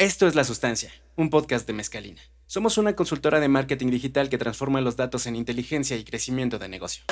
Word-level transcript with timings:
Esto 0.00 0.26
es 0.26 0.34
La 0.34 0.44
Sustancia, 0.44 0.90
un 1.14 1.28
podcast 1.28 1.66
de 1.66 1.74
Mezcalina. 1.74 2.22
Somos 2.46 2.78
una 2.78 2.96
consultora 2.96 3.38
de 3.38 3.48
marketing 3.48 3.88
digital 3.90 4.30
que 4.30 4.38
transforma 4.38 4.80
los 4.80 4.96
datos 4.96 5.26
en 5.26 5.36
inteligencia 5.36 5.94
y 5.98 6.04
crecimiento 6.04 6.58
de 6.58 6.70
negocio. 6.70 7.04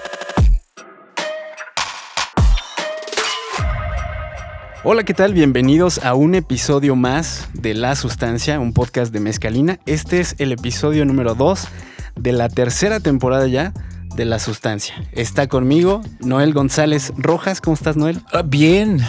Hola, 4.84 5.04
¿qué 5.04 5.12
tal? 5.12 5.34
Bienvenidos 5.34 5.98
a 6.02 6.14
un 6.14 6.34
episodio 6.34 6.96
más 6.96 7.50
de 7.52 7.74
La 7.74 7.94
Sustancia, 7.94 8.58
un 8.58 8.72
podcast 8.72 9.12
de 9.12 9.20
Mezcalina. 9.20 9.80
Este 9.84 10.20
es 10.20 10.34
el 10.38 10.52
episodio 10.52 11.04
número 11.04 11.34
2 11.34 11.68
de 12.16 12.32
la 12.32 12.48
tercera 12.48 13.00
temporada 13.00 13.46
ya 13.48 13.74
de 14.16 14.24
la 14.24 14.38
sustancia. 14.38 14.94
Está 15.12 15.46
conmigo 15.46 16.00
Noel 16.20 16.54
González 16.54 17.12
Rojas. 17.18 17.60
¿Cómo 17.60 17.74
estás, 17.74 17.98
Noel? 17.98 18.22
Ah, 18.32 18.40
bien, 18.40 19.02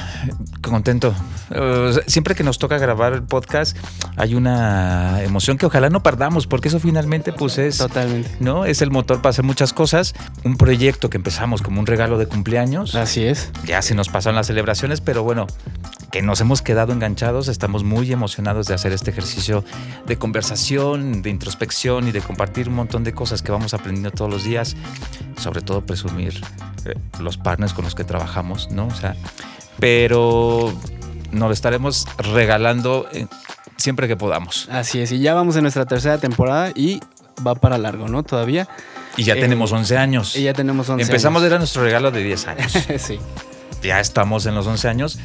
contento. 0.62 1.16
Uh, 1.50 2.00
siempre 2.08 2.36
que 2.36 2.44
nos 2.44 2.60
toca 2.60 2.78
grabar 2.78 3.14
el 3.14 3.24
podcast 3.24 3.78
hay 4.18 4.36
una 4.36 5.24
emoción 5.24 5.58
que 5.58 5.66
ojalá 5.66 5.90
no 5.90 6.04
perdamos, 6.04 6.46
porque 6.46 6.68
eso 6.68 6.80
finalmente 6.80 7.32
pues 7.32 7.58
es... 7.58 7.78
Totalmente. 7.78 8.30
¿No? 8.40 8.66
Es 8.66 8.82
el 8.82 8.92
motor 8.92 9.22
para 9.22 9.32
hacer 9.32 9.46
muchas 9.46 9.74
cosas. 9.74 10.14
Un 10.44 10.58
proyecto 10.58 11.10
que 11.10 11.18
empezamos 11.18 11.62
como 11.62 11.80
un 11.80 11.86
regalo 11.86 12.18
de 12.18 12.28
cumpleaños. 12.28 12.96
Así 12.96 13.24
es. 13.24 13.52
Ya 13.66 13.82
se 13.82 13.96
nos 13.96 14.10
pasan 14.10 14.36
las 14.36 14.48
celebraciones, 14.48 15.02
pero 15.02 15.24
bueno, 15.24 15.48
que 16.12 16.22
nos 16.22 16.42
hemos 16.42 16.62
quedado 16.62 16.92
enganchados. 16.92 17.48
Estamos 17.48 17.84
muy 17.84 18.12
emocionados 18.12 18.68
de 18.68 18.74
hacer 18.74 18.92
este 18.92 19.12
ejercicio 19.12 19.64
de 20.06 20.18
conversación, 20.18 21.22
de 21.22 21.30
introspección 21.30 22.08
y 22.08 22.12
de 22.12 22.22
compartir 22.22 22.70
un 22.70 22.76
montón 22.76 23.04
de 23.04 23.14
cosas 23.14 23.42
que 23.42 23.52
vamos 23.52 23.74
aprendiendo 23.74 24.12
todos 24.12 24.30
los 24.30 24.44
días. 24.44 24.76
Sobre 25.38 25.62
todo 25.62 25.86
presumir 25.86 26.42
eh, 26.86 26.96
los 27.20 27.38
partners 27.38 27.74
con 27.74 27.86
los 27.86 27.96
que 27.96 28.04
trabajamos, 28.04 28.70
¿no? 28.72 28.88
O 28.88 28.96
sea, 28.96 29.16
pero 29.80 30.74
nos 31.32 31.48
lo 31.50 31.54
estaremos 31.54 32.08
regalando 32.18 33.08
eh, 33.12 33.28
siempre 33.78 34.08
que 34.08 34.16
podamos. 34.18 34.68
Así 34.72 35.00
es, 35.02 35.12
y 35.12 35.20
ya 35.20 35.34
vamos 35.34 35.56
en 35.56 35.64
nuestra 35.64 35.86
tercera 35.86 36.18
temporada 36.18 36.72
y 36.76 37.00
va 37.46 37.56
para 37.56 37.78
largo, 37.78 38.08
¿no? 38.08 38.24
Todavía. 38.24 38.68
Y 39.18 39.24
ya 39.24 39.34
Eh, 39.36 39.40
tenemos 39.42 39.72
11 39.72 39.98
años. 39.98 40.36
Y 40.36 40.44
ya 40.44 40.54
tenemos 40.54 40.90
11 40.90 41.04
Empezamos, 41.04 41.42
años. 41.42 41.48
era 41.52 41.58
nuestro 41.60 41.84
regalo 41.84 42.12
de 42.12 42.24
10 42.24 42.48
años. 42.48 42.74
sí, 42.98 43.20
ya 43.84 44.00
estamos 44.00 44.46
en 44.46 44.56
los 44.56 44.68
11 44.68 44.88
años 44.88 45.20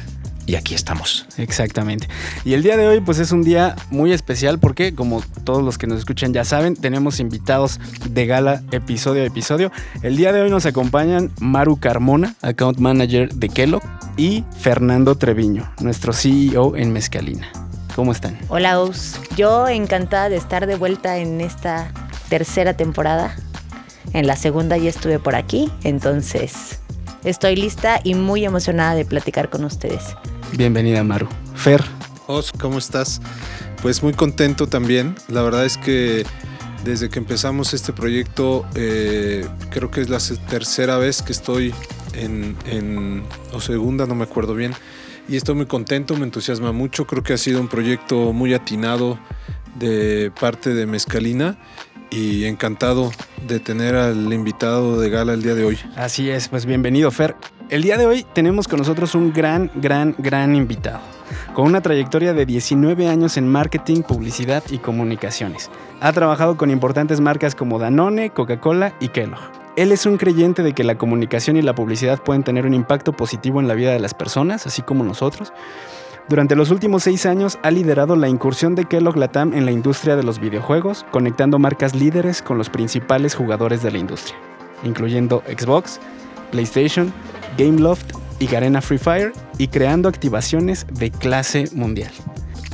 y 0.45 0.55
aquí 0.55 0.75
estamos. 0.75 1.25
exactamente. 1.37 2.07
Y 2.43 2.53
el 2.53 2.63
día 2.63 2.77
de 2.77 2.87
hoy 2.87 3.01
pues 3.01 3.19
es 3.19 3.31
un 3.31 3.43
día 3.43 3.75
muy 3.89 4.11
especial 4.11 4.59
porque 4.59 4.93
como 4.93 5.21
todos 5.43 5.63
los 5.63 5.77
que 5.77 5.87
nos 5.87 5.99
escuchan 5.99 6.33
ya 6.33 6.43
saben, 6.45 6.75
tenemos 6.75 7.19
invitados 7.19 7.79
de 8.09 8.25
gala 8.25 8.61
episodio 8.71 9.23
a 9.23 9.25
episodio. 9.25 9.71
El 10.01 10.17
día 10.17 10.31
de 10.31 10.41
hoy 10.41 10.49
nos 10.49 10.65
acompañan 10.65 11.31
Maru 11.39 11.77
Carmona, 11.77 12.35
Account 12.41 12.77
Manager 12.79 13.33
de 13.33 13.49
Kellogg, 13.49 13.83
y 14.17 14.43
Fernando 14.59 15.15
Treviño, 15.15 15.69
nuestro 15.81 16.13
CEO 16.13 16.75
en 16.75 16.93
Mezcalina. 16.93 17.51
¿Cómo 17.95 18.11
están? 18.11 18.37
Hola 18.49 18.81
Ous, 18.81 19.19
yo 19.37 19.67
encantada 19.67 20.29
de 20.29 20.35
estar 20.35 20.67
de 20.67 20.75
vuelta 20.75 21.17
en 21.17 21.41
esta 21.41 21.91
tercera 22.29 22.75
temporada. 22.75 23.35
En 24.13 24.27
la 24.27 24.35
segunda 24.35 24.77
ya 24.77 24.89
estuve 24.89 25.19
por 25.19 25.35
aquí, 25.35 25.71
entonces 25.83 26.79
estoy 27.25 27.55
lista 27.55 27.99
y 28.03 28.13
muy 28.15 28.45
emocionada 28.45 28.95
de 28.95 29.03
platicar 29.05 29.49
con 29.49 29.65
ustedes. 29.65 30.15
Bienvenida 30.57 31.03
Maru. 31.03 31.27
Fer, 31.55 31.83
Os, 32.27 32.51
¿cómo 32.51 32.77
estás? 32.77 33.21
Pues 33.81 34.01
muy 34.03 34.13
contento 34.13 34.67
también. 34.67 35.15
La 35.27 35.41
verdad 35.41 35.65
es 35.65 35.77
que 35.77 36.25
desde 36.83 37.09
que 37.09 37.19
empezamos 37.19 37.73
este 37.73 37.93
proyecto, 37.93 38.65
eh, 38.75 39.45
creo 39.71 39.91
que 39.91 40.01
es 40.01 40.09
la 40.09 40.19
tercera 40.49 40.97
vez 40.97 41.21
que 41.21 41.31
estoy 41.33 41.73
en, 42.13 42.55
en- 42.67 43.23
o 43.53 43.59
segunda, 43.59 44.05
no 44.05 44.15
me 44.15 44.23
acuerdo 44.23 44.53
bien. 44.55 44.73
Y 45.27 45.35
estoy 45.35 45.55
muy 45.55 45.65
contento, 45.65 46.15
me 46.15 46.23
entusiasma 46.25 46.71
mucho. 46.71 47.07
Creo 47.07 47.23
que 47.23 47.33
ha 47.33 47.37
sido 47.37 47.59
un 47.59 47.67
proyecto 47.67 48.31
muy 48.31 48.53
atinado 48.53 49.17
de 49.79 50.31
parte 50.39 50.73
de 50.73 50.85
Mezcalina 50.85 51.57
y 52.09 52.45
encantado 52.45 53.11
de 53.47 53.59
tener 53.59 53.95
al 53.95 54.31
invitado 54.31 54.99
de 54.99 55.09
gala 55.09 55.33
el 55.33 55.43
día 55.43 55.55
de 55.55 55.63
hoy. 55.63 55.79
Así 55.95 56.29
es, 56.29 56.47
pues 56.47 56.65
bienvenido 56.65 57.11
Fer. 57.11 57.35
El 57.69 57.81
día 57.81 57.97
de 57.97 58.05
hoy 58.05 58.25
tenemos 58.33 58.67
con 58.67 58.79
nosotros 58.79 59.15
un 59.15 59.33
gran, 59.33 59.71
gran, 59.75 60.15
gran 60.19 60.55
invitado, 60.55 60.99
con 61.53 61.65
una 61.65 61.81
trayectoria 61.81 62.33
de 62.33 62.45
19 62.45 63.07
años 63.07 63.37
en 63.37 63.47
marketing, 63.47 64.03
publicidad 64.03 64.63
y 64.69 64.77
comunicaciones. 64.77 65.71
Ha 65.99 66.13
trabajado 66.13 66.57
con 66.57 66.69
importantes 66.69 67.21
marcas 67.21 67.55
como 67.55 67.79
Danone, 67.79 68.29
Coca-Cola 68.29 68.93
y 68.99 69.07
Kellogg. 69.07 69.39
Él 69.75 69.91
es 69.91 70.05
un 70.05 70.17
creyente 70.17 70.63
de 70.63 70.73
que 70.73 70.83
la 70.83 70.97
comunicación 70.97 71.57
y 71.57 71.61
la 71.61 71.75
publicidad 71.75 72.21
pueden 72.23 72.43
tener 72.43 72.65
un 72.65 72.73
impacto 72.73 73.13
positivo 73.13 73.59
en 73.59 73.67
la 73.67 73.73
vida 73.73 73.91
de 73.91 73.99
las 73.99 74.13
personas, 74.13 74.67
así 74.67 74.81
como 74.81 75.03
nosotros. 75.03 75.51
Durante 76.27 76.55
los 76.55 76.71
últimos 76.71 77.03
seis 77.03 77.27
años 77.27 77.59
ha 77.61 77.69
liderado 77.69 78.15
la 78.15 78.27
incursión 78.27 78.73
de 78.73 78.85
Kellogg 78.85 79.15
Latam 79.15 79.53
en 79.53 79.63
la 79.63 79.71
industria 79.71 80.15
de 80.15 80.23
los 80.23 80.39
videojuegos, 80.39 81.05
conectando 81.11 81.59
marcas 81.59 81.93
líderes 81.93 82.41
con 82.41 82.57
los 82.57 82.71
principales 82.71 83.35
jugadores 83.35 83.83
de 83.83 83.91
la 83.91 83.99
industria, 83.99 84.35
incluyendo 84.83 85.43
Xbox, 85.47 85.99
PlayStation, 86.49 87.13
Gameloft 87.59 88.15
y 88.39 88.47
Garena 88.47 88.81
Free 88.81 88.97
Fire, 88.97 89.33
y 89.59 89.67
creando 89.67 90.09
activaciones 90.09 90.87
de 90.89 91.11
clase 91.11 91.65
mundial. 91.73 92.11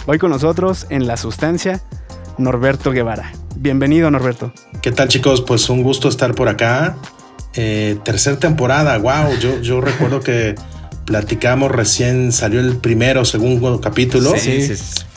Hoy 0.06 0.18
con 0.18 0.30
nosotros 0.30 0.88
en 0.90 1.06
La 1.06 1.18
Sustancia, 1.18 1.82
Norberto 2.38 2.92
Guevara. 2.92 3.34
Bienvenido, 3.58 4.10
Norberto. 4.10 4.54
¿Qué 4.82 4.94
tal 4.94 5.10
chicos? 5.10 5.42
Pues 5.42 5.70
un 5.70 5.84
gusto 5.84 6.08
estar 6.08 6.36
por 6.36 6.48
acá. 6.48 6.96
Eh, 7.54 8.00
tercer 8.06 8.38
temporada, 8.38 8.98
wow. 8.98 9.38
Yo, 9.42 9.60
yo 9.60 9.82
recuerdo 9.82 10.22
que 10.22 10.56
platicamos 11.12 11.70
recién 11.70 12.32
salió 12.32 12.62
el 12.62 12.78
primero, 12.78 13.26
segundo 13.26 13.82
capítulo. 13.82 14.34
Sí. 14.38 14.72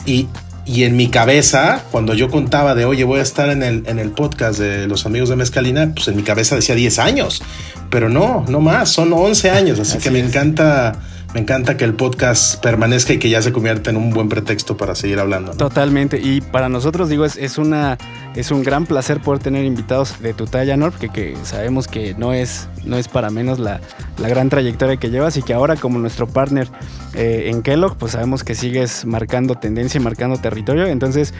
Y, 0.05 0.27
y 0.65 0.83
en 0.83 0.97
mi 0.97 1.07
cabeza, 1.07 1.83
cuando 1.89 2.13
yo 2.13 2.29
contaba 2.29 2.75
de, 2.75 2.83
oye, 2.83 3.05
voy 3.05 3.19
a 3.21 3.23
estar 3.23 3.49
en 3.49 3.63
el, 3.63 3.83
en 3.87 3.97
el 3.99 4.11
podcast 4.11 4.59
de 4.59 4.87
los 4.87 5.05
amigos 5.05 5.29
de 5.29 5.37
Mezcalina, 5.37 5.93
pues 5.95 6.09
en 6.09 6.17
mi 6.17 6.23
cabeza 6.23 6.57
decía 6.57 6.75
10 6.75 6.99
años. 6.99 7.41
Pero 7.89 8.09
no, 8.09 8.43
no 8.49 8.59
más, 8.59 8.89
son 8.89 9.13
11 9.13 9.49
años. 9.51 9.79
Así, 9.79 9.93
Así 9.93 10.03
que 10.03 10.11
me 10.11 10.19
es. 10.19 10.27
encanta, 10.27 10.99
me 11.35 11.41
encanta 11.41 11.75
que 11.75 11.83
el 11.83 11.93
podcast 11.95 12.63
permanezca 12.63 13.11
y 13.11 13.19
que 13.19 13.29
ya 13.29 13.41
se 13.41 13.51
convierta 13.51 13.89
en 13.89 13.97
un 13.97 14.11
buen 14.11 14.29
pretexto 14.29 14.77
para 14.77 14.95
seguir 14.95 15.19
hablando. 15.19 15.51
¿no? 15.51 15.57
Totalmente. 15.57 16.17
Y 16.17 16.39
para 16.39 16.69
nosotros, 16.69 17.09
digo, 17.09 17.25
es, 17.25 17.35
es, 17.35 17.57
una, 17.57 17.97
es 18.37 18.51
un 18.51 18.63
gran 18.63 18.85
placer 18.85 19.19
poder 19.19 19.41
tener 19.41 19.65
invitados 19.65 20.21
de 20.21 20.33
tu 20.33 20.47
talla, 20.47 20.77
Norb, 20.77 20.97
que, 20.97 21.09
que 21.09 21.35
sabemos 21.43 21.89
que 21.89 22.13
no 22.13 22.31
es, 22.31 22.69
no 22.85 22.95
es 22.95 23.09
para 23.09 23.31
menos 23.31 23.59
la, 23.59 23.81
la 24.17 24.29
gran 24.29 24.47
trayectoria 24.47 24.95
que 24.95 25.09
llevas 25.09 25.35
y 25.35 25.41
que 25.41 25.53
ahora 25.53 25.75
como 25.75 25.99
nuestro 25.99 26.25
partner 26.25 26.69
eh, 27.15 27.49
en 27.49 27.63
Kellogg, 27.63 27.97
pues 27.97 28.13
sabemos 28.13 28.45
que 28.45 28.55
sigues 28.55 29.03
marcando 29.03 29.55
tendencia 29.55 29.99
y 29.99 30.03
marcando 30.05 30.37
territorio. 30.37 30.85
Entonces, 30.85 31.33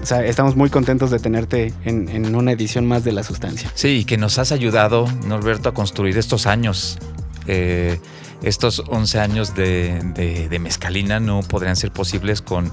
o 0.00 0.06
sea, 0.06 0.24
estamos 0.24 0.56
muy 0.56 0.70
contentos 0.70 1.10
de 1.10 1.18
tenerte 1.18 1.74
en, 1.84 2.08
en 2.08 2.34
una 2.34 2.52
edición 2.52 2.86
más 2.86 3.04
de 3.04 3.12
La 3.12 3.22
Sustancia. 3.22 3.70
Sí, 3.74 3.88
y 3.88 4.04
que 4.06 4.16
nos 4.16 4.38
has 4.38 4.50
ayudado, 4.50 5.06
Norberto, 5.26 5.68
a 5.68 5.74
construir 5.74 6.16
estos 6.16 6.46
años. 6.46 6.98
Eh, 7.46 8.00
estos 8.42 8.82
11 8.88 9.18
años 9.20 9.54
de, 9.54 10.00
de- 10.48 10.58
mezcalina 10.58 11.20
no 11.20 11.40
podrían 11.40 11.76
ser 11.76 11.90
posibles 11.92 12.42
con, 12.42 12.70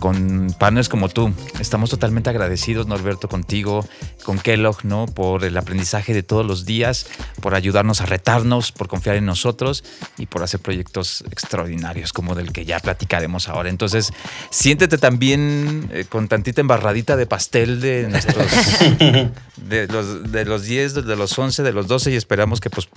con 0.00 0.54
partners 0.58 0.88
como 0.88 1.08
tú. 1.08 1.32
Estamos 1.60 1.90
totalmente 1.90 2.30
agradecidos, 2.30 2.86
Norberto, 2.86 3.28
contigo, 3.28 3.86
con 4.24 4.38
Kellogg, 4.38 4.84
¿no? 4.84 5.06
Por 5.06 5.44
el 5.44 5.56
aprendizaje 5.56 6.12
de 6.14 6.22
todos 6.22 6.44
los 6.46 6.64
días, 6.66 7.06
por 7.40 7.54
ayudarnos 7.54 8.00
a 8.00 8.06
retarnos, 8.06 8.72
por 8.72 8.88
confiar 8.88 9.16
en 9.16 9.26
nosotros 9.26 9.84
y 10.18 10.26
por 10.26 10.42
hacer 10.42 10.60
proyectos 10.60 11.24
extraordinarios 11.30 12.12
como 12.12 12.34
del 12.34 12.52
que 12.52 12.64
ya 12.64 12.78
platicaremos 12.80 13.48
ahora. 13.48 13.68
Entonces, 13.70 14.12
siéntete 14.50 14.98
también 14.98 15.88
eh, 15.92 16.04
con 16.08 16.28
tantita 16.28 16.60
embarradita 16.60 17.16
de 17.16 17.26
pastel 17.26 17.80
de 17.80 18.08
nuestros 18.08 18.46
de 19.56 19.86
los, 19.88 20.30
de 20.32 20.44
los 20.44 20.64
10, 20.64 20.94
de 21.06 21.16
los 21.16 21.38
11, 21.38 21.62
de 21.62 21.72
los 21.72 21.86
12 21.86 22.12
y 22.12 22.16
esperamos 22.16 22.60
que 22.60 22.70
pues 22.70 22.88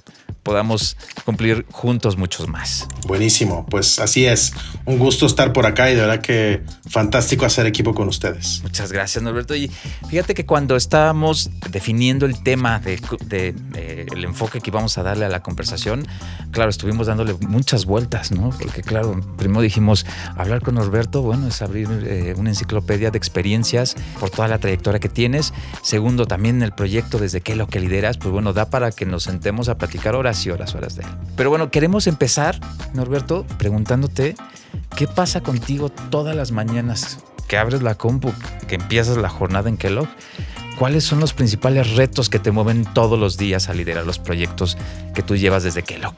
podamos 0.44 0.98
cumplir 1.26 1.66
juntos 1.72 2.18
muchos 2.18 2.48
más. 2.48 2.88
Buenísimo, 3.08 3.66
pues 3.70 4.00
así 4.00 4.26
es. 4.26 4.54
Un 4.86 4.98
gusto 5.00 5.26
estar 5.26 5.54
por 5.54 5.66
acá 5.66 5.92
y 5.92 5.96
de 5.96 6.02
verdad 6.02 6.22
que 6.22 6.64
fantástico 6.90 7.46
hacer 7.46 7.66
equipo 7.66 7.94
con 7.94 8.08
ustedes. 8.08 8.62
Muchas 8.64 8.92
gracias, 8.92 9.24
Norberto. 9.24 9.56
Y 9.56 9.70
fíjate 10.10 10.34
que 10.34 10.46
cuando 10.46 10.76
estábamos 10.76 11.50
definiendo 11.70 12.26
el 12.26 12.42
tema 12.44 12.80
de, 12.80 13.00
de- 13.26 13.52
de 13.54 14.08
el 14.12 14.24
enfoque 14.24 14.62
que 14.62 14.70
íbamos 14.70 14.98
a 14.98 15.04
darle 15.04 15.26
a 15.26 15.30
la 15.30 15.42
conversación, 15.44 16.08
claro, 16.52 16.70
estuvimos 16.70 17.08
dándole 17.08 17.34
muchas 17.42 17.86
vueltas, 17.86 18.32
¿no? 18.32 18.50
Porque, 18.50 18.82
claro, 18.82 19.20
primero 19.38 19.62
dijimos, 19.62 20.06
hablar 20.36 20.62
con 20.62 20.76
Norberto, 20.76 21.22
bueno, 21.22 21.48
es 21.48 21.62
abrir 21.62 21.88
eh, 22.06 22.34
una 22.38 22.50
enciclopedia 22.50 23.12
de 23.12 23.18
experiencias 23.18 23.96
por 24.20 24.30
toda 24.30 24.48
la 24.48 24.58
trayectoria 24.60 25.00
que 25.00 25.10
tienes. 25.10 25.54
Segundo, 25.84 26.26
también 26.26 26.49
el 26.64 26.72
proyecto 26.72 27.18
desde 27.18 27.42
que 27.42 27.56
lo 27.56 27.68
que 27.68 27.80
lideras, 27.80 28.18
pues 28.18 28.32
bueno, 28.32 28.54
da 28.54 28.70
para 28.70 28.92
que 28.92 29.06
nos 29.06 29.24
sentemos 29.24 29.70
a 29.70 29.78
platicar 29.78 30.16
horas 30.16 30.46
y 30.46 30.50
horas, 30.50 30.76
horas 30.76 30.96
de 30.96 31.04
él. 31.04 31.10
Pero 31.36 31.50
bueno, 31.50 31.72
queremos 31.72 32.08
empezar, 32.08 32.60
Norberto, 32.94 33.46
preguntándote, 33.58 34.36
¿qué 34.96 35.08
pasa 35.08 35.42
contigo 35.42 35.90
todas 35.90 36.36
las 36.36 36.52
mañanas 36.52 37.20
que 37.48 37.58
abres 37.58 37.82
la 37.82 37.96
compu, 37.96 38.32
que 38.68 38.76
empiezas 38.76 39.18
la 39.18 39.30
jornada 39.30 39.70
en 39.70 39.78
Kellogg? 39.78 40.10
¿Cuáles 40.78 41.04
son 41.04 41.20
los 41.20 41.34
principales 41.34 41.96
retos 41.96 42.30
que 42.30 42.40
te 42.40 42.52
mueven 42.52 42.86
todos 42.94 43.20
los 43.20 43.38
días 43.38 43.70
a 43.70 43.74
liderar 43.74 44.06
los 44.06 44.18
proyectos 44.18 44.78
que 45.14 45.22
tú 45.22 45.36
llevas 45.36 45.64
desde 45.64 45.84
Kellogg? 45.84 46.16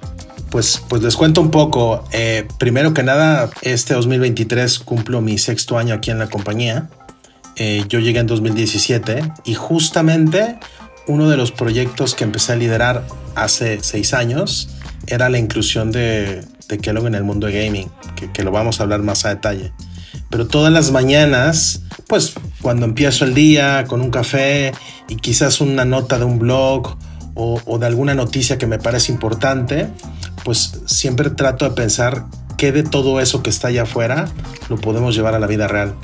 Pues, 0.51 0.83
pues 0.89 1.01
les 1.01 1.15
cuento 1.15 1.41
un 1.41 1.49
poco. 1.49 2.03
Eh, 2.11 2.45
primero 2.57 2.93
que 2.93 3.03
nada, 3.03 3.49
este 3.61 3.93
2023 3.93 4.79
cumplo 4.79 5.21
mi 5.21 5.37
sexto 5.37 5.77
año 5.77 5.95
aquí 5.95 6.11
en 6.11 6.19
la 6.19 6.29
compañía. 6.29 6.89
Eh, 7.57 7.83
yo 7.87 7.99
llegué 7.99 8.19
en 8.19 8.27
2017 8.27 9.33
y 9.43 9.53
justamente 9.53 10.57
uno 11.07 11.29
de 11.29 11.37
los 11.37 11.51
proyectos 11.51 12.15
que 12.15 12.23
empecé 12.23 12.53
a 12.53 12.55
liderar 12.55 13.05
hace 13.35 13.79
seis 13.81 14.13
años 14.13 14.69
era 15.07 15.29
la 15.29 15.37
inclusión 15.37 15.91
de, 15.91 16.45
de 16.71 16.77
Kellogg 16.77 17.07
en 17.07 17.15
el 17.15 17.23
mundo 17.23 17.47
de 17.47 17.65
gaming, 17.65 17.89
que, 18.33 18.43
lo 18.43 18.51
vamos 18.51 18.79
a 18.79 18.83
hablar 18.83 19.01
más 19.01 19.25
a 19.25 19.29
detalle. 19.29 19.73
Pero 20.29 20.47
todas 20.47 20.71
las 20.71 20.91
mañanas, 20.91 21.81
pues 22.07 22.33
cuando 22.61 22.85
empiezo 22.85 23.25
el 23.25 23.33
día 23.33 23.83
con 23.87 24.01
un 24.01 24.11
café 24.11 24.71
y 25.09 25.17
quizás 25.17 25.59
una 25.59 25.83
nota 25.83 26.17
de 26.17 26.25
un 26.25 26.39
blog 26.39 26.97
o, 27.33 27.61
o, 27.65 27.77
de 27.79 27.87
alguna 27.87 28.13
noticia 28.13 28.57
que 28.57 28.67
me 28.67 28.79
parece 28.79 29.11
importante, 29.11 29.87
pues 30.45 30.81
siempre 30.85 31.29
trato 31.29 31.65
de 31.65 31.71
pensar 31.71 32.25
qué 32.57 32.71
de 32.71 32.83
todo 32.83 33.19
eso 33.19 33.43
que 33.43 33.49
está 33.49 33.67
allá 33.67 33.83
afuera 33.83 34.29
lo 34.69 34.77
podemos 34.77 35.15
llevar 35.15 35.35
a 35.35 35.39
la 35.39 35.47
vida 35.47 35.67
real. 35.67 35.95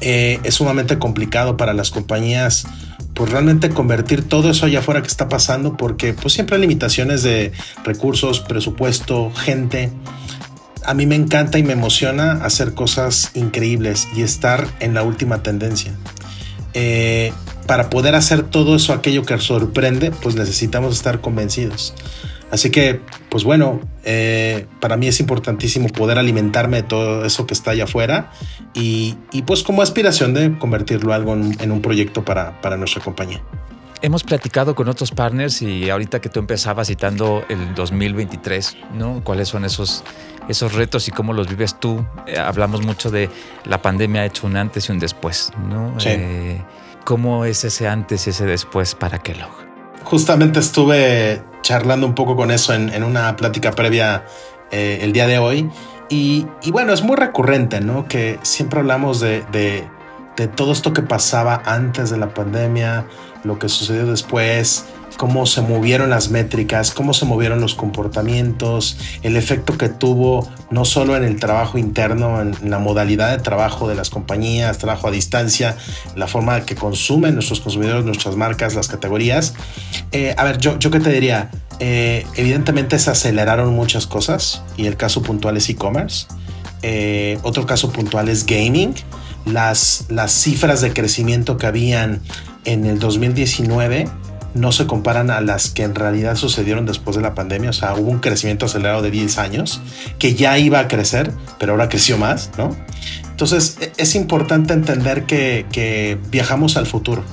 Eh, 0.00 0.40
es 0.44 0.54
sumamente 0.54 0.98
complicado 0.98 1.56
para 1.56 1.74
las 1.74 1.90
compañías 1.90 2.66
pues 3.14 3.30
realmente 3.30 3.68
convertir 3.70 4.26
todo 4.26 4.50
eso 4.50 4.66
allá 4.66 4.78
afuera 4.78 5.02
que 5.02 5.08
está 5.08 5.28
pasando 5.28 5.76
porque 5.76 6.14
pues 6.14 6.32
siempre 6.32 6.56
hay 6.56 6.62
limitaciones 6.62 7.22
de 7.22 7.52
recursos, 7.84 8.40
presupuesto, 8.40 9.30
gente. 9.32 9.90
A 10.86 10.94
mí 10.94 11.04
me 11.04 11.16
encanta 11.16 11.58
y 11.58 11.62
me 11.62 11.74
emociona 11.74 12.42
hacer 12.44 12.72
cosas 12.72 13.30
increíbles 13.34 14.08
y 14.16 14.22
estar 14.22 14.66
en 14.80 14.94
la 14.94 15.02
última 15.02 15.42
tendencia. 15.42 15.92
Eh, 16.72 17.32
para 17.66 17.90
poder 17.90 18.14
hacer 18.14 18.42
todo 18.42 18.76
eso, 18.76 18.92
aquello 18.92 19.24
que 19.24 19.36
sorprende, 19.38 20.10
pues 20.10 20.34
necesitamos 20.34 20.96
estar 20.96 21.20
convencidos. 21.20 21.94
Así 22.50 22.70
que, 22.70 23.00
pues 23.28 23.44
bueno, 23.44 23.80
eh, 24.04 24.66
para 24.80 24.96
mí 24.96 25.06
es 25.06 25.20
importantísimo 25.20 25.88
poder 25.88 26.18
alimentarme 26.18 26.78
de 26.78 26.82
todo 26.82 27.24
eso 27.24 27.46
que 27.46 27.54
está 27.54 27.72
allá 27.72 27.84
afuera 27.84 28.32
y, 28.74 29.16
y 29.30 29.42
pues 29.42 29.62
como 29.62 29.82
aspiración 29.82 30.34
de 30.34 30.58
convertirlo 30.58 31.12
algo 31.12 31.34
en, 31.34 31.56
en 31.60 31.70
un 31.70 31.80
proyecto 31.80 32.24
para, 32.24 32.60
para, 32.60 32.76
nuestra 32.76 33.02
compañía. 33.02 33.42
Hemos 34.02 34.24
platicado 34.24 34.74
con 34.74 34.88
otros 34.88 35.10
partners 35.10 35.60
y 35.60 35.90
ahorita 35.90 36.20
que 36.20 36.28
tú 36.30 36.40
empezabas 36.40 36.88
citando 36.88 37.44
el 37.50 37.74
2023, 37.74 38.76
¿no? 38.94 39.22
¿Cuáles 39.22 39.48
son 39.48 39.64
esos, 39.66 40.02
esos 40.48 40.72
retos 40.72 41.06
y 41.06 41.10
cómo 41.10 41.34
los 41.34 41.48
vives 41.48 41.78
tú? 41.78 42.04
Eh, 42.26 42.38
hablamos 42.38 42.82
mucho 42.84 43.10
de 43.10 43.28
la 43.66 43.82
pandemia 43.82 44.22
ha 44.22 44.26
hecho 44.26 44.46
un 44.46 44.56
antes 44.56 44.88
y 44.88 44.92
un 44.92 44.98
después, 44.98 45.52
¿no? 45.68 46.00
Sí. 46.00 46.08
Eh, 46.10 46.62
¿Cómo 47.04 47.44
es 47.44 47.64
ese 47.64 47.88
antes 47.88 48.26
y 48.26 48.30
ese 48.30 48.46
después 48.46 48.94
para 48.94 49.18
Kellogg? 49.18 49.69
Justamente 50.10 50.58
estuve 50.58 51.40
charlando 51.62 52.04
un 52.04 52.16
poco 52.16 52.34
con 52.34 52.50
eso 52.50 52.74
en, 52.74 52.92
en 52.92 53.04
una 53.04 53.36
plática 53.36 53.70
previa 53.70 54.24
eh, 54.72 54.98
el 55.02 55.12
día 55.12 55.28
de 55.28 55.38
hoy. 55.38 55.70
Y, 56.08 56.48
y, 56.64 56.72
bueno, 56.72 56.92
es 56.92 57.04
muy 57.04 57.14
recurrente, 57.14 57.80
¿no? 57.80 58.08
Que 58.08 58.40
siempre 58.42 58.80
hablamos 58.80 59.20
de, 59.20 59.44
de, 59.52 59.88
de, 60.40 60.48
todo 60.48 60.72
esto 60.72 60.92
que 60.92 61.02
pasaba 61.02 61.62
antes 61.64 62.10
de 62.10 62.16
la 62.16 62.34
pandemia, 62.34 63.06
lo 63.44 63.58
que 63.58 63.68
sucedió 63.68 64.06
después, 64.06 64.84
cómo 65.16 65.44
se 65.44 65.60
movieron 65.60 66.10
las 66.10 66.30
métricas, 66.30 66.92
cómo 66.92 67.12
se 67.12 67.26
movieron 67.26 67.60
los 67.60 67.74
comportamientos, 67.74 68.96
el 69.22 69.36
efecto 69.36 69.76
que 69.76 69.88
tuvo 69.88 70.48
no 70.70 70.84
solo 70.84 71.16
en 71.16 71.24
el 71.24 71.38
trabajo 71.38 71.76
interno, 71.76 72.40
en 72.40 72.70
la 72.70 72.78
modalidad 72.78 73.30
de 73.30 73.42
trabajo 73.42 73.88
de 73.88 73.94
las 73.94 74.08
compañías, 74.08 74.78
trabajo 74.78 75.08
a 75.08 75.10
distancia, 75.10 75.76
la 76.16 76.26
forma 76.26 76.64
que 76.64 76.74
consumen 76.74 77.34
nuestros 77.34 77.60
consumidores, 77.60 78.04
nuestras 78.04 78.36
marcas, 78.36 78.74
las 78.74 78.88
categorías. 78.88 79.54
Eh, 80.12 80.34
a 80.36 80.44
ver, 80.44 80.58
yo, 80.58 80.78
yo 80.78 80.90
qué 80.90 81.00
te 81.00 81.10
diría, 81.10 81.50
eh, 81.80 82.26
evidentemente 82.36 82.98
se 82.98 83.10
aceleraron 83.10 83.74
muchas 83.74 84.06
cosas 84.06 84.62
y 84.76 84.86
el 84.86 84.96
caso 84.96 85.22
puntual 85.22 85.56
es 85.56 85.68
e-commerce. 85.68 86.26
Eh, 86.82 87.38
otro 87.42 87.66
caso 87.66 87.92
puntual 87.92 88.28
es 88.28 88.46
gaming. 88.46 88.94
Las, 89.46 90.06
las 90.08 90.32
cifras 90.32 90.80
de 90.80 90.92
crecimiento 90.92 91.56
que 91.56 91.66
habían 91.66 92.20
en 92.64 92.84
el 92.84 92.98
2019 92.98 94.08
no 94.54 94.72
se 94.72 94.86
comparan 94.86 95.30
a 95.30 95.40
las 95.40 95.70
que 95.70 95.84
en 95.84 95.94
realidad 95.94 96.36
sucedieron 96.36 96.86
después 96.86 97.16
de 97.16 97.22
la 97.22 97.34
pandemia. 97.34 97.70
O 97.70 97.72
sea, 97.72 97.94
hubo 97.94 98.10
un 98.10 98.18
crecimiento 98.18 98.66
acelerado 98.66 99.02
de 99.02 99.10
10 99.10 99.38
años 99.38 99.80
que 100.18 100.34
ya 100.34 100.58
iba 100.58 100.80
a 100.80 100.88
crecer, 100.88 101.32
pero 101.58 101.72
ahora 101.72 101.88
creció 101.88 102.18
más, 102.18 102.50
¿no? 102.58 102.76
Entonces 103.30 103.78
es 103.96 104.14
importante 104.14 104.74
entender 104.74 105.24
que, 105.24 105.66
que 105.72 106.18
viajamos 106.30 106.76
al 106.76 106.86
futuro. 106.86 107.24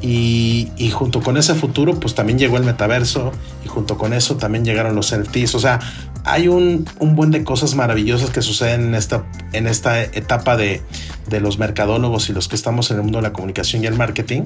Y, 0.00 0.70
y, 0.76 0.90
junto 0.90 1.20
con 1.20 1.36
ese 1.36 1.56
futuro, 1.56 1.98
pues 1.98 2.14
también 2.14 2.38
llegó 2.38 2.56
el 2.56 2.62
metaverso 2.62 3.32
y 3.64 3.68
junto 3.68 3.98
con 3.98 4.12
eso 4.12 4.36
también 4.36 4.64
llegaron 4.64 4.94
los 4.94 5.12
NFTs. 5.12 5.56
O 5.56 5.58
sea, 5.58 5.80
hay 6.24 6.48
un, 6.48 6.86
buen 7.00 7.30
de 7.30 7.44
cosas 7.44 7.74
maravillosas 7.74 8.30
que 8.30 8.42
suceden 8.42 8.88
en 8.88 8.94
esta, 8.94 9.24
en 9.52 9.66
esta 9.66 10.02
etapa 10.02 10.56
de, 10.56 10.82
de 11.28 11.40
los 11.40 11.58
mercadólogos 11.58 12.28
y 12.28 12.32
los 12.32 12.48
que 12.48 12.56
estamos 12.56 12.90
en 12.90 12.98
el 12.98 13.02
mundo 13.02 13.18
de 13.18 13.22
la 13.22 13.32
comunicación 13.32 13.82
y 13.84 13.86
el 13.86 13.94
marketing. 13.94 14.42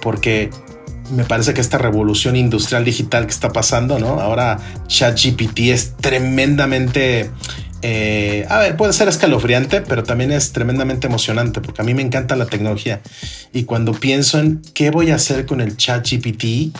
Porque 0.00 0.50
me 1.10 1.24
parece 1.24 1.54
que 1.54 1.60
esta 1.60 1.78
revolución 1.78 2.36
industrial 2.36 2.84
digital 2.84 3.26
que 3.26 3.32
está 3.32 3.50
pasando, 3.50 3.98
¿no? 3.98 4.20
Ahora 4.20 4.58
ChatGPT 4.86 5.60
es 5.70 5.96
tremendamente... 5.96 7.30
Eh, 7.82 8.46
a 8.48 8.58
ver, 8.58 8.76
puede 8.76 8.92
ser 8.92 9.06
escalofriante, 9.06 9.80
pero 9.82 10.02
también 10.02 10.32
es 10.32 10.52
tremendamente 10.52 11.06
emocionante 11.06 11.60
porque 11.60 11.82
a 11.82 11.84
mí 11.84 11.94
me 11.94 12.02
encanta 12.02 12.34
la 12.34 12.46
tecnología. 12.46 13.00
Y 13.52 13.64
cuando 13.64 13.92
pienso 13.92 14.40
en 14.40 14.62
qué 14.74 14.90
voy 14.90 15.10
a 15.10 15.16
hacer 15.16 15.46
con 15.46 15.60
el 15.60 15.76
ChatGPT 15.76 16.76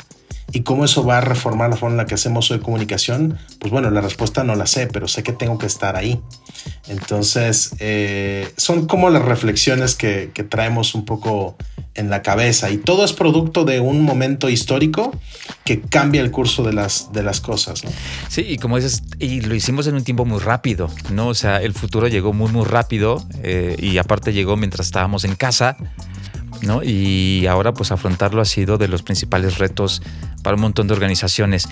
y 0.52 0.60
cómo 0.60 0.84
eso 0.84 1.04
va 1.04 1.19
a 1.19 1.20
reformar 1.20 1.70
la 1.70 1.76
forma 1.76 1.94
en 1.94 1.96
la 1.98 2.06
que 2.06 2.14
hacemos 2.14 2.50
hoy 2.50 2.60
comunicación, 2.60 3.38
pues 3.58 3.72
bueno, 3.72 3.90
la 3.90 4.00
respuesta 4.00 4.44
no 4.44 4.54
la 4.54 4.66
sé, 4.66 4.87
pero 4.87 5.08
sé 5.08 5.22
que 5.22 5.32
tengo 5.32 5.58
que 5.58 5.66
estar 5.66 5.96
ahí. 5.96 6.20
Entonces, 6.88 7.75
eh, 7.81 8.52
son 8.56 8.87
como 8.87 9.10
las 9.10 9.22
reflexiones 9.22 9.94
que, 9.94 10.31
traemos 10.48 10.94
un 10.94 11.04
poco 11.04 11.56
en 11.94 12.08
la 12.10 12.22
cabeza 12.22 12.70
y 12.70 12.76
todo 12.76 13.04
es 13.04 13.12
producto 13.12 13.64
de 13.64 13.81
un 13.81 14.02
momento 14.02 14.48
histórico 14.48 15.12
que 15.64 15.81
cambia 15.81 16.20
el 16.20 16.31
curso 16.31 16.62
de 16.62 16.72
las, 16.72 17.12
de 17.12 17.22
las 17.22 17.40
cosas. 17.40 17.84
¿no? 17.84 17.90
Sí, 18.28 18.43
y 18.43 18.58
como 18.58 18.76
dices, 18.76 19.02
y 19.19 19.40
lo 19.40 19.54
hicimos 19.54 19.87
en 19.88 19.96
un 19.96 20.04
tiempo 20.04 20.25
muy 20.25 20.38
rápido, 20.38 20.88
¿no? 21.10 21.28
O 21.28 21.34
sea, 21.34 21.60
el 21.60 21.72
futuro 21.72 22.06
llegó 22.06 22.32
muy, 22.32 22.52
muy 22.52 22.64
rápido 22.64 23.26
eh, 23.43 23.76
y 23.78 23.98
aparte 23.98 24.32
llegó 24.32 24.56
mientras 24.56 24.87
estábamos 24.87 25.25
en 25.25 25.34
casa. 25.34 25.76
¿No? 26.62 26.82
Y 26.82 27.47
ahora 27.47 27.73
pues 27.75 27.93
afrontarlo 27.93 28.41
ha 28.41 28.44
sido 28.44 28.79
de 28.79 28.88
los 28.88 29.03
principales 29.03 29.58
retos 29.58 30.03
para 30.43 30.55
un 30.55 30.62
montón 30.62 30.87
de 30.87 30.94
organizaciones. 30.94 31.69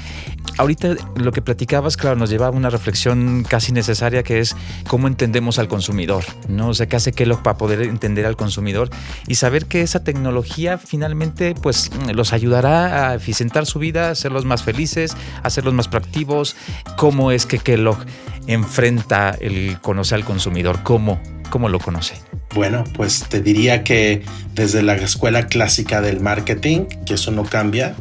Ahorita 0.58 0.96
lo 1.16 1.32
que 1.32 1.42
platicabas, 1.42 1.96
claro, 1.96 2.16
nos 2.16 2.31
lleva 2.31 2.48
a 2.48 2.50
una 2.50 2.70
reflexión 2.70 3.44
casi 3.48 3.72
necesaria 3.72 4.22
que 4.22 4.40
es 4.40 4.56
cómo 4.88 5.06
entendemos 5.06 5.58
al 5.58 5.69
consumidor, 5.69 6.25
¿no? 6.48 6.69
O 6.69 6.75
sea, 6.75 6.86
qué 6.86 6.96
hace 6.96 7.12
Kellogg 7.12 7.42
para 7.42 7.56
poder 7.56 7.82
entender 7.82 8.26
al 8.26 8.36
consumidor 8.36 8.91
y 9.26 9.36
saber 9.36 9.67
que 9.67 9.81
esa 9.81 10.05
tecnología 10.05 10.79
finalmente 10.79 11.55
pues 11.55 11.91
los 12.12 12.32
ayudará 12.32 13.10
a 13.10 13.14
eficientar 13.14 13.67
su 13.67 13.79
vida, 13.79 14.10
hacerlos 14.10 14.44
más 14.44 14.62
felices, 14.62 15.17
hacerlos 15.43 15.74
más 15.74 15.88
proactivos. 15.88 16.56
¿Cómo 16.96 17.31
es 17.31 17.46
que 17.46 17.58
Kellogg 17.58 17.98
enfrenta 18.46 19.36
el 19.41 19.79
conocer 19.81 20.17
al 20.17 20.24
consumidor? 20.24 20.82
¿Cómo? 20.82 21.20
¿Cómo 21.51 21.69
lo 21.69 21.79
conoce? 21.79 22.15
Bueno, 22.55 22.84
pues 22.94 23.24
te 23.29 23.41
diría 23.41 23.84
que 23.84 24.22
desde 24.55 24.82
la 24.82 24.94
escuela 24.94 25.46
clásica 25.46 26.01
del 26.01 26.20
marketing, 26.20 26.86
que 27.06 27.15
eso 27.15 27.31
no 27.31 27.44
cambia, 27.44 27.94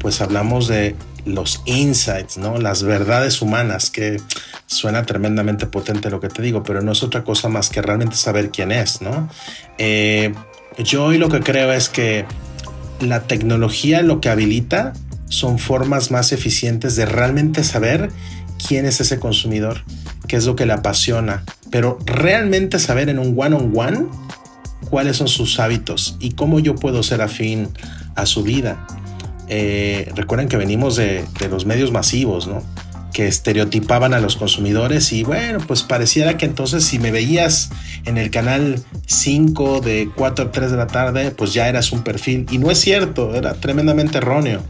pues 0.00 0.20
hablamos 0.20 0.68
de 0.68 0.94
los 1.24 1.62
insights, 1.66 2.38
¿no? 2.38 2.58
Las 2.58 2.82
verdades 2.82 3.42
humanas, 3.42 3.90
que 3.90 4.20
suena 4.66 5.04
tremendamente 5.04 5.66
potente 5.66 6.10
lo 6.10 6.20
que 6.20 6.28
te 6.28 6.42
digo, 6.42 6.62
pero 6.62 6.80
no 6.80 6.92
es 6.92 7.02
otra 7.02 7.24
cosa 7.24 7.48
más 7.48 7.70
que 7.70 7.82
realmente 7.82 8.16
saber 8.16 8.50
quién 8.50 8.72
es, 8.72 9.02
¿no? 9.02 9.28
Eh, 9.78 10.32
yo 10.78 11.04
hoy 11.04 11.18
lo 11.18 11.28
que 11.28 11.40
creo 11.40 11.72
es 11.72 11.88
que 11.88 12.24
la 13.00 13.22
tecnología 13.22 14.02
lo 14.02 14.20
que 14.20 14.28
habilita 14.28 14.92
son 15.28 15.58
formas 15.58 16.10
más 16.10 16.32
eficientes 16.32 16.96
de 16.96 17.06
realmente 17.06 17.62
saber 17.64 18.10
quién 18.66 18.86
es 18.86 19.00
ese 19.00 19.18
consumidor, 19.18 19.84
qué 20.26 20.36
es 20.36 20.46
lo 20.46 20.56
que 20.56 20.66
le 20.66 20.72
apasiona, 20.72 21.44
pero 21.70 21.98
realmente 22.04 22.78
saber 22.78 23.08
en 23.08 23.18
un 23.18 23.34
one-on-one 23.36 23.98
-on 23.98 24.08
-one 24.08 24.88
cuáles 24.90 25.16
son 25.16 25.28
sus 25.28 25.60
hábitos 25.60 26.16
y 26.20 26.32
cómo 26.32 26.58
yo 26.60 26.74
puedo 26.74 27.02
ser 27.02 27.20
afín 27.20 27.68
a 28.14 28.26
su 28.26 28.42
vida. 28.42 28.86
Eh, 29.48 30.10
recuerden 30.14 30.48
que 30.48 30.56
venimos 30.56 30.96
de, 30.96 31.24
de, 31.40 31.48
los 31.48 31.64
medios 31.64 31.90
masivos, 31.90 32.46
¿no? 32.46 32.62
Que 33.18 33.26
estereotipaban 33.26 34.14
a 34.14 34.20
los 34.20 34.36
consumidores 34.36 35.12
y 35.12 35.24
bueno, 35.24 35.58
pues 35.66 35.82
pareciera 35.82 36.36
que 36.36 36.46
entonces 36.46 36.84
si 36.84 37.00
me 37.00 37.10
veías 37.10 37.68
en 38.04 38.16
el 38.16 38.30
canal 38.30 38.80
5 39.06 39.80
de 39.80 40.08
4 40.14 40.44
a 40.44 40.52
3 40.52 40.70
de 40.70 40.76
la 40.76 40.86
tarde, 40.86 41.32
pues 41.32 41.52
ya 41.52 41.68
eras 41.68 41.90
un 41.90 42.04
perfil. 42.04 42.46
Y 42.48 42.58
no 42.58 42.70
es 42.70 42.78
cierto, 42.78 43.34
era 43.34 43.54
tremendamente 43.54 44.18
erróneo. 44.18 44.62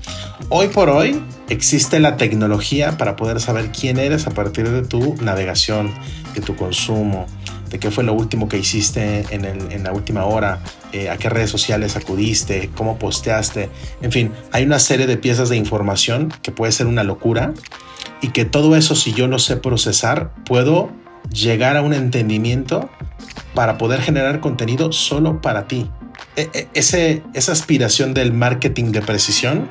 Hoy 0.48 0.68
por 0.68 0.88
hoy 0.88 1.22
existe 1.50 2.00
la 2.00 2.16
tecnología 2.16 2.96
para 2.96 3.16
poder 3.16 3.38
saber 3.38 3.70
quién 3.70 3.98
eres 3.98 4.26
a 4.26 4.30
partir 4.30 4.70
de 4.70 4.80
tu 4.80 5.14
navegación, 5.16 5.92
de 6.34 6.40
tu 6.40 6.56
consumo, 6.56 7.26
de 7.68 7.78
qué 7.78 7.90
fue 7.90 8.02
lo 8.02 8.14
último 8.14 8.48
que 8.48 8.56
hiciste 8.56 9.26
en, 9.28 9.84
la 9.84 9.92
última 9.92 10.24
hora, 10.24 10.62
eh, 10.94 11.10
a 11.10 11.18
qué 11.18 11.28
redes 11.28 11.50
sociales 11.50 11.96
acudiste, 11.96 12.70
cómo 12.74 12.98
posteaste, 12.98 13.68
en 14.00 14.10
fin, 14.10 14.32
hay 14.52 14.64
una 14.64 14.78
serie 14.78 15.06
de 15.06 15.18
piezas 15.18 15.50
de 15.50 15.56
información 15.56 16.32
que 16.40 16.50
puede 16.50 16.72
ser 16.72 16.86
una 16.86 17.04
locura, 17.04 17.52
y 18.20 18.28
que 18.28 18.44
todo 18.44 18.76
eso, 18.76 18.94
si 18.94 19.12
yo 19.12 19.26
lo 19.28 19.38
sé 19.38 19.56
procesar, 19.56 20.32
puedo 20.44 20.90
llegar 21.32 21.76
a 21.76 21.82
un 21.82 21.94
entendimiento 21.94 22.88
para 23.54 23.78
poder 23.78 24.00
generar 24.00 24.40
contenido 24.40 24.92
solo 24.92 25.40
para 25.40 25.66
ti. 25.66 25.90
E, 26.36 26.48
e, 26.52 26.68
ese, 26.74 27.22
esa 27.34 27.52
aspiración 27.52 28.14
del 28.14 28.32
marketing 28.32 28.92
de 28.92 29.02
precisión 29.02 29.68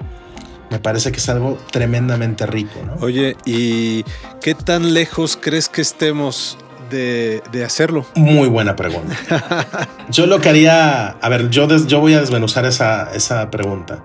me 0.70 0.80
parece 0.80 1.12
que 1.12 1.18
es 1.18 1.30
algo 1.30 1.58
tremendamente 1.72 2.46
rico. 2.46 2.80
Oye, 3.00 3.38
¿y 3.46 4.04
qué 4.42 4.54
tan 4.54 4.94
lejos 4.94 5.38
crees 5.42 5.70
que 5.70 5.82
estemos 5.82 6.58
de, 6.90 7.42
hacerlo? 7.66 8.06
Muy 8.16 8.50
buena 8.50 8.76
pregunta. 8.76 9.16
yo 10.10 10.26
lo 10.26 10.42
que 10.42 10.50
haría, 10.50 11.10
a 11.10 11.30
ver, 11.30 11.50
yo, 11.50 11.68
yo 11.86 12.00
voy 12.00 12.14
a 12.16 12.20
desmenuzar 12.20 12.66
esa, 12.66 13.14
esa 13.14 13.50
pregunta. 13.50 14.04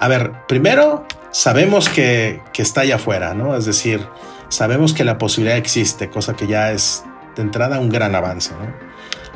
A 0.00 0.08
ver, 0.08 0.32
primero, 0.48 1.06
sabemos 1.30 1.88
que, 1.88 2.40
que 2.52 2.62
está 2.62 2.80
allá 2.80 2.96
afuera, 2.96 3.34
¿no? 3.34 3.56
Es 3.56 3.66
decir, 3.66 4.00
sabemos 4.48 4.92
que 4.94 5.04
la 5.04 5.18
posibilidad 5.18 5.58
existe, 5.58 6.08
cosa 6.08 6.34
que 6.34 6.46
ya 6.46 6.72
es 6.72 7.04
de 7.36 7.42
entrada 7.42 7.78
un 7.78 7.90
gran 7.90 8.14
avance, 8.14 8.52
¿no? 8.52 8.90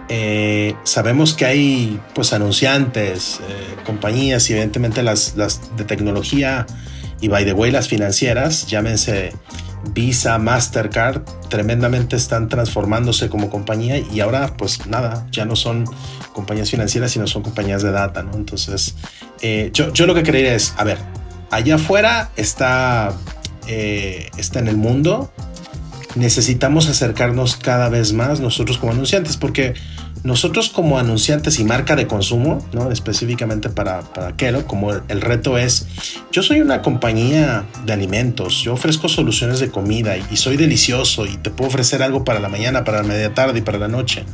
Eh, 0.08 0.74
sabemos 0.82 1.32
que 1.32 1.46
hay 1.46 2.00
pues 2.14 2.32
anunciantes, 2.34 3.40
eh, 3.40 3.76
compañías 3.86 4.50
y 4.50 4.52
evidentemente 4.52 5.02
las, 5.02 5.34
las, 5.36 5.76
de 5.76 5.84
tecnología 5.84 6.66
y 7.22 7.28
by 7.28 7.46
the 7.46 7.54
way 7.54 7.70
las 7.70 7.88
financieras, 7.88 8.66
llámense 8.66 9.32
Visa, 9.92 10.38
Mastercard, 10.38 11.22
tremendamente 11.48 12.16
están 12.16 12.50
transformándose 12.50 13.30
como 13.30 13.48
compañía 13.48 13.98
y 13.98 14.20
ahora 14.20 14.54
pues 14.58 14.86
nada, 14.86 15.26
ya 15.30 15.46
no 15.46 15.56
son 15.56 15.84
compañías 16.34 16.70
financieras 16.70 17.12
sino 17.12 17.26
son 17.26 17.42
compañías 17.42 17.82
de 17.82 17.90
data, 17.90 18.22
¿no? 18.22 18.34
Entonces 18.34 18.94
eh, 19.40 19.70
yo, 19.72 19.92
yo, 19.94 20.06
lo 20.06 20.14
que 20.14 20.22
creería 20.22 20.54
es, 20.54 20.74
a 20.76 20.84
ver, 20.84 20.98
allá 21.50 21.76
afuera 21.76 22.30
está, 22.36 23.14
está 23.66 24.58
en 24.58 24.68
el 24.68 24.76
mundo, 24.76 25.32
necesitamos 26.14 26.88
acercarnos 26.88 27.56
cada 27.56 27.88
vez 27.88 28.12
más 28.12 28.40
nosotros 28.40 28.78
como 28.78 28.92
anunciantes, 28.92 29.36
porque 29.36 29.74
nosotros 30.24 30.70
como 30.70 30.98
anunciantes 30.98 31.60
y 31.60 31.64
marca 31.64 31.96
de 31.96 32.06
consumo, 32.06 32.66
¿no? 32.72 32.90
específicamente 32.90 33.68
para, 33.68 34.00
para 34.00 34.34
como 34.66 34.92
el, 34.92 35.20
reto 35.20 35.58
es, 35.58 35.86
yo 36.32 36.42
soy 36.42 36.62
una 36.62 36.80
compañía 36.80 37.66
de 37.84 37.92
alimentos, 37.92 38.62
yo 38.62 38.72
ofrezco 38.72 39.10
soluciones 39.10 39.60
de 39.60 39.70
comida 39.70 40.16
y, 40.16 40.36
soy 40.36 40.56
delicioso 40.56 41.26
y 41.26 41.36
te 41.36 41.50
puedo 41.50 41.68
ofrecer 41.68 42.02
algo 42.02 42.24
para 42.24 42.40
la 42.40 42.48
mañana, 42.48 42.84
para 42.84 43.02
la 43.02 43.04
media 43.04 43.34
tarde 43.34 43.58
y 43.58 43.62
para 43.62 43.78
la 43.78 43.88
noche. 43.88 44.24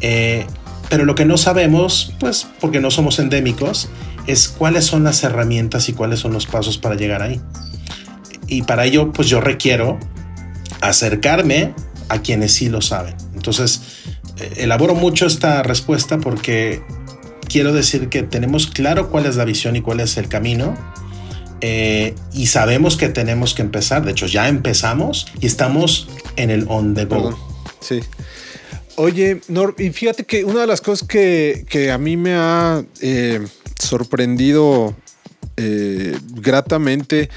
Eh, 0.00 0.44
pero 0.92 1.06
lo 1.06 1.14
que 1.14 1.24
no 1.24 1.38
sabemos, 1.38 2.12
pues 2.20 2.46
porque 2.60 2.78
no 2.78 2.90
somos 2.90 3.18
endémicos, 3.18 3.88
es 4.26 4.48
cuáles 4.48 4.84
son 4.84 5.04
las 5.04 5.24
herramientas 5.24 5.88
y 5.88 5.94
cuáles 5.94 6.20
son 6.20 6.34
los 6.34 6.44
pasos 6.44 6.76
para 6.76 6.96
llegar 6.96 7.22
ahí. 7.22 7.40
Y 8.46 8.64
para 8.64 8.84
ello, 8.84 9.10
pues 9.10 9.26
yo 9.26 9.40
requiero 9.40 9.98
acercarme 10.82 11.72
a 12.10 12.20
quienes 12.20 12.52
sí 12.52 12.68
lo 12.68 12.82
saben. 12.82 13.14
Entonces, 13.32 14.02
eh, 14.36 14.52
elaboro 14.58 14.94
mucho 14.94 15.24
esta 15.24 15.62
respuesta 15.62 16.18
porque 16.18 16.82
quiero 17.48 17.72
decir 17.72 18.10
que 18.10 18.22
tenemos 18.22 18.66
claro 18.66 19.08
cuál 19.08 19.24
es 19.24 19.36
la 19.36 19.46
visión 19.46 19.76
y 19.76 19.80
cuál 19.80 20.00
es 20.00 20.18
el 20.18 20.28
camino. 20.28 20.74
Eh, 21.62 22.14
y 22.34 22.48
sabemos 22.48 22.98
que 22.98 23.08
tenemos 23.08 23.54
que 23.54 23.62
empezar. 23.62 24.04
De 24.04 24.10
hecho, 24.10 24.26
ya 24.26 24.46
empezamos 24.46 25.26
y 25.40 25.46
estamos 25.46 26.10
en 26.36 26.50
el 26.50 26.66
on 26.68 26.92
the 26.92 27.06
go. 27.06 27.34
Sí. 27.80 28.00
Oye, 28.96 29.40
Nor, 29.48 29.74
y 29.78 29.90
fíjate 29.90 30.24
que 30.24 30.44
una 30.44 30.60
de 30.60 30.66
las 30.66 30.80
cosas 30.80 31.08
que, 31.08 31.90
a 31.92 31.98
mí 31.98 32.16
me 32.16 32.34
ha 32.34 32.84
eh, 33.00 33.40
sorprendido 33.78 34.94
gratamente 36.34 37.28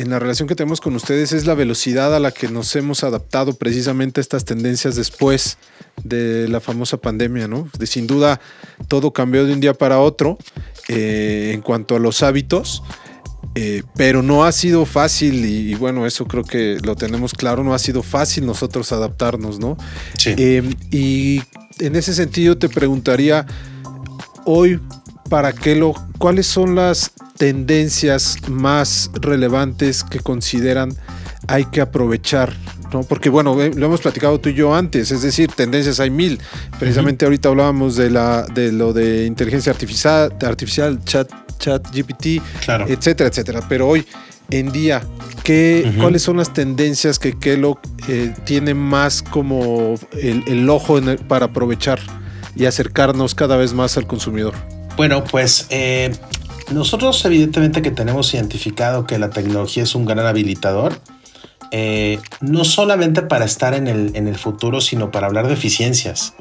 en 0.00 0.08
la 0.08 0.18
relación 0.18 0.48
que 0.48 0.54
tenemos 0.54 0.80
con 0.80 0.96
ustedes 0.96 1.32
es 1.32 1.46
la 1.46 1.54
velocidad 1.54 2.14
a 2.14 2.20
la 2.20 2.30
que 2.30 2.48
nos 2.48 2.74
hemos 2.74 3.04
adaptado 3.04 3.52
precisamente 3.52 4.20
a 4.20 4.22
estas 4.22 4.46
tendencias 4.46 4.96
después 4.96 5.58
de 6.02 6.48
la 6.48 6.60
famosa 6.60 6.96
pandemia, 6.96 7.48
¿no? 7.48 7.68
De, 7.78 7.86
sin 7.86 8.06
duda, 8.06 8.40
todo 8.88 9.12
cambió 9.12 9.44
de 9.44 9.52
un 9.52 9.60
día 9.60 9.74
para 9.74 10.00
otro 10.00 10.38
eh, 10.88 11.50
en 11.52 11.60
cuanto 11.60 11.96
a 11.96 11.98
los 11.98 12.22
hábitos. 12.22 12.82
Eh, 13.56 13.82
pero 13.96 14.22
no 14.22 14.44
ha 14.44 14.52
sido 14.52 14.86
fácil 14.86 15.44
y, 15.44 15.74
bueno, 15.74 16.06
eso 16.06 16.26
creo 16.26 16.44
que 16.44 16.78
lo 16.84 16.94
tenemos 16.94 17.34
claro, 17.34 17.64
no 17.64 17.74
ha 17.74 17.78
sido 17.80 18.02
fácil 18.02 18.46
nosotros 18.46 18.92
adaptarnos, 18.92 19.58
¿no? 19.58 19.76
Sí. 20.16 20.34
Eh, 20.36 20.62
y 20.92 21.42
en 21.80 21.96
ese 21.96 22.14
sentido 22.14 22.56
te 22.58 22.68
preguntaría, 22.68 23.46
hoy, 24.44 24.80
¿para 25.28 25.52
qué 25.52 25.74
lo, 25.74 25.94
cuáles 26.18 26.46
son 26.46 26.76
las 26.76 27.10
tendencias 27.36 28.36
más 28.48 29.10
relevantes 29.14 30.04
que 30.04 30.20
consideran 30.20 30.94
hay 31.48 31.64
que 31.64 31.80
aprovechar 31.80 32.54
¿no? 32.92 33.02
Porque 33.02 33.28
bueno, 33.28 33.54
lo 33.54 33.86
hemos 33.86 34.00
platicado 34.00 34.38
tú 34.40 34.48
y 34.48 34.54
yo 34.54 34.74
antes, 34.74 35.10
es 35.10 35.22
decir, 35.22 35.50
tendencias 35.52 36.00
hay 36.00 36.10
mil. 36.10 36.40
Precisamente 36.78 37.24
ahorita 37.24 37.48
hablábamos 37.48 37.96
de 37.96 38.10
la 38.10 38.42
de 38.42 38.72
lo 38.72 38.92
de 38.92 39.26
inteligencia 39.26 39.72
artificial, 39.72 40.34
artificial 40.42 41.02
chat, 41.04 41.30
chat 41.58 41.86
GPT, 41.94 42.42
etcétera, 42.88 43.28
etcétera. 43.28 43.62
Pero 43.68 43.88
hoy 43.88 44.04
en 44.50 44.72
día, 44.72 45.02
¿qué, 45.44 45.92
¿cuáles 45.98 46.22
son 46.22 46.36
las 46.36 46.52
tendencias 46.52 47.18
que 47.18 47.38
Kellogg 47.38 47.78
eh, 48.08 48.34
tiene 48.44 48.74
más 48.74 49.22
como 49.22 49.94
el, 50.20 50.68
ojo 50.68 50.98
para 51.28 51.46
aprovechar 51.46 52.00
y 52.56 52.66
acercarnos 52.66 53.34
cada 53.34 53.56
vez 53.56 53.72
más 53.72 53.96
al 53.96 54.06
consumidor? 54.06 54.54
Bueno, 54.96 55.22
pues 55.24 55.66
eh, 55.70 56.12
nosotros 56.72 57.24
evidentemente 57.24 57.80
que 57.80 57.90
tenemos 57.90 58.34
identificado 58.34 59.06
que 59.06 59.18
la 59.18 59.30
tecnología 59.30 59.84
es 59.84 59.94
un 59.94 60.04
gran 60.04 60.26
habilitador, 60.26 61.00
eh, 61.70 62.18
no 62.40 62.64
solamente 62.64 63.22
para 63.22 63.44
estar 63.44 63.74
en 63.74 63.86
el, 63.86 64.10
en 64.14 64.28
el 64.28 64.36
futuro, 64.36 64.80
sino 64.80 65.10
para 65.10 65.26
hablar 65.26 65.46
de 65.46 65.54
eficiencias. 65.54 66.34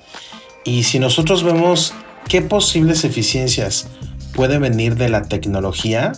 Y 0.66 0.84
si 0.84 1.00
nosotros 1.00 1.44
vemos 1.44 1.94
qué 2.28 2.42
posibles 2.42 3.04
eficiencias 3.04 3.88
pueden 4.34 4.62
venir 4.62 4.96
de 4.96 5.10
la 5.10 5.24
tecnología, 5.24 6.14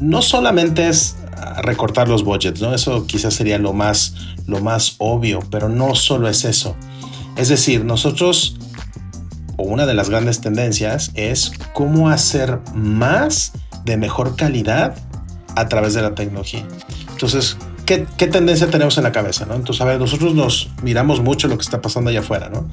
no 0.00 0.22
solamente 0.22 0.88
es 0.88 1.16
recortar 1.62 2.08
los 2.08 2.24
budgets, 2.24 2.60
¿no? 2.60 2.74
Eso 2.74 3.06
quizás 3.06 3.34
sería 3.34 3.58
lo 3.58 3.72
más, 3.72 4.14
lo 4.46 4.60
más 4.60 4.96
obvio, 4.98 5.40
pero 5.50 5.68
no 5.68 5.94
solo 5.94 6.28
es 6.28 6.44
eso. 6.44 6.76
Es 7.36 7.48
decir, 7.48 7.84
nosotros 7.84 8.56
una 9.56 9.86
de 9.86 9.94
las 9.94 10.10
grandes 10.10 10.40
tendencias 10.40 11.10
es 11.14 11.52
cómo 11.72 12.08
hacer 12.08 12.58
más 12.74 13.52
de 13.84 13.96
mejor 13.96 14.36
calidad 14.36 14.96
a 15.56 15.68
través 15.68 15.94
de 15.94 16.02
la 16.02 16.14
tecnología. 16.14 16.66
Entonces, 17.12 17.56
¿qué, 18.16 18.26
tendencia 18.26 18.70
tenemos 18.70 18.96
en 18.98 19.04
la 19.04 19.12
cabeza? 19.12 19.46
¿no? 19.46 19.54
Entonces, 19.54 19.80
a 19.80 19.84
ver, 19.84 19.98
nosotros 19.98 20.34
nos 20.34 20.68
miramos 20.82 21.20
mucho 21.20 21.48
lo 21.48 21.56
que 21.56 21.62
está 21.62 21.80
pasando 21.80 22.10
allá 22.10 22.20
afuera, 22.20 22.48
¿no? 22.48 22.68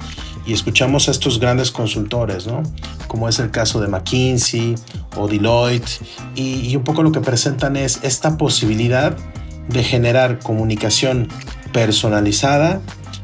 Y 0.46 0.52
escuchamos 0.52 1.08
a 1.08 1.10
estos 1.10 1.40
grandes 1.40 1.70
consultores, 1.70 2.46
¿no? 2.46 2.62
Como 3.06 3.28
es 3.28 3.38
el 3.38 3.50
caso 3.50 3.80
de 3.80 3.88
McKinsey 3.88 4.74
o 5.16 5.28
Deloitte, 5.28 6.00
y, 6.34 6.68
y 6.68 6.76
un 6.76 6.84
poco 6.84 7.02
lo 7.02 7.12
que 7.12 7.20
presentan 7.20 7.76
es 7.76 8.00
esta 8.02 8.36
posibilidad 8.38 9.16
de 9.68 9.84
generar 9.84 10.38
comunicación 10.38 11.28
personalizada, 11.72 12.80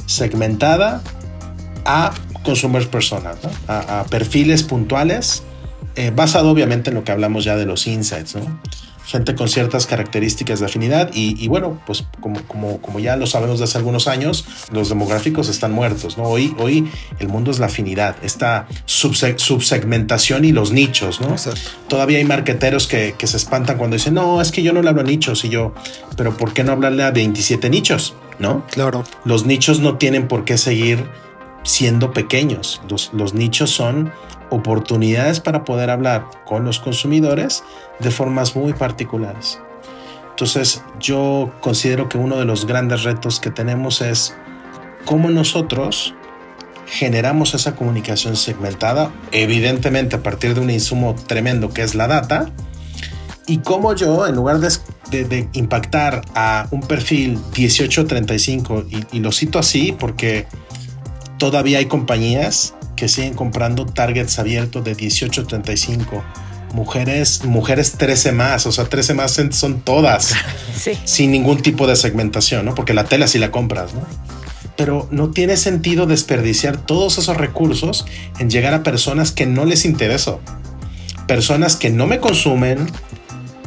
segmentada, 0.06 1.02
a 1.84 2.12
consumers 2.42 2.86
personas, 2.86 3.36
a, 3.68 4.04
perfiles 4.10 4.62
puntuales, 4.62 5.42
eh, 5.96 6.12
basado 6.14 6.50
obviamente 6.50 6.90
en 6.90 6.96
lo 6.96 7.04
que 7.04 7.12
hablamos 7.12 7.44
ya 7.44 7.56
de 7.56 7.66
los 7.66 7.86
insights, 7.86 8.36
¿no? 8.36 8.60
Gente 9.04 9.34
con 9.34 9.49
ciertas 9.49 9.87
características 9.87 10.61
de 10.61 10.66
afinidad 10.66 11.11
y, 11.12 11.46
bueno, 11.49 11.80
pues 11.87 12.04
como, 12.20 12.42
como, 12.44 12.80
como, 12.80 13.00
ya 13.00 13.16
lo 13.16 13.26
sabemos 13.26 13.58
desde 13.58 13.70
hace 13.70 13.78
algunos 13.78 14.08
años, 14.08 14.46
los 14.73 14.88
demográficos 14.88 15.49
están 15.49 15.73
muertos, 15.73 16.16
¿no? 16.16 16.25
Hoy, 16.25 16.54
hoy 16.58 16.90
el 17.18 17.28
mundo 17.28 17.50
es 17.50 17.58
la 17.58 17.66
afinidad, 17.66 18.16
esta 18.23 18.66
subsegmentación 18.87 20.44
y 20.44 20.52
los 20.52 20.73
nichos, 20.73 21.20
¿no? 21.20 21.37
Todavía 21.88 22.18
hay 22.18 22.25
marqueteros 22.25 22.87
que, 22.87 23.14
que, 23.18 23.26
se 23.26 23.37
espantan 23.37 23.78
cuando 23.78 23.96
dicen, 23.96 24.14
no, 24.14 24.40
es 24.40 24.52
que 24.52 24.62
yo 24.62 24.73
no 24.73 24.82
le 24.82 24.88
hablo 24.88 25.02
a 25.02 25.04
nichos 25.04 25.44
y 25.44 25.49
yo, 25.50 25.75
pero 26.16 26.37
¿por 26.37 26.52
qué 26.52 26.64
no 26.64 26.73
hablarle 26.73 27.04
a 27.04 27.11
27 27.11 27.68
nichos? 27.70 28.14
¿No? 28.38 28.66
Claro. 28.66 29.04
Los 29.25 29.46
nichos 29.46 29.78
no 29.78 29.96
tienen 29.96 30.26
por 30.26 30.44
qué 30.44 30.58
seguir 30.58 31.04
siendo 31.64 32.12
pequeños. 32.12 32.80
Los, 32.88 33.35
nichos 33.35 33.71
son 33.71 34.12
oportunidades 34.50 35.40
para 35.40 35.64
poder 35.64 35.90
hablar 35.90 36.26
con 36.44 36.64
los 36.64 36.78
consumidores 36.78 37.64
de 37.99 38.11
formas 38.11 38.54
muy 38.54 38.73
particulares. 38.75 39.59
Entonces 40.30 40.83
yo 41.00 41.52
considero 41.61 42.09
que 42.09 42.18
uno 42.18 42.37
de 42.37 42.44
los 42.44 42.66
grandes 42.66 43.02
retos 43.02 43.40
que 43.40 43.50
tenemos 43.50 44.00
es 44.00 44.35
cómo 45.04 45.30
nosotros 45.30 46.14
generamos 46.87 47.54
esa 47.54 47.75
comunicación 47.75 48.37
segmentada, 48.37 49.11
evidentemente 49.33 50.16
a 50.16 50.23
partir 50.23 50.54
de 50.54 50.61
un 50.61 50.71
insumo 50.71 51.14
tremendo 51.26 51.73
que 51.73 51.83
es 51.83 51.94
la 51.94 52.06
data, 52.06 52.50
y 53.47 53.59
cómo 53.59 53.94
yo, 53.94 54.26
en 54.26 54.35
lugar 54.35 54.59
de, 54.59 55.49
impactar 55.52 56.23
a 56.35 56.66
un 56.71 56.80
perfil 56.80 57.38
1835, 57.56 58.87
y, 58.90 59.16
y 59.16 59.21
lo 59.21 59.33
cito 59.33 59.59
así 59.59 59.92
porque 59.92 60.47
todavía 61.38 61.79
hay 61.79 61.87
compañías 61.87 62.75
que 62.97 63.09
siguen 63.09 63.35
comprando 63.35 63.87
targets 63.87 64.38
abiertos 64.38 64.85
de 64.85 64.95
18 64.95 65.47
35 65.47 66.25
mujeres, 66.75 67.45
mujeres 67.45 67.93
13 67.93 68.33
más, 68.33 68.67
o 68.67 68.73
sea, 68.73 68.85
13 68.87 69.14
más 69.14 69.41
son 69.53 69.81
todas, 69.81 70.35
Sí. 70.76 70.93
sin 71.05 71.31
ningún 71.31 71.62
tipo 71.62 71.87
de 71.87 71.95
segmentación, 71.97 72.64
¿no? 72.64 72.75
Porque 72.75 72.95
la 72.95 73.05
tela 73.05 73.29
sí 73.29 73.38
la 73.38 73.50
compras, 73.53 73.95
¿no? 73.95 74.03
Pero 74.76 75.07
no 75.12 75.31
tiene 75.31 75.57
sentido 75.57 76.07
desperdiciar 76.07 76.76
todos 76.76 77.19
esos 77.19 77.37
recursos 77.37 78.07
en 78.41 78.50
llegar 78.50 78.75
a 78.75 78.83
personas 78.83 79.31
que 79.31 79.47
no 79.47 79.64
les 79.64 79.85
intereso. 79.85 80.41
Personas 81.29 81.76
que 81.76 81.91
no 81.91 82.09
me 82.09 82.19
consumen, 82.19 82.91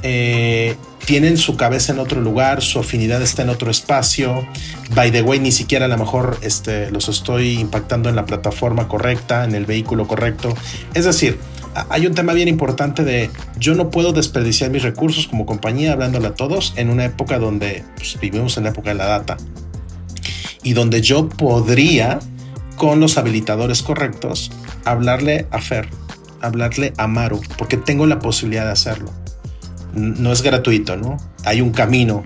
eh, 0.04 0.76
tienen 1.08 1.38
su 1.38 1.56
cabeza 1.56 1.94
en 1.94 2.00
otro 2.00 2.20
lugar, 2.20 2.62
su 2.62 2.80
afinidad 2.80 3.22
está 3.22 3.44
en 3.44 3.50
otro 3.50 3.72
espacio. 3.72 4.46
By 4.94 5.10
the 5.10 5.22
way, 5.22 5.40
ni 5.40 5.54
siquiera 5.54 5.86
a 5.86 5.88
lo 5.88 5.98
mejor 5.98 6.38
este, 6.42 6.92
los 6.92 7.08
estoy 7.08 7.60
impactando 7.60 8.10
en 8.10 8.18
la 8.18 8.26
plataforma 8.26 8.90
correcta, 8.90 9.46
en 9.46 9.56
el 9.56 9.66
vehículo 9.66 10.06
correcto. 10.06 10.54
Es 10.94 11.06
decir, 11.06 11.40
hay 11.88 12.06
un 12.08 12.14
tema 12.14 12.34
bien 12.34 12.50
importante 12.50 13.06
de 13.06 13.30
yo 13.58 13.74
no 13.74 13.90
puedo 13.90 14.12
desperdiciar 14.12 14.70
mis 14.70 14.84
recursos 14.84 15.28
como 15.28 15.46
compañía, 15.46 15.94
hablándole 15.94 16.28
a 16.28 16.36
todos, 16.36 16.74
en 16.76 16.90
una 16.90 17.06
época 17.06 17.40
donde 17.40 17.86
pues, 17.96 18.20
vivimos 18.20 18.58
en 18.58 18.66
la 18.66 18.72
época 18.72 18.90
de 18.90 18.96
la 18.96 19.06
data 19.06 19.38
y 20.62 20.74
donde 20.74 21.02
yo 21.02 21.30
podría, 21.30 22.20
con 22.76 23.00
los 23.00 23.18
habilitadores 23.18 23.82
correctos, 23.82 24.52
hablarle 24.84 25.48
a 25.52 25.62
Fer, 25.62 25.88
hablarle 26.42 26.92
a 26.98 27.08
Maru, 27.08 27.40
porque 27.58 27.78
tengo 27.78 28.06
la 28.06 28.20
posibilidad 28.20 28.66
de 28.66 28.72
hacerlo. 28.72 29.14
No 29.98 30.32
es 30.32 30.42
gratuito, 30.42 30.96
¿no? 30.98 31.18
Hay 31.46 31.62
un 31.62 31.72
camino, 31.72 32.24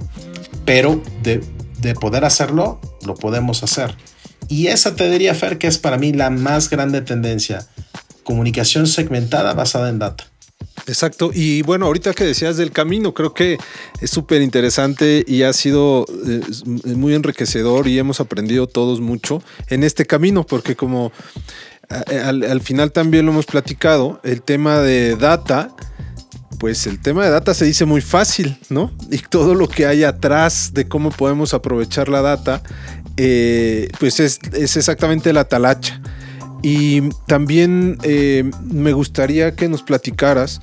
pero 0.65 1.01
de, 1.23 1.43
de 1.79 1.93
poder 1.95 2.25
hacerlo, 2.25 2.79
lo 3.05 3.15
podemos 3.15 3.63
hacer. 3.63 3.95
Y 4.47 4.67
esa 4.67 4.95
te 4.95 5.09
diría, 5.09 5.33
Fer, 5.33 5.57
que 5.57 5.67
es 5.67 5.77
para 5.77 5.97
mí 5.97 6.11
la 6.13 6.29
más 6.29 6.69
grande 6.69 7.01
tendencia. 7.01 7.67
Comunicación 8.23 8.85
segmentada 8.87 9.53
basada 9.53 9.89
en 9.89 9.99
data. 9.99 10.25
Exacto. 10.87 11.31
Y 11.33 11.61
bueno, 11.61 11.85
ahorita 11.85 12.13
que 12.13 12.23
decías 12.23 12.57
del 12.57 12.71
camino, 12.71 13.13
creo 13.13 13.33
que 13.33 13.57
es 14.01 14.09
súper 14.09 14.41
interesante 14.41 15.23
y 15.27 15.43
ha 15.43 15.53
sido 15.53 16.05
eh, 16.27 16.41
muy 16.95 17.13
enriquecedor 17.13 17.87
y 17.87 17.97
hemos 17.99 18.19
aprendido 18.19 18.67
todos 18.67 18.99
mucho 18.99 19.41
en 19.67 19.83
este 19.83 20.05
camino, 20.05 20.43
porque 20.45 20.75
como 20.75 21.11
a- 21.89 22.27
al, 22.27 22.43
al 22.43 22.61
final 22.61 22.91
también 22.91 23.25
lo 23.25 23.31
hemos 23.31 23.45
platicado, 23.45 24.19
el 24.23 24.41
tema 24.41 24.79
de 24.79 25.15
data, 25.15 25.73
pues 26.61 26.85
el 26.85 26.99
tema 26.99 27.23
de 27.23 27.31
data 27.31 27.55
se 27.55 27.65
dice 27.65 27.85
muy 27.85 28.01
fácil, 28.01 28.55
¿no? 28.69 28.91
Y 29.09 29.17
todo 29.17 29.55
lo 29.55 29.67
que 29.67 29.87
hay 29.87 30.03
atrás 30.03 30.75
de 30.75 30.87
cómo 30.87 31.09
podemos 31.09 31.55
aprovechar 31.55 32.07
la 32.07 32.21
data, 32.21 32.61
eh, 33.17 33.89
pues 33.99 34.19
es, 34.19 34.39
es 34.53 34.77
exactamente 34.77 35.33
la 35.33 35.45
talacha. 35.45 35.99
Y 36.61 37.09
también 37.25 37.97
eh, 38.03 38.51
me 38.71 38.93
gustaría 38.93 39.55
que 39.55 39.67
nos 39.69 39.81
platicaras 39.81 40.61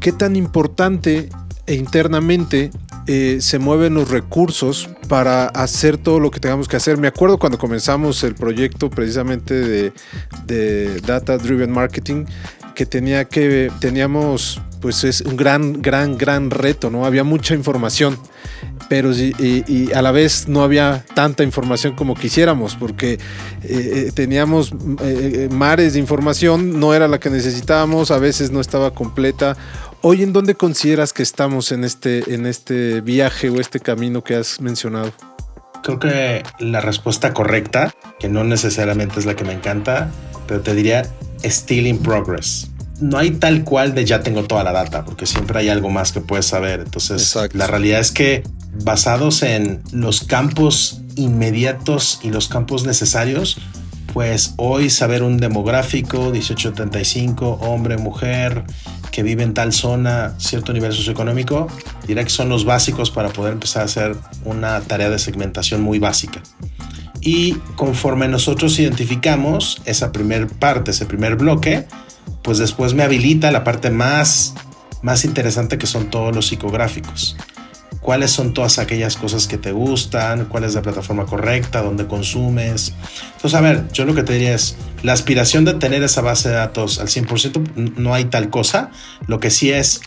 qué 0.00 0.10
tan 0.10 0.36
importante 0.36 1.28
e 1.66 1.74
internamente 1.74 2.70
eh, 3.06 3.36
se 3.42 3.58
mueven 3.58 3.92
los 3.92 4.08
recursos 4.08 4.88
para 5.06 5.48
hacer 5.48 5.98
todo 5.98 6.18
lo 6.18 6.30
que 6.30 6.40
tengamos 6.40 6.66
que 6.66 6.76
hacer. 6.78 6.96
Me 6.96 7.08
acuerdo 7.08 7.38
cuando 7.38 7.58
comenzamos 7.58 8.24
el 8.24 8.34
proyecto 8.34 8.88
precisamente 8.88 9.52
de, 9.52 9.92
de 10.46 10.98
Data 11.02 11.36
Driven 11.36 11.72
Marketing, 11.72 12.24
que 12.76 12.86
tenía 12.86 13.24
que, 13.24 13.72
teníamos, 13.80 14.60
pues 14.80 15.02
es 15.02 15.22
un 15.22 15.36
gran, 15.36 15.82
gran, 15.82 16.16
gran 16.16 16.50
reto, 16.50 16.90
¿no? 16.90 17.04
Había 17.04 17.24
mucha 17.24 17.54
información 17.54 18.16
pero 18.88 19.10
y, 19.12 19.90
a 19.92 20.02
la 20.02 20.12
vez 20.12 20.48
no 20.48 20.62
había 20.62 21.04
tanta 21.14 21.42
información 21.42 21.94
como 21.94 22.14
quisiéramos, 22.14 22.76
porque 22.76 23.14
eh, 23.14 23.18
eh, 23.62 24.12
teníamos 24.14 24.72
eh, 25.02 25.48
mares 25.50 25.94
de 25.94 25.98
información, 25.98 26.78
no 26.78 26.94
era 26.94 27.08
la 27.08 27.18
que 27.18 27.30
necesitábamos, 27.30 28.10
a 28.10 28.18
veces 28.18 28.50
no 28.50 28.60
estaba 28.60 28.92
completa. 28.92 29.56
Hoy, 30.02 30.22
¿en 30.22 30.32
dónde 30.32 30.54
consideras 30.54 31.12
que 31.12 31.22
estamos 31.22 31.72
en 31.72 31.84
este, 31.84 32.34
en 32.34 32.46
este 32.46 33.00
viaje 33.00 33.50
o 33.50 33.60
este 33.60 33.80
camino 33.80 34.22
que 34.22 34.36
has 34.36 34.60
mencionado? 34.60 35.12
Creo 35.82 35.98
que 35.98 36.42
la 36.58 36.80
respuesta 36.80 37.32
correcta, 37.32 37.94
que 38.18 38.28
no 38.28 38.44
necesariamente 38.44 39.18
es 39.18 39.26
la 39.26 39.34
que 39.34 39.44
me 39.44 39.52
encanta, 39.52 40.10
pero 40.46 40.60
te 40.60 40.74
diría 40.74 41.06
still 41.46 41.86
in 41.86 41.98
progress. 41.98 42.70
No 43.00 43.18
hay 43.18 43.32
tal 43.32 43.64
cual 43.64 43.94
de 43.94 44.04
ya 44.04 44.20
tengo 44.20 44.44
toda 44.44 44.64
la 44.64 44.72
data, 44.72 45.04
porque 45.04 45.26
siempre 45.26 45.58
hay 45.58 45.68
algo 45.68 45.90
más 45.90 46.12
que 46.12 46.20
puedes 46.20 46.46
saber. 46.46 46.80
Entonces, 46.80 47.22
Exacto. 47.22 47.58
la 47.58 47.66
realidad 47.66 48.00
es 48.00 48.10
que 48.10 48.42
basados 48.84 49.42
en 49.42 49.82
los 49.92 50.22
campos 50.24 51.02
inmediatos 51.14 52.20
y 52.22 52.30
los 52.30 52.48
campos 52.48 52.86
necesarios, 52.86 53.58
pues 54.12 54.54
hoy 54.56 54.88
saber 54.88 55.22
un 55.22 55.36
demográfico, 55.36 56.30
1875, 56.30 57.58
hombre, 57.60 57.98
mujer, 57.98 58.64
que 59.10 59.22
vive 59.22 59.42
en 59.42 59.54
tal 59.54 59.72
zona, 59.72 60.34
cierto 60.38 60.72
nivel 60.72 60.92
socioeconómico, 60.92 61.68
diría 62.06 62.24
que 62.24 62.30
son 62.30 62.48
los 62.48 62.64
básicos 62.64 63.10
para 63.10 63.30
poder 63.30 63.52
empezar 63.52 63.82
a 63.82 63.84
hacer 63.86 64.16
una 64.44 64.80
tarea 64.80 65.10
de 65.10 65.18
segmentación 65.18 65.82
muy 65.82 65.98
básica. 65.98 66.42
Y 67.26 67.54
conforme 67.74 68.28
nosotros 68.28 68.78
identificamos 68.78 69.82
esa 69.84 70.12
primer 70.12 70.46
parte, 70.46 70.92
ese 70.92 71.06
primer 71.06 71.34
bloque, 71.34 71.84
pues 72.42 72.58
después 72.58 72.94
me 72.94 73.02
habilita 73.02 73.50
la 73.50 73.64
parte 73.64 73.90
más, 73.90 74.54
más 75.02 75.24
interesante 75.24 75.76
que 75.76 75.88
son 75.88 76.08
todos 76.08 76.32
los 76.32 76.46
psicográficos. 76.46 77.36
¿Cuáles 78.00 78.30
son 78.30 78.54
todas 78.54 78.78
aquellas 78.78 79.16
cosas 79.16 79.48
que 79.48 79.58
te 79.58 79.72
gustan? 79.72 80.44
¿Cuál 80.44 80.62
es 80.62 80.74
la 80.74 80.82
plataforma 80.82 81.26
correcta? 81.26 81.82
¿Dónde 81.82 82.06
consumes? 82.06 82.94
Entonces, 83.34 83.54
a 83.58 83.60
ver, 83.60 83.88
yo 83.92 84.04
lo 84.04 84.14
que 84.14 84.22
te 84.22 84.34
diría 84.34 84.54
es, 84.54 84.76
la 85.02 85.12
aspiración 85.12 85.64
de 85.64 85.74
tener 85.74 86.04
esa 86.04 86.20
base 86.20 86.50
de 86.50 86.54
datos 86.54 87.00
al 87.00 87.08
100% 87.08 87.60
n- 87.76 87.92
no 87.96 88.14
hay 88.14 88.26
tal 88.26 88.50
cosa. 88.50 88.92
Lo 89.26 89.40
que 89.40 89.50
sí 89.50 89.72
es, 89.72 90.00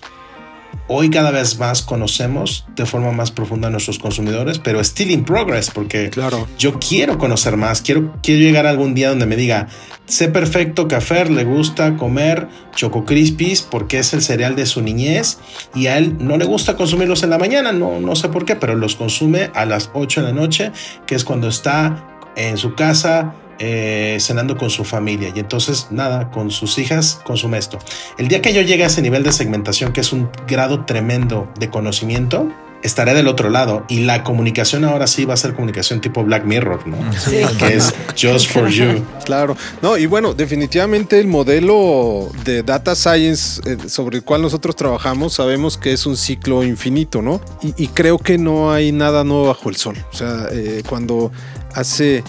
hoy 0.87 1.09
cada 1.09 1.31
vez 1.31 1.59
más 1.59 1.81
conocemos 1.81 2.65
de 2.75 2.85
forma 2.85 3.11
más 3.11 3.31
profunda 3.31 3.67
a 3.67 3.71
nuestros 3.71 3.99
consumidores, 3.99 4.59
pero 4.59 4.79
still 4.83 5.11
in 5.11 5.23
progress, 5.23 5.69
porque 5.69 6.09
Claro. 6.09 6.47
yo 6.57 6.79
quiero 6.79 7.17
conocer 7.17 7.57
más, 7.57 7.81
quiero, 7.81 8.15
quiero 8.23 8.41
llegar 8.41 8.65
a 8.65 8.71
algún 8.71 8.95
día 8.95 9.09
donde 9.09 9.25
me 9.25 9.35
diga, 9.35 9.67
sé 10.05 10.29
perfecto 10.29 10.87
que 10.87 10.95
a 10.95 11.01
Fer 11.01 11.29
le 11.29 11.43
gusta 11.43 11.95
comer 11.95 12.47
Choco 12.75 13.05
Crispies 13.05 13.61
porque 13.61 13.99
es 13.99 14.13
el 14.13 14.21
cereal 14.21 14.55
de 14.55 14.65
su 14.65 14.81
niñez 14.81 15.37
y 15.75 15.87
a 15.87 15.97
él 15.97 16.17
no 16.19 16.37
le 16.37 16.45
gusta 16.45 16.75
consumirlos 16.75 17.21
en 17.23 17.29
la 17.29 17.37
mañana, 17.37 17.71
no, 17.71 17.99
no 17.99 18.15
sé 18.15 18.29
por 18.29 18.45
qué, 18.45 18.55
pero 18.55 18.75
los 18.75 18.95
consume 18.95 19.51
a 19.53 19.65
las 19.65 19.91
8 19.93 20.21
de 20.21 20.27
la 20.27 20.33
noche, 20.33 20.71
que 21.05 21.15
es 21.15 21.23
cuando 21.23 21.47
está 21.47 22.05
en 22.35 22.57
su 22.57 22.73
casa 22.73 23.35
eh, 23.59 24.17
cenando 24.19 24.57
con 24.57 24.69
su 24.69 24.83
familia 24.83 25.31
y 25.35 25.39
entonces 25.39 25.87
nada, 25.91 26.31
con 26.31 26.51
sus 26.51 26.77
hijas 26.77 27.19
consume 27.23 27.57
esto. 27.57 27.77
El 28.17 28.27
día 28.27 28.41
que 28.41 28.53
yo 28.53 28.61
llegue 28.61 28.83
a 28.83 28.87
ese 28.87 29.01
nivel 29.01 29.23
de 29.23 29.31
segmentación, 29.31 29.93
que 29.93 30.01
es 30.01 30.13
un 30.13 30.29
grado 30.47 30.85
tremendo 30.85 31.51
de 31.59 31.69
conocimiento, 31.69 32.47
estaré 32.83 33.13
del 33.13 33.27
otro 33.27 33.49
lado 33.49 33.83
y 33.89 34.01
la 34.01 34.23
comunicación 34.23 34.85
ahora 34.85 35.07
sí 35.07 35.25
va 35.25 35.33
a 35.33 35.37
ser 35.37 35.53
comunicación 35.53 36.01
tipo 36.01 36.23
Black 36.23 36.45
Mirror, 36.45 36.87
¿no? 36.87 36.97
Sí. 37.13 37.41
Que 37.59 37.75
es 37.75 37.93
just 38.19 38.51
for 38.51 38.69
you. 38.69 39.03
Claro, 39.25 39.55
no, 39.83 39.95
y 39.95 40.07
bueno, 40.07 40.33
definitivamente 40.33 41.19
el 41.19 41.27
modelo 41.27 42.29
de 42.45 42.63
data 42.63 42.95
science 42.95 43.61
eh, 43.69 43.77
sobre 43.87 44.17
el 44.17 44.23
cual 44.23 44.41
nosotros 44.41 44.75
trabajamos 44.75 45.33
sabemos 45.33 45.77
que 45.77 45.93
es 45.93 46.07
un 46.07 46.17
ciclo 46.17 46.63
infinito, 46.63 47.21
¿no? 47.21 47.39
Y, 47.61 47.75
y 47.77 47.87
creo 47.89 48.17
que 48.17 48.39
no 48.39 48.71
hay 48.71 48.91
nada 48.91 49.23
nuevo 49.23 49.47
bajo 49.47 49.69
el 49.69 49.75
sol. 49.75 50.03
O 50.11 50.15
sea, 50.15 50.47
eh, 50.51 50.81
cuando 50.87 51.31
hace, 51.75 52.23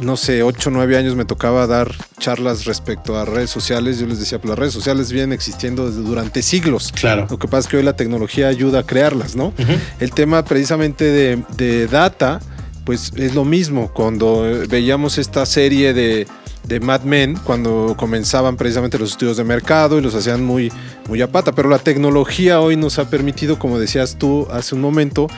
no 0.00 0.16
sé, 0.16 0.42
8 0.42 0.70
o 0.70 0.72
9 0.72 0.96
años 0.96 1.16
me 1.16 1.24
tocaba 1.24 1.66
dar 1.66 1.92
charlas 2.18 2.64
respecto 2.64 3.18
a 3.18 3.24
redes 3.24 3.50
sociales, 3.50 3.98
yo 3.98 4.06
les 4.06 4.18
decía, 4.18 4.38
pues 4.38 4.50
las 4.50 4.58
redes 4.58 4.72
sociales 4.72 5.12
vienen 5.12 5.32
existiendo 5.32 5.88
desde 5.88 6.02
durante 6.02 6.42
siglos. 6.42 6.92
Claro. 6.92 7.26
Lo 7.30 7.38
que 7.38 7.48
pasa 7.48 7.60
es 7.60 7.68
que 7.68 7.76
hoy 7.76 7.82
la 7.82 7.96
tecnología 7.96 8.48
ayuda 8.48 8.80
a 8.80 8.82
crearlas, 8.86 9.36
¿no? 9.36 9.52
El 9.98 10.12
tema 10.12 10.44
precisamente 10.44 11.04
de, 11.04 11.42
de 11.56 11.86
data, 11.86 12.40
pues 12.84 13.12
es 13.16 13.34
lo 13.34 13.44
mismo. 13.44 13.92
Cuando 13.92 14.46
veíamos 14.68 15.18
esta 15.18 15.44
serie 15.46 15.92
de, 15.92 16.26
de 16.66 16.80
Mad 16.80 17.02
Men, 17.02 17.38
cuando 17.44 17.94
comenzaban 17.96 18.56
precisamente 18.56 18.98
los 18.98 19.10
estudios 19.10 19.36
de 19.36 19.44
mercado 19.44 19.98
y 19.98 20.02
los 20.02 20.14
hacían 20.14 20.44
muy, 20.44 20.72
muy 21.08 21.20
a 21.22 21.30
pata, 21.30 21.52
pero 21.52 21.68
la 21.68 21.78
tecnología 21.78 22.60
hoy 22.60 22.76
nos 22.76 22.98
ha 22.98 23.10
permitido, 23.10 23.58
como 23.58 23.78
decías 23.78 24.16
tú 24.18 24.46
hace 24.50 24.74
un 24.74 24.80
momento, 24.80 25.28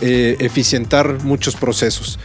eh, 0.00 0.36
eficientar 0.40 1.22
muchos 1.22 1.56
procesos. 1.56 2.18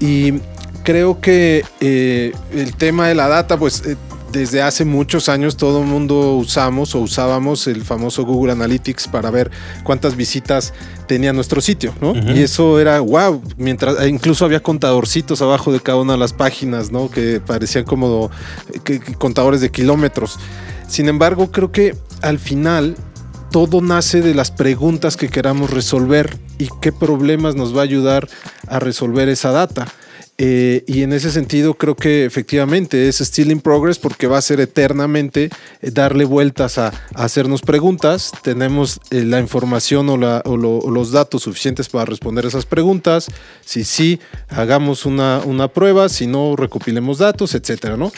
Y 0.00 0.34
creo 0.82 1.20
que 1.20 1.64
eh, 1.80 2.32
el 2.52 2.74
tema 2.76 3.08
de 3.08 3.14
la 3.14 3.28
data, 3.28 3.58
pues 3.58 3.82
eh, 3.86 3.96
desde 4.32 4.62
hace 4.62 4.84
muchos 4.84 5.28
años 5.28 5.56
todo 5.56 5.80
el 5.80 5.86
mundo 5.86 6.34
usamos 6.36 6.94
o 6.94 7.00
usábamos 7.00 7.66
el 7.66 7.82
famoso 7.84 8.24
Google 8.24 8.52
Analytics 8.52 9.08
para 9.08 9.30
ver 9.30 9.50
cuántas 9.82 10.14
visitas 10.16 10.72
tenía 11.08 11.32
nuestro 11.32 11.60
sitio, 11.60 11.92
¿no? 12.00 12.12
Y 12.14 12.42
eso 12.42 12.78
era 12.78 13.00
wow, 13.00 13.42
mientras 13.56 13.98
e 14.00 14.08
incluso 14.08 14.44
había 14.44 14.62
contadorcitos 14.62 15.42
abajo 15.42 15.72
de 15.72 15.80
cada 15.80 15.98
una 15.98 16.12
de 16.12 16.18
las 16.20 16.32
páginas, 16.32 16.92
¿no? 16.92 17.10
Que 17.10 17.40
parecían 17.44 17.84
como 17.84 18.30
que- 18.84 19.00
que 19.00 19.14
contadores 19.14 19.60
de 19.60 19.70
kilómetros. 19.70 20.38
Sin 20.86 21.08
embargo, 21.08 21.50
creo 21.50 21.72
que 21.72 21.96
al 22.22 22.38
final 22.38 22.94
todo 23.50 23.80
nace 23.80 24.22
de 24.22 24.32
las 24.34 24.52
preguntas 24.52 25.16
que 25.16 25.28
queramos 25.28 25.70
resolver 25.70 26.38
y 26.58 26.68
qué 26.80 26.92
problemas 26.92 27.56
nos 27.56 27.74
va 27.76 27.80
a 27.80 27.84
ayudar 27.84 28.28
a 28.68 28.78
resolver 28.78 29.28
esa 29.28 29.50
data. 29.50 29.88
Eh, 30.42 30.84
y 30.86 31.02
en 31.02 31.12
ese 31.12 31.30
sentido 31.30 31.74
creo 31.74 31.94
que 31.94 32.24
efectivamente 32.24 33.08
es 33.08 33.20
still 33.20 33.50
in 33.50 33.60
progress 33.60 33.98
porque 33.98 34.26
va 34.26 34.38
a 34.38 34.40
ser 34.40 34.58
eternamente 34.58 35.50
eh, 35.82 35.90
darle 35.90 36.24
vueltas 36.24 36.78
a, 36.78 36.94
hacernos 37.14 37.60
preguntas. 37.60 38.32
Tenemos 38.42 39.02
eh, 39.10 39.22
la 39.22 39.38
información 39.38 40.08
o, 40.08 40.16
los 40.16 41.12
datos 41.12 41.42
suficientes 41.42 41.90
para 41.90 42.06
responder 42.06 42.46
esas 42.46 42.64
preguntas. 42.64 43.26
Si 43.66 43.84
sí, 43.84 44.18
hagamos 44.48 45.04
una, 45.04 45.42
una 45.44 45.68
prueba. 45.68 46.08
Si 46.08 46.26
no, 46.26 46.56
recopilemos 46.56 47.18
datos, 47.18 47.54
etcétera, 47.54 47.98
¿no? 47.98 48.10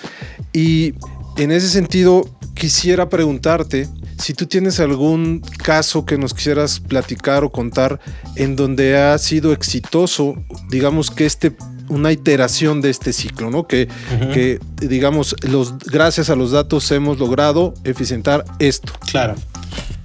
Y 0.52 0.94
en 1.36 1.50
ese 1.50 1.68
sentido, 1.68 2.24
quisiera 2.54 3.08
preguntarte 3.08 3.88
si 4.18 4.34
tú 4.34 4.46
tienes 4.46 4.78
algún 4.78 5.40
caso 5.64 6.06
que 6.06 6.16
nos 6.16 6.34
quisieras 6.34 6.78
platicar 6.78 7.42
o 7.42 7.50
contar 7.50 7.98
en 8.36 8.54
donde 8.54 8.96
ha 8.96 9.18
sido 9.18 9.52
exitoso, 9.52 10.36
digamos 10.70 11.10
que 11.10 11.26
este 11.26 11.52
una 11.92 12.10
iteración 12.12 12.80
de 12.80 12.90
este 12.90 13.12
ciclo, 13.12 13.50
¿no? 13.50 13.66
Que, 13.66 13.88
que 14.32 14.58
digamos, 14.80 15.36
los, 15.42 15.78
gracias 15.78 16.30
a 16.30 16.36
los 16.36 16.50
datos 16.50 16.90
hemos 16.90 17.18
logrado 17.18 17.74
eficientar 17.84 18.44
esto. 18.58 18.92
Claro. 19.10 19.34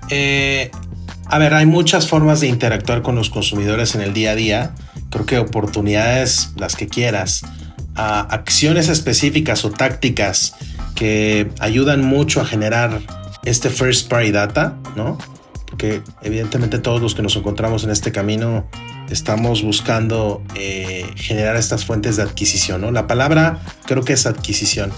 Eh, 0.10 0.70
a 1.26 1.40
ver, 1.40 1.54
hay 1.54 1.66
muchas 1.66 2.08
formas 2.08 2.40
de 2.40 2.48
interactuar 2.48 3.02
con 3.02 3.16
los 3.16 3.30
consumidores 3.30 3.96
en 3.96 4.02
el 4.02 4.14
día 4.14 4.32
a 4.32 4.36
día. 4.36 4.76
Creo 5.10 5.26
que 5.26 5.38
oportunidades, 5.40 6.52
las 6.58 6.76
que 6.76 6.88
quieras, 6.88 7.44
acciones 7.96 8.90
específicas 8.90 9.66
o 9.66 9.72
tácticas 9.72 10.56
que 10.96 11.50
ayudan 11.60 12.04
mucho 12.04 12.42
a 12.42 12.46
generar 12.46 13.02
este 13.44 13.70
first 13.70 14.10
party 14.10 14.32
data, 14.32 14.78
¿no? 14.96 15.18
Porque 15.68 16.02
evidentemente 16.22 16.80
todos 16.80 17.02
los 17.02 17.16
que 17.16 17.22
nos 17.22 17.36
encontramos 17.36 17.84
en 17.84 17.92
este 17.92 18.12
camino 18.12 18.68
estamos 19.10 19.64
buscando 19.64 20.44
eh, 20.56 21.06
generar 21.16 21.56
estas 21.56 21.86
fuentes 21.86 22.18
de 22.18 22.24
adquisición, 22.24 22.82
¿no? 22.82 22.92
La 22.92 23.08
palabra 23.08 23.60
creo 23.86 24.04
que 24.04 24.14
es 24.14 24.26
adquisición. 24.26 24.92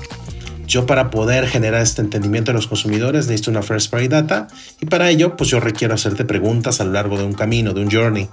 Yo 0.67 0.85
para 0.85 1.09
poder 1.09 1.47
generar 1.47 1.81
este 1.81 2.01
entendimiento 2.01 2.51
de 2.51 2.55
los 2.55 2.67
consumidores 2.67 3.25
necesito 3.25 3.49
una 3.49 3.63
first 3.63 3.89
party 3.89 4.07
data 4.07 4.47
y 4.79 4.85
para 4.85 5.09
ello 5.09 5.35
pues 5.35 5.49
yo 5.49 5.59
requiero 5.59 5.95
hacerte 5.95 6.25
preguntas 6.25 6.79
a 6.79 6.85
lo 6.85 6.91
largo 6.91 7.17
de 7.17 7.23
un 7.23 7.33
camino, 7.33 7.73
de 7.73 7.81
un 7.81 7.89
journey. 7.89 8.29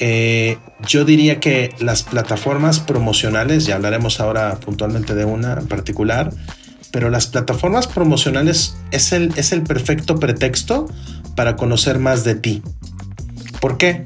Eh, 0.00 0.58
yo 0.86 1.04
diría 1.04 1.38
que 1.38 1.72
las 1.78 2.02
plataformas 2.02 2.80
promocionales, 2.80 3.66
ya 3.66 3.76
hablaremos 3.76 4.18
ahora 4.18 4.56
puntualmente 4.56 5.14
de 5.14 5.24
una 5.24 5.52
en 5.54 5.68
particular, 5.68 6.32
pero 6.90 7.10
las 7.10 7.28
plataformas 7.28 7.86
promocionales 7.86 8.76
es 8.90 9.12
el, 9.12 9.32
es 9.36 9.52
el 9.52 9.62
perfecto 9.62 10.16
pretexto 10.16 10.86
para 11.36 11.54
conocer 11.56 11.98
más 11.98 12.24
de 12.24 12.34
ti. 12.34 12.62
¿Por 13.60 13.78
qué? 13.78 14.04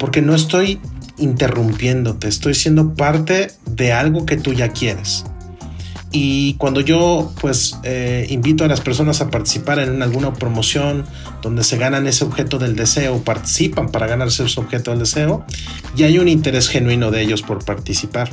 Porque 0.00 0.22
no 0.22 0.34
estoy 0.34 0.80
interrumpiéndote, 1.18 2.26
estoy 2.26 2.54
siendo 2.54 2.94
parte 2.94 3.52
de 3.66 3.92
algo 3.92 4.26
que 4.26 4.36
tú 4.36 4.52
ya 4.54 4.70
quieres. 4.70 5.24
Y 6.12 6.54
cuando 6.54 6.80
yo 6.80 7.32
pues 7.40 7.78
eh, 7.84 8.26
invito 8.30 8.64
a 8.64 8.68
las 8.68 8.80
personas 8.80 9.20
a 9.20 9.30
participar 9.30 9.78
en 9.78 10.02
alguna 10.02 10.32
promoción 10.32 11.04
donde 11.40 11.62
se 11.62 11.76
ganan 11.76 12.08
ese 12.08 12.24
objeto 12.24 12.58
del 12.58 12.74
deseo, 12.74 13.22
participan 13.22 13.90
para 13.90 14.08
ganarse 14.08 14.44
ese 14.44 14.58
objeto 14.58 14.90
del 14.90 15.00
deseo, 15.00 15.44
ya 15.94 16.06
hay 16.06 16.18
un 16.18 16.26
interés 16.26 16.68
genuino 16.68 17.12
de 17.12 17.22
ellos 17.22 17.42
por 17.42 17.64
participar. 17.64 18.32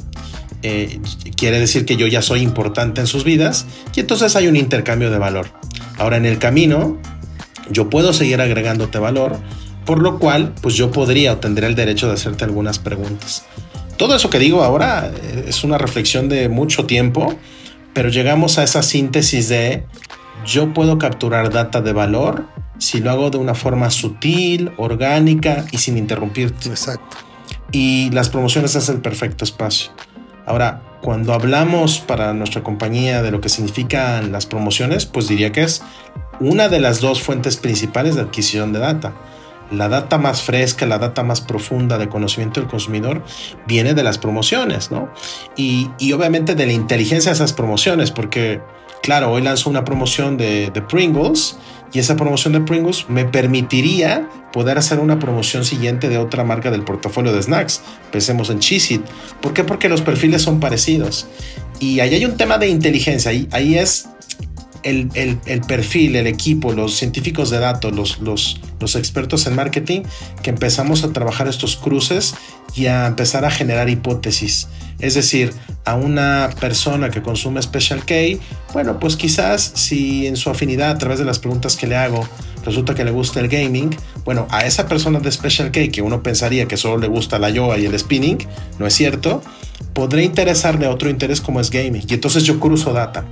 Eh, 0.63 0.99
quiere 1.35 1.59
decir 1.59 1.85
que 1.85 1.97
yo 1.97 2.07
ya 2.07 2.23
soy 2.23 2.41
importante 2.41 2.99
en 2.99 3.05
sus 3.05 3.23
vidas 3.23 3.67
y 3.95 3.99
entonces 3.99 4.35
hay 4.35 4.47
un 4.47 4.55
intercambio 4.55 5.11
de 5.11 5.19
valor. 5.19 5.49
Ahora 5.99 6.17
en 6.17 6.25
el 6.25 6.39
camino 6.39 6.97
yo 7.69 7.91
puedo 7.91 8.11
seguir 8.11 8.41
agregándote 8.41 8.97
valor, 8.97 9.37
por 9.87 10.01
lo 10.01 10.19
cual 10.19 10.53
pues 10.61 10.75
yo 10.75 10.91
podría 10.91 11.33
o 11.33 11.37
tendría 11.37 11.69
el 11.69 11.75
derecho 11.75 12.07
de 12.07 12.13
hacerte 12.13 12.43
algunas 12.43 12.77
preguntas. 12.77 13.45
Todo 13.97 14.15
eso 14.15 14.29
que 14.29 14.37
digo 14.37 14.63
ahora 14.63 15.07
eh, 15.07 15.45
es 15.47 15.63
una 15.63 15.79
reflexión 15.79 16.29
de 16.29 16.49
mucho 16.49 16.85
tiempo, 16.85 17.33
pero 17.93 18.09
llegamos 18.09 18.59
a 18.59 18.63
esa 18.63 18.83
síntesis 18.83 19.47
de 19.47 19.85
yo 20.45 20.73
puedo 20.73 20.99
capturar 20.99 21.51
data 21.51 21.81
de 21.81 21.93
valor 21.93 22.45
si 22.77 22.99
lo 22.99 23.11
hago 23.11 23.29
de 23.31 23.37
una 23.37 23.55
forma 23.55 23.89
sutil, 23.89 24.71
orgánica 24.77 25.65
y 25.71 25.77
sin 25.77 25.97
interrumpirte. 25.97 26.69
Exacto. 26.69 27.17
Y 27.71 28.11
las 28.11 28.29
promociones 28.29 28.75
es 28.75 28.89
el 28.89 28.99
perfecto 28.99 29.45
espacio. 29.45 29.91
Ahora, 30.45 30.81
cuando 31.01 31.33
hablamos 31.33 31.99
para 31.99 32.33
nuestra 32.33 32.61
compañía 32.61 33.21
de 33.21 33.31
lo 33.31 33.39
que 33.41 33.49
significan 33.49 34.31
las 34.31 34.45
promociones, 34.45 35.05
pues 35.05 35.27
diría 35.27 35.51
que 35.51 35.63
es 35.63 35.81
una 36.39 36.67
de 36.67 36.79
las 36.79 36.99
dos 36.99 37.21
fuentes 37.21 37.55
principales 37.57 38.15
de 38.15 38.21
adquisición 38.21 38.73
de 38.73 38.79
data. 38.79 39.13
La 39.71 39.89
data 39.89 40.17
más 40.17 40.41
fresca, 40.41 40.85
la 40.85 40.97
data 40.97 41.23
más 41.23 41.41
profunda 41.41 41.97
de 41.97 42.07
conocimiento 42.07 42.59
del 42.59 42.69
consumidor 42.69 43.23
viene 43.67 43.93
de 43.93 44.03
las 44.03 44.17
promociones, 44.17 44.91
¿no? 44.91 45.09
Y, 45.55 45.89
obviamente 46.13 46.55
de 46.55 46.65
la 46.65 46.73
inteligencia 46.73 47.31
de 47.31 47.35
esas 47.35 47.53
promociones, 47.53 48.11
porque, 48.11 48.61
claro, 49.03 49.31
hoy 49.31 49.41
lanzo 49.41 49.69
una 49.69 49.83
promoción 49.83 50.37
de, 50.37 50.71
de 50.71 50.81
Pringles 50.81 51.57
y 51.93 51.99
esa 51.99 52.15
promoción 52.15 52.53
de 52.53 52.61
Pringles 52.61 53.05
me 53.09 53.25
permitiría 53.25 54.29
poder 54.51 54.77
hacer 54.77 54.99
una 54.99 55.19
promoción 55.19 55.63
siguiente 55.63 56.09
de 56.09 56.17
otra 56.17 56.43
marca 56.43 56.71
del 56.71 56.83
portafolio 56.83 57.33
de 57.33 57.41
snacks. 57.41 57.81
Pensemos 58.11 58.49
en 58.49 58.59
Cheez 58.59 58.91
It. 58.91 59.01
¿Por 59.41 59.53
qué? 59.53 59.63
Porque 59.63 59.89
los 59.89 60.01
perfiles 60.01 60.41
son 60.41 60.59
parecidos. 60.59 61.27
Y 61.79 61.99
ahí 61.99 62.15
hay 62.15 62.25
un 62.25 62.37
tema 62.37 62.57
de 62.57 62.67
inteligencia. 62.67 63.31
Ahí, 63.31 63.47
ahí 63.51 63.77
es 63.77 64.09
el, 64.87 65.61
perfil, 65.67 66.15
el 66.15 66.27
equipo, 66.27 66.73
los 66.73 66.95
científicos 66.95 67.49
de 67.49 67.59
datos, 67.59 68.19
los 68.19 68.95
expertos 68.95 69.47
en 69.47 69.55
marketing, 69.55 70.01
que 70.41 70.49
empezamos 70.49 71.03
a 71.03 71.13
trabajar 71.13 71.47
estos 71.47 71.75
cruces 71.75 72.35
y 72.75 72.87
a 72.87 73.07
empezar 73.07 73.45
a 73.45 73.51
generar 73.51 73.89
hipótesis. 73.89 74.67
Es 74.99 75.13
decir, 75.13 75.53
a 75.85 75.95
una 75.95 76.49
persona 76.59 77.09
que 77.09 77.21
consume 77.21 77.61
Special 77.61 78.03
K, 78.03 78.15
bueno, 78.73 78.99
pues 78.99 79.15
quizás 79.15 79.71
si 79.75 80.25
en 80.25 80.35
su 80.35 80.49
afinidad 80.49 80.89
a 80.89 80.97
través 80.97 81.19
de 81.19 81.25
las 81.25 81.39
preguntas 81.39 81.75
que 81.75 81.87
le 81.87 81.95
hago 81.95 82.27
resulta 82.65 82.95
que 82.95 83.05
le 83.05 83.11
gusta 83.11 83.39
el 83.39 83.47
gaming, 83.47 83.95
bueno, 84.25 84.47
a 84.49 84.65
esa 84.65 84.87
persona 84.87 85.19
de 85.19 85.31
Special 85.31 85.71
K 85.71 85.87
que 85.91 86.01
uno 86.01 86.23
pensaría 86.23 86.67
que 86.67 86.77
solo 86.77 86.97
le 86.97 87.07
gusta 87.07 87.39
la 87.39 87.49
yoga 87.49 87.77
y 87.77 87.85
el 87.85 87.97
spinning, 87.97 88.39
no 88.79 88.87
es 88.87 88.93
cierto, 88.93 89.41
podría 89.93 90.23
interesarle 90.23 90.87
otro 90.87 91.09
interés 91.09 91.41
como 91.41 91.59
es 91.59 91.69
gaming. 91.69 92.03
Y 92.07 92.15
entonces 92.15 92.43
yo 92.43 92.59
cruzo 92.59 92.91
data. 92.91 93.23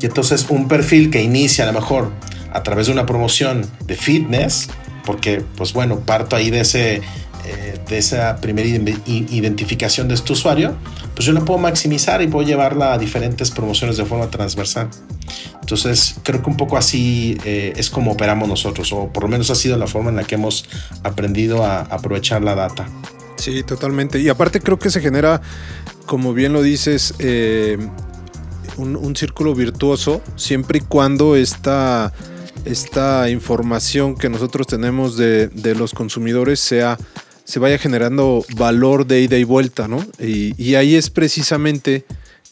Y 0.00 0.06
entonces 0.06 0.46
un 0.48 0.68
perfil 0.68 1.10
que 1.10 1.22
inicia 1.22 1.64
a 1.64 1.66
lo 1.72 1.80
mejor 1.80 2.10
a 2.52 2.62
través 2.62 2.86
de 2.86 2.92
una 2.92 3.06
promoción 3.06 3.66
de 3.86 3.94
fitness, 3.94 4.68
porque 5.04 5.42
pues 5.56 5.72
bueno, 5.72 6.00
parto 6.00 6.36
ahí 6.36 6.50
de 6.50 6.60
ese 6.60 7.02
eh, 7.46 7.80
de 7.88 7.98
esa 7.98 8.36
primera 8.36 8.68
identificación 8.68 10.08
de 10.08 10.14
este 10.14 10.32
usuario, 10.32 10.76
pues 11.14 11.26
yo 11.26 11.32
la 11.32 11.40
puedo 11.40 11.58
maximizar 11.58 12.22
y 12.22 12.28
puedo 12.28 12.46
llevarla 12.46 12.92
a 12.92 12.98
diferentes 12.98 13.50
promociones 13.50 13.96
de 13.96 14.04
forma 14.04 14.30
transversal. 14.30 14.88
Entonces, 15.60 16.16
creo 16.22 16.42
que 16.42 16.50
un 16.50 16.56
poco 16.56 16.76
así 16.76 17.38
eh, 17.44 17.72
es 17.76 17.90
como 17.90 18.12
operamos 18.12 18.48
nosotros, 18.48 18.92
o 18.92 19.08
por 19.08 19.24
lo 19.24 19.28
menos 19.28 19.50
ha 19.50 19.54
sido 19.54 19.76
la 19.76 19.86
forma 19.86 20.10
en 20.10 20.16
la 20.16 20.24
que 20.24 20.36
hemos 20.36 20.68
aprendido 21.02 21.64
a 21.64 21.80
aprovechar 21.80 22.42
la 22.42 22.54
data. 22.54 22.86
Sí, 23.36 23.62
totalmente. 23.62 24.20
Y 24.20 24.28
aparte 24.28 24.60
creo 24.60 24.78
que 24.78 24.90
se 24.90 25.00
genera, 25.00 25.40
como 26.06 26.34
bien 26.34 26.52
lo 26.52 26.62
dices, 26.62 27.14
eh, 27.18 27.78
un, 28.80 29.16
círculo 29.16 29.54
virtuoso, 29.54 30.20
siempre 30.36 30.78
y 30.78 30.82
cuando 30.82 31.36
esta, 31.36 32.12
esta 32.64 33.30
información 33.30 34.16
que 34.16 34.28
nosotros 34.28 34.66
tenemos 34.66 35.16
de, 35.16 35.48
de 35.48 35.74
los 35.74 35.94
consumidores 35.94 36.60
sea 36.60 36.98
se 37.44 37.58
vaya 37.58 37.78
generando 37.78 38.44
valor 38.56 39.06
de 39.06 39.22
ida 39.22 39.36
y 39.36 39.42
vuelta, 39.42 39.88
¿no? 39.88 40.06
Y, 40.20 40.74
ahí 40.76 40.94
es 40.94 41.10
precisamente 41.10 42.04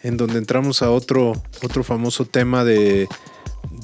en 0.02 0.16
donde 0.16 0.38
entramos 0.38 0.82
a 0.82 0.90
otro, 0.90 1.40
otro 1.62 1.84
famoso 1.84 2.24
tema 2.24 2.64
de, 2.64 3.06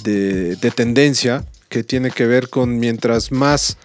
de 0.03 0.73
tendencia 0.75 1.45
que 1.69 1.85
tiene 1.85 2.11
que 2.11 2.27
ver 2.27 2.49
con 2.51 2.79
mientras 2.79 3.31
más 3.31 3.79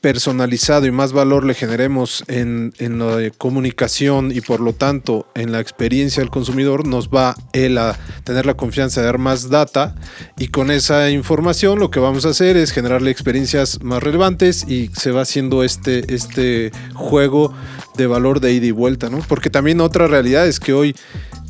personalizado 0.00 0.86
y 0.86 0.90
más 0.90 1.12
valor 1.12 1.44
le 1.44 1.54
generemos 1.54 2.24
en, 2.28 2.72
la 2.78 3.30
comunicación 3.36 4.32
y 4.34 4.40
por 4.40 4.60
lo 4.60 4.72
tanto 4.72 5.26
en 5.34 5.52
la 5.52 5.60
experiencia 5.60 6.22
del 6.22 6.30
consumidor, 6.30 6.86
nos 6.86 7.08
va 7.08 7.30
a 7.30 7.96
tener 8.24 8.46
la 8.46 8.54
confianza 8.54 9.00
de 9.00 9.06
dar 9.06 9.18
más 9.18 9.50
data 9.50 9.94
y 10.38 10.48
con 10.48 10.70
esa 10.70 11.10
información 11.10 11.78
lo 11.78 11.90
que 11.90 12.00
vamos 12.00 12.24
a 12.24 12.30
hacer 12.30 12.56
es 12.56 12.72
generarle 12.72 13.10
experiencias 13.10 13.82
más 13.82 14.02
relevantes 14.02 14.66
y 14.66 14.90
se 14.94 15.10
va 15.10 15.22
haciendo 15.22 15.62
este, 15.64 16.14
este 16.14 16.72
juego 16.94 17.52
de 17.96 18.06
valor 18.06 18.40
de 18.40 18.52
ida 18.52 18.66
y 18.66 18.70
vuelta, 18.70 19.10
¿no? 19.10 19.18
Porque 19.28 19.50
también 19.50 19.80
otra 19.80 20.06
realidad 20.06 20.46
es 20.46 20.60
que 20.60 20.72
hoy 20.72 20.94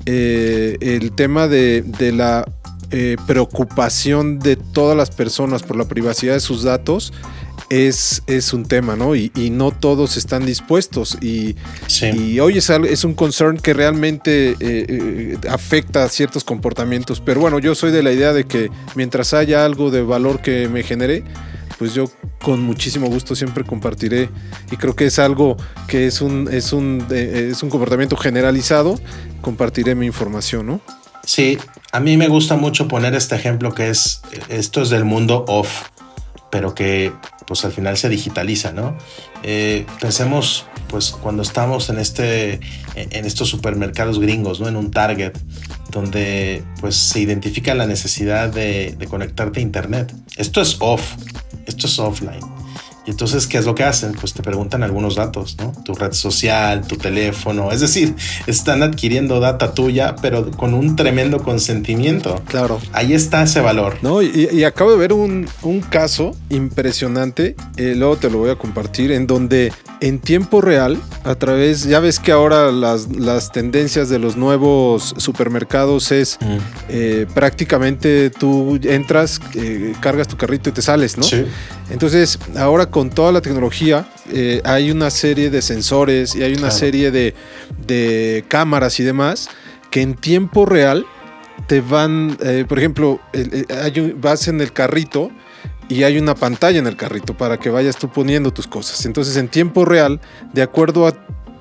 eh, 0.06 0.76
el 0.80 1.12
tema 1.12 1.46
de, 1.46 1.84
la 2.12 2.44
eh, 2.90 3.16
preocupación 3.26 4.38
de 4.38 4.56
todas 4.56 4.96
las 4.96 5.10
personas 5.10 5.62
por 5.62 5.76
la 5.76 5.84
privacidad 5.84 6.34
de 6.34 6.40
sus 6.40 6.62
datos 6.62 7.12
es, 7.70 8.22
es 8.26 8.52
un 8.52 8.66
tema, 8.66 8.96
¿no? 8.96 9.14
Y, 9.14 9.30
no 9.50 9.70
todos 9.70 10.16
están 10.16 10.44
dispuestos. 10.44 11.16
Y, 11.22 11.56
hoy 12.40 12.58
es, 12.58 12.68
es, 12.68 13.04
un 13.04 13.14
concern 13.14 13.56
que 13.56 13.72
realmente 13.72 14.50
eh, 14.50 14.56
eh, 14.60 15.38
afecta 15.48 16.04
a 16.04 16.08
ciertos 16.08 16.44
comportamientos. 16.44 17.20
Pero 17.20 17.40
bueno, 17.40 17.58
yo 17.58 17.74
soy 17.74 17.92
de 17.92 18.02
la 18.02 18.12
idea 18.12 18.32
de 18.32 18.44
que 18.44 18.70
mientras 18.96 19.32
haya 19.32 19.64
algo 19.64 19.90
de 19.90 20.02
valor 20.02 20.42
que 20.42 20.68
me 20.68 20.82
genere, 20.82 21.24
pues 21.78 21.94
yo 21.94 22.10
con 22.42 22.60
muchísimo 22.60 23.06
gusto 23.06 23.34
siempre 23.34 23.64
compartiré 23.64 24.28
y 24.70 24.76
creo 24.76 24.94
que 24.94 25.06
es 25.06 25.18
algo 25.18 25.56
que 25.86 26.06
es 26.06 26.20
un, 26.20 26.48
es 26.52 26.72
un, 26.72 27.06
eh, 27.10 27.48
es 27.52 27.62
un 27.62 27.70
comportamiento 27.70 28.16
generalizado, 28.16 29.00
compartiré 29.40 29.94
mi 29.94 30.06
información, 30.06 30.66
¿no? 30.66 30.80
Sí, 31.24 31.58
a 31.92 32.00
mí 32.00 32.16
me 32.16 32.28
gusta 32.28 32.56
mucho 32.56 32.88
poner 32.88 33.14
este 33.14 33.36
ejemplo 33.36 33.74
que 33.74 33.90
es, 33.90 34.22
esto 34.48 34.82
es 34.82 34.90
del 34.90 35.04
mundo 35.04 35.44
off, 35.48 35.88
pero 36.50 36.74
que 36.74 37.12
pues 37.50 37.64
al 37.64 37.72
final 37.72 37.96
se 37.96 38.08
digitaliza, 38.08 38.70
¿no? 38.70 38.96
Eh, 39.42 39.84
pensemos, 40.00 40.66
pues 40.88 41.10
cuando 41.10 41.42
estamos 41.42 41.90
en, 41.90 41.98
este, 41.98 42.60
en 42.94 43.24
estos 43.24 43.48
supermercados 43.48 44.20
gringos, 44.20 44.60
¿no? 44.60 44.68
En 44.68 44.76
un 44.76 44.92
Target, 44.92 45.32
donde 45.90 46.62
pues 46.80 46.94
se 46.94 47.18
identifica 47.18 47.74
la 47.74 47.88
necesidad 47.88 48.50
de, 48.50 48.94
de 48.96 49.06
conectarte 49.08 49.58
a 49.58 49.62
Internet. 49.64 50.14
Esto 50.36 50.60
es 50.60 50.76
off, 50.78 51.02
esto 51.66 51.88
es 51.88 51.98
offline. 51.98 52.59
Y 53.10 53.14
entonces, 53.14 53.48
¿qué 53.48 53.58
es 53.58 53.66
lo 53.66 53.74
que 53.74 53.82
hacen? 53.82 54.12
Pues 54.12 54.34
te 54.34 54.40
preguntan 54.40 54.84
algunos 54.84 55.16
datos, 55.16 55.56
¿no? 55.58 55.72
Tu 55.84 55.94
red 55.94 56.12
social, 56.12 56.86
tu 56.86 56.96
teléfono. 56.96 57.72
Es 57.72 57.80
decir, 57.80 58.14
están 58.46 58.84
adquiriendo 58.84 59.40
data 59.40 59.74
tuya, 59.74 60.14
pero 60.22 60.48
con 60.52 60.74
un 60.74 60.94
tremendo 60.94 61.42
consentimiento. 61.42 62.40
Claro. 62.46 62.78
Ahí 62.92 63.12
está 63.12 63.42
ese 63.42 63.60
valor. 63.60 63.96
No, 64.02 64.22
y, 64.22 64.62
acabo 64.62 64.92
de 64.92 64.96
ver 64.96 65.12
un, 65.12 65.48
un 65.62 65.80
caso 65.80 66.36
impresionante, 66.50 67.56
eh, 67.76 67.94
luego 67.96 68.16
te 68.16 68.30
lo 68.30 68.38
voy 68.38 68.50
a 68.50 68.54
compartir, 68.54 69.10
en 69.10 69.26
donde 69.26 69.72
en 70.00 70.18
tiempo 70.18 70.60
real, 70.60 70.98
a 71.24 71.34
través, 71.34 71.84
ya 71.84 72.00
ves 72.00 72.18
que 72.18 72.32
ahora 72.32 72.72
las, 72.72 73.14
las 73.14 73.52
tendencias 73.52 74.08
de 74.08 74.18
los 74.18 74.36
nuevos 74.36 75.14
supermercados 75.18 76.10
es 76.10 76.38
mm. 76.40 76.56
eh, 76.88 77.26
prácticamente 77.34 78.30
tú 78.30 78.78
entras, 78.82 79.40
eh, 79.54 79.94
cargas 80.00 80.26
tu 80.28 80.36
carrito 80.36 80.70
y 80.70 80.72
te 80.72 80.82
sales, 80.82 81.18
¿no? 81.18 81.24
Sí. 81.24 81.44
Entonces, 81.90 82.38
ahora 82.56 82.86
con 82.86 83.10
toda 83.10 83.30
la 83.30 83.42
tecnología, 83.42 84.08
eh, 84.32 84.62
hay 84.64 84.90
una 84.90 85.10
serie 85.10 85.50
de 85.50 85.60
sensores 85.60 86.34
y 86.34 86.42
hay 86.42 86.54
una 86.54 86.70
serie 86.70 87.10
de, 87.10 87.34
de, 87.86 88.44
cámaras 88.48 89.00
y 89.00 89.02
demás 89.02 89.48
que 89.90 90.00
en 90.00 90.14
tiempo 90.14 90.64
real 90.64 91.04
te 91.66 91.80
van, 91.80 92.38
por 92.68 92.78
ejemplo, 92.78 93.20
vas 94.16 94.48
en 94.48 94.60
el 94.60 94.72
carrito 94.72 95.30
y 95.90 96.04
hay 96.04 96.18
una 96.18 96.34
pantalla 96.34 96.78
en 96.78 96.86
el 96.86 96.96
carrito 96.96 97.36
para 97.36 97.58
que 97.58 97.68
vayas 97.68 97.96
tú 97.96 98.08
poniendo 98.08 98.52
tus 98.52 98.66
cosas. 98.66 99.04
Entonces 99.04 99.36
en 99.36 99.48
tiempo 99.48 99.84
real, 99.84 100.20
de 100.52 100.62
acuerdo 100.62 101.06
a 101.06 101.12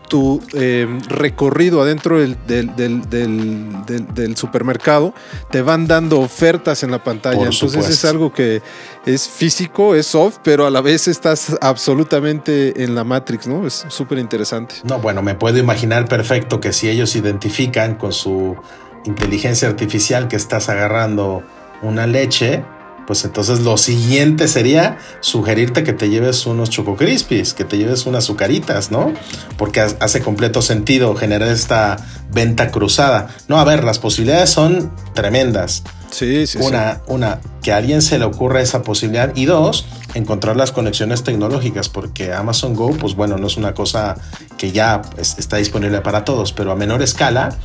tu 0.07 0.41
eh, 0.53 0.87
recorrido 1.07 1.81
adentro 1.81 2.19
del, 2.19 2.37
del, 2.45 4.35
supermercado, 4.35 5.13
te 5.51 5.61
van 5.61 5.87
dando 5.87 6.19
ofertas 6.19 6.83
en 6.83 6.91
la 6.91 7.03
pantalla. 7.03 7.43
Entonces 7.43 7.87
es 7.87 8.05
algo 8.05 8.33
que 8.33 8.61
es 9.05 9.27
físico, 9.27 9.95
es 9.95 10.07
soft, 10.07 10.39
pero 10.43 10.65
a 10.65 10.71
la 10.71 10.81
vez 10.81 11.07
estás 11.07 11.55
absolutamente 11.61 12.83
en 12.83 12.95
la 12.95 13.03
Matrix, 13.03 13.47
¿no? 13.47 13.65
Es 13.65 13.85
súper 13.87 14.17
interesante. 14.17 14.75
No, 14.83 14.99
bueno, 14.99 15.21
me 15.21 15.35
puedo 15.35 15.57
imaginar 15.57 16.07
perfecto 16.07 16.59
que 16.59 16.73
si 16.73 16.89
ellos 16.89 17.15
identifican 17.15 17.95
con 17.95 18.11
su 18.11 18.57
inteligencia 19.05 19.67
artificial 19.67 20.27
que 20.27 20.35
estás 20.35 20.69
agarrando 20.69 21.43
una 21.81 22.07
leche, 22.07 22.63
pues 23.09 23.25
entonces 23.25 23.61
lo 23.61 23.75
siguiente 23.75 24.47
sería 24.47 24.99
sugerirte 25.19 25.83
que 25.83 25.93
te 25.93 26.09
lleves 26.09 26.45
unos 26.45 26.69
Choco 26.69 26.95
Crispies, 26.95 27.55
que 27.55 27.65
te 27.65 27.75
lleves 27.79 28.05
unas 28.05 28.25
azucaritas, 28.25 28.91
¿no? 28.91 29.11
Porque 29.57 29.79
hace 29.79 30.21
completo 30.21 30.61
sentido 30.61 31.15
generar 31.15 31.49
esta 31.49 31.97
venta 32.31 32.69
cruzada. 32.69 33.29
No, 33.47 33.59
a 33.59 33.63
ver, 33.63 33.83
las 33.83 33.97
posibilidades 33.97 34.51
son 34.51 34.91
tremendas. 35.15 35.81
Sí, 36.11 36.45
sí, 36.45 36.59
una, 36.61 36.93
sí. 36.93 36.99
Una, 37.07 37.39
que 37.63 37.71
a 37.71 37.77
alguien 37.77 38.03
se 38.03 38.19
le 38.19 38.25
ocurra 38.25 38.61
esa 38.61 38.83
posibilidad. 38.83 39.35
Y 39.35 39.45
dos, 39.45 39.87
encontrar 40.13 40.55
las 40.55 40.71
conexiones 40.71 41.23
tecnológicas, 41.23 41.89
porque 41.89 42.31
Amazon 42.31 42.75
Go, 42.75 42.91
pues 42.91 43.15
bueno, 43.15 43.39
no 43.39 43.47
es 43.47 43.57
una 43.57 43.73
cosa 43.73 44.17
que 44.59 44.71
ya 44.71 45.01
está 45.17 45.57
disponible 45.57 46.01
para 46.01 46.25
todos, 46.25 46.53
pero 46.53 46.71
a 46.71 46.75
menor 46.75 47.01
escala 47.01 47.57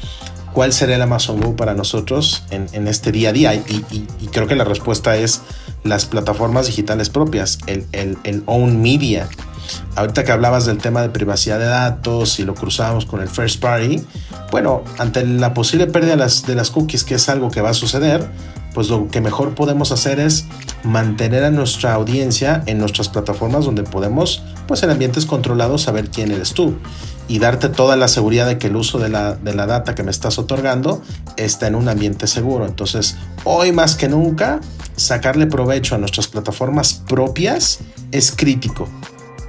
cuál 0.54 0.72
sería 0.72 0.96
el 0.96 1.02
Amazon 1.02 1.40
Go 1.40 1.56
para 1.56 1.74
nosotros 1.74 2.44
en, 2.50 2.88
este 2.88 3.12
día 3.12 3.30
a 3.30 3.32
día. 3.32 3.54
Y, 3.54 4.28
creo 4.32 4.46
que 4.46 4.54
la 4.54 4.64
respuesta 4.64 5.16
es 5.16 5.42
las 5.82 6.06
plataformas 6.06 6.66
digitales 6.66 7.10
propias, 7.10 7.58
el, 7.66 7.84
el, 7.92 8.42
own 8.46 8.80
media. 8.80 9.28
Ahorita 9.96 10.24
que 10.24 10.32
hablabas 10.32 10.64
del 10.64 10.78
tema 10.78 11.02
de 11.02 11.08
privacidad 11.08 11.58
de 11.58 11.66
datos 11.66 12.38
y 12.38 12.44
lo 12.44 12.54
cruzamos 12.54 13.04
con 13.04 13.20
el 13.20 13.28
first 13.28 13.60
party, 13.60 14.02
bueno, 14.50 14.84
ante 14.98 15.26
la 15.26 15.52
posible 15.54 15.86
pérdida 15.86 16.12
de 16.12 16.18
las, 16.18 16.46
de 16.46 16.54
las 16.54 16.70
cookies, 16.70 17.02
que 17.02 17.16
es 17.16 17.28
algo 17.28 17.50
que 17.50 17.60
va 17.60 17.70
a 17.70 17.74
suceder, 17.74 18.28
pues 18.74 18.88
lo 18.90 19.08
que 19.08 19.20
mejor 19.20 19.54
podemos 19.54 19.92
hacer 19.92 20.20
es 20.20 20.44
mantener 20.82 21.44
a 21.44 21.50
nuestra 21.50 21.94
audiencia 21.94 22.62
en 22.66 22.78
nuestras 22.78 23.08
plataformas 23.08 23.64
donde 23.64 23.84
podemos, 23.84 24.42
pues 24.66 24.82
en 24.82 24.90
ambientes 24.90 25.24
controlados, 25.24 25.82
saber 25.82 26.10
quién 26.10 26.32
eres 26.32 26.52
tú 26.52 26.76
y 27.28 27.38
darte 27.38 27.68
toda 27.68 27.96
la 27.96 28.08
seguridad 28.08 28.46
de 28.46 28.58
que 28.58 28.66
el 28.66 28.76
uso 28.76 28.98
de 28.98 29.08
la, 29.08 29.34
de 29.34 29.54
la 29.54 29.66
data 29.66 29.94
que 29.94 30.02
me 30.02 30.10
estás 30.10 30.38
otorgando 30.38 31.00
está 31.36 31.68
en 31.68 31.74
un 31.74 31.88
ambiente 31.88 32.26
seguro. 32.26 32.66
Entonces, 32.66 33.16
hoy 33.44 33.72
más 33.72 33.96
que 33.96 34.08
nunca, 34.08 34.60
sacarle 34.96 35.46
provecho 35.46 35.94
a 35.94 35.98
nuestras 35.98 36.28
plataformas 36.28 37.02
propias 37.08 37.80
es 38.12 38.32
crítico. 38.32 38.88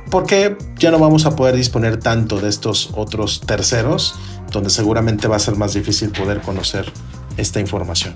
Porque 0.09 0.57
ya 0.77 0.91
no 0.91 0.99
vamos 0.99 1.25
a 1.25 1.35
poder 1.35 1.55
disponer 1.55 1.97
tanto 1.97 2.39
de 2.39 2.47
estos 2.47 2.91
otros 2.93 3.41
terceros, 3.41 4.15
donde 4.51 4.69
seguramente 4.69 5.27
va 5.27 5.35
a 5.35 5.39
ser 5.39 5.55
más 5.55 5.73
difícil 5.73 6.11
poder 6.11 6.41
conocer 6.41 6.91
esta 7.38 7.59
información. 7.59 8.13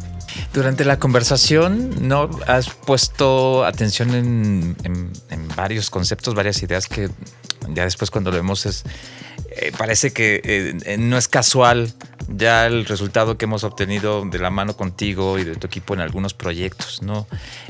Durante 0.53 0.85
la 0.85 0.99
conversación, 0.99 2.07
¿no? 2.07 2.29
Has 2.47 2.69
puesto 2.69 3.65
atención 3.65 4.13
en, 4.13 4.75
varios 5.55 5.89
conceptos, 5.89 6.35
varias 6.35 6.63
ideas 6.63 6.87
que 6.87 7.09
ya 7.69 7.83
después 7.83 8.09
cuando 8.11 8.31
lo 8.31 8.37
vemos 8.37 8.65
eh, 8.65 9.71
parece 9.77 10.11
que 10.11 10.41
eh, 10.43 10.97
no 10.97 11.17
es 11.17 11.27
casual 11.27 11.93
ya 12.29 12.65
el 12.67 12.85
resultado 12.85 13.37
que 13.37 13.45
hemos 13.45 13.63
obtenido 13.63 14.23
de 14.25 14.39
la 14.39 14.49
mano 14.49 14.77
contigo 14.77 15.37
y 15.39 15.43
de 15.43 15.55
tu 15.55 15.67
equipo 15.67 15.93
en 15.93 15.99
algunos 15.99 16.33
proyectos, 16.33 17.01
¿no? 17.01 17.27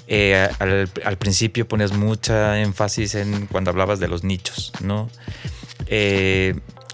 Eh, 0.07 0.49
al, 0.59 1.17
principio 1.17 1.67
pones 1.67 1.93
mucha 1.93 2.59
énfasis 2.59 3.15
en 3.15 3.47
cuando 3.47 3.71
hablabas 3.71 3.99
de 3.99 4.07
los 4.07 4.23
nichos, 4.23 4.73
¿no? 4.81 5.09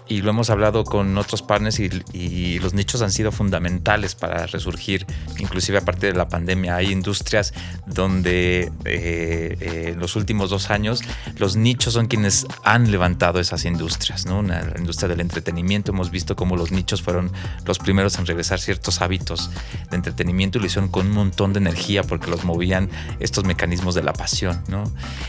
Y 0.08 0.22
lo 0.22 0.30
hemos 0.30 0.50
hablado 0.50 0.84
con 0.84 1.16
otros 1.18 1.42
partners 1.42 1.80
y, 1.80 2.58
los 2.60 2.74
nichos 2.74 3.02
han 3.02 3.12
sido 3.12 3.32
fundamentales 3.32 4.14
para 4.14 4.46
resurgir, 4.46 5.06
inclusive 5.38 5.78
a 5.78 5.80
partir 5.82 6.12
de 6.12 6.18
la 6.18 6.28
pandemia. 6.28 6.76
Hay 6.76 6.90
industrias 6.90 7.52
donde 7.86 8.62
en 8.62 8.72
eh, 8.84 9.56
eh, 9.60 9.96
los 9.98 10.16
últimos 10.16 10.50
dos 10.50 10.70
años 10.70 11.02
los 11.38 11.56
nichos 11.56 11.94
son 11.94 12.06
quienes 12.06 12.46
han 12.64 12.90
levantado 12.90 13.40
esas 13.40 13.64
industrias, 13.64 14.26
¿no? 14.26 14.42
la 14.42 14.74
industria 14.78 15.08
del 15.08 15.20
entretenimiento 15.20 15.92
hemos 15.92 16.10
visto 16.10 16.34
cómo 16.34 16.56
los 16.56 16.72
nichos 16.72 17.02
fueron 17.02 17.30
los 17.64 17.78
primeros 17.78 18.18
en 18.18 18.26
regresar 18.26 18.58
ciertos 18.58 19.00
hábitos 19.00 19.50
de 19.90 19.96
entretenimiento 19.96 20.58
y 20.58 20.60
lo 20.60 20.66
hicieron 20.66 20.88
con 20.88 21.06
un 21.06 21.12
montón 21.12 21.52
de 21.52 21.58
energía 21.58 22.02
porque 22.02 22.30
los 22.30 22.44
movían 22.44 22.88
estos 23.20 23.44
mecanismos 23.44 23.94
de 23.94 24.02
la 24.02 24.12
pasión, 24.12 24.62
¿no? 24.68 24.84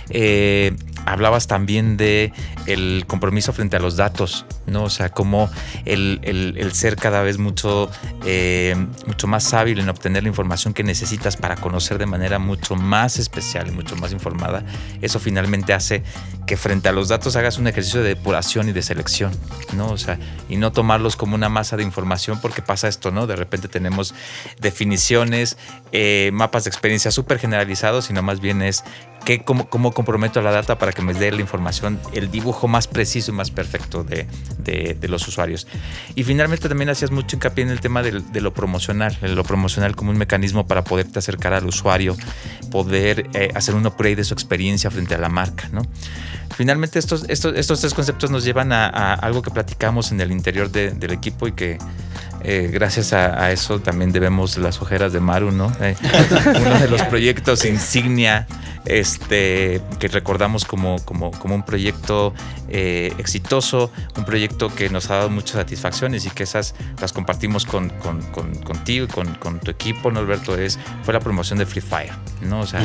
Eh, 0.10 0.76
hablabas 1.06 1.48
también 1.48 1.98
de 1.98 2.34
el 2.66 3.06
compromiso 3.08 3.54
frente 3.54 3.78
a 3.78 3.80
los 3.80 3.96
datos 3.96 4.46
¿no? 4.68 4.84
O 4.84 4.90
sea, 4.90 5.10
como 5.10 5.50
el, 5.86 6.70
ser 6.74 6.96
cada 6.96 7.22
vez 7.22 7.38
mucho, 7.38 7.90
eh, 8.26 8.76
mucho 9.08 9.28
más 9.28 9.54
hábil 9.54 9.80
en 9.80 9.90
obtener 9.90 10.24
la 10.24 10.30
información 10.30 10.74
que 10.74 10.84
necesitas 10.84 11.38
para 11.38 11.56
conocer 11.56 11.98
de 11.98 12.06
manera 12.06 12.38
mucho 12.40 12.76
más 12.76 13.18
especial 13.18 13.68
y 13.68 13.72
mucho 13.72 13.96
más 13.96 14.12
informada, 14.12 14.64
eso 15.02 15.20
finalmente 15.20 15.74
hace 15.74 16.04
que 16.46 16.58
frente 16.58 16.90
a 16.90 16.92
los 16.92 17.10
datos 17.10 17.36
hagas 17.36 17.58
un 17.58 17.68
ejercicio 17.68 18.02
de 18.02 18.10
depuración 18.10 18.70
y 18.70 18.72
de 18.72 18.82
selección, 18.82 19.32
¿no? 19.74 19.90
O 19.90 19.98
sea, 19.98 20.20
y 20.50 20.58
no 20.58 20.72
tomarlos 20.72 21.16
como 21.16 21.36
una 21.36 21.50
masa 21.50 21.78
de 21.78 21.84
información 21.84 22.40
porque 22.42 22.62
pasa 22.62 22.88
esto, 22.88 23.12
¿no? 23.12 23.28
De 23.28 23.36
repente 23.36 23.68
tenemos 23.68 24.14
definiciones, 24.60 25.58
eh, 25.92 26.30
mapas 26.34 26.64
de 26.64 26.70
experiencia 26.70 27.12
súper 27.12 27.40
generalizados, 27.40 28.06
sino 28.06 28.22
más 28.22 28.40
bien 28.40 28.62
es 28.62 28.84
cómo, 29.44 29.92
comprometo 29.92 30.42
la 30.42 30.52
data 30.52 30.78
para 30.78 30.94
que 30.94 31.02
me 31.02 31.14
dé 31.14 31.32
la 31.32 31.42
información, 31.42 32.00
el 32.14 32.32
dibujo 32.32 32.68
más 32.68 32.88
preciso 32.88 33.32
y 33.32 33.34
más 33.34 33.52
perfecto 33.52 34.04
de, 34.04 34.28
los 35.08 35.28
usuarios. 35.28 35.68
Y 36.16 36.24
finalmente 36.24 36.70
también 36.70 36.90
hacías 36.90 37.12
mucho 37.12 37.36
hincapié 37.36 37.64
en 37.64 37.70
el 37.70 37.82
tema 37.82 38.02
de, 38.02 38.42
lo 38.42 38.54
promocional, 38.54 39.18
lo 39.22 39.44
promocional 39.44 39.96
como 39.96 40.12
un 40.12 40.18
mecanismo 40.18 40.68
para 40.68 40.84
poderte 40.84 41.20
acercar 41.20 41.54
al 41.54 41.66
usuario, 41.66 42.16
poder 42.72 43.30
eh, 43.34 43.50
hacer 43.56 43.76
un 43.76 43.86
upgrade 43.86 44.18
de 44.18 44.24
su 44.24 44.34
experiencia 44.34 44.90
frente 44.90 45.16
a 45.16 45.18
la 45.18 45.30
marca, 45.30 45.70
¿no? 45.72 45.82
Finalmente 46.56 46.98
estos, 46.98 47.26
estos, 47.28 47.56
estos 47.56 47.82
tres 47.82 47.94
conceptos 47.94 48.32
nos 48.32 48.44
llevan 48.44 48.72
a, 48.72 49.14
algo 49.14 49.42
que 49.42 49.52
platicamos 49.52 50.12
en 50.12 50.22
el 50.22 50.32
interior 50.32 50.72
del 50.72 51.12
equipo 51.12 51.48
y 51.48 51.52
que 51.52 51.78
eh, 52.44 52.70
gracias 52.72 53.14
a, 53.14 53.52
eso 53.52 53.80
también 53.80 54.12
debemos 54.12 54.58
las 54.58 54.82
ojeras 54.82 55.14
de 55.14 55.20
Maru, 55.20 55.52
¿no? 55.52 55.72
Eh, 55.82 55.96
uno 56.62 56.80
de 56.80 56.88
los 56.88 57.02
proyectos 57.04 57.66
insignia 57.66 58.48
este, 58.86 59.82
que 60.00 60.08
recordamos 60.08 60.64
como, 60.64 60.98
como, 61.04 61.32
como 61.32 61.56
un 61.56 61.64
proyecto 61.64 62.34
eh, 62.70 63.14
exitoso, 63.18 63.92
un 64.18 64.24
proyecto 64.24 64.74
que 64.74 64.90
nos 64.90 65.10
ha 65.10 65.16
dado 65.16 65.30
muchas 65.30 65.58
satisfacciones 65.58 66.26
y 66.26 66.30
que 66.30 66.44
esas 66.44 66.74
las 67.02 67.12
compartimos 67.12 67.66
con, 67.66 67.90
con, 67.90 68.22
contigo 68.64 69.06
y 69.06 69.38
con, 69.38 69.60
tu 69.60 69.72
equipo, 69.72 70.12
¿no, 70.12 70.20
Alberto? 70.20 70.58
Es, 70.58 70.80
fue 71.04 71.14
la 71.14 71.20
promoción 71.20 71.60
de 71.60 71.66
Free 71.66 71.82
Fire, 71.82 72.14
¿no? 72.42 72.62
O 72.62 72.66
sea, 72.66 72.82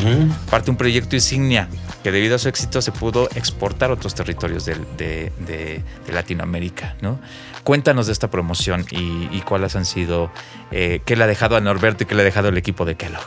parte 0.51 0.67
de 0.67 0.71
un 0.73 0.77
proyecto 0.77 1.15
insignia 1.15 1.69
que 2.03 2.11
debido 2.11 2.35
a 2.37 2.39
su 2.39 2.49
éxito 2.49 2.83
se 2.83 2.91
pudo 2.93 3.29
exportar 3.35 3.91
a 3.91 3.95
otros 3.95 4.15
territorios 4.15 4.65
de, 4.65 4.77
de, 4.97 5.33
de, 5.47 6.13
Latinoamérica, 6.13 6.97
¿no? 7.01 7.19
Cuéntanos 7.65 8.07
de 8.07 8.13
esta 8.13 8.31
promoción 8.31 8.85
y, 8.91 9.41
cuáles 9.43 9.77
han 9.77 9.85
sido, 9.85 10.31
eh, 10.71 11.01
qué 11.05 11.17
le 11.17 11.25
ha 11.25 11.27
dejado 11.27 11.57
a 11.57 11.61
Norberto 11.61 12.03
y 12.03 12.07
qué 12.07 12.15
le 12.15 12.23
ha 12.23 12.25
dejado 12.25 12.49
el 12.49 12.57
equipo 12.57 12.85
de 12.85 12.97
Kellogg. 12.97 13.25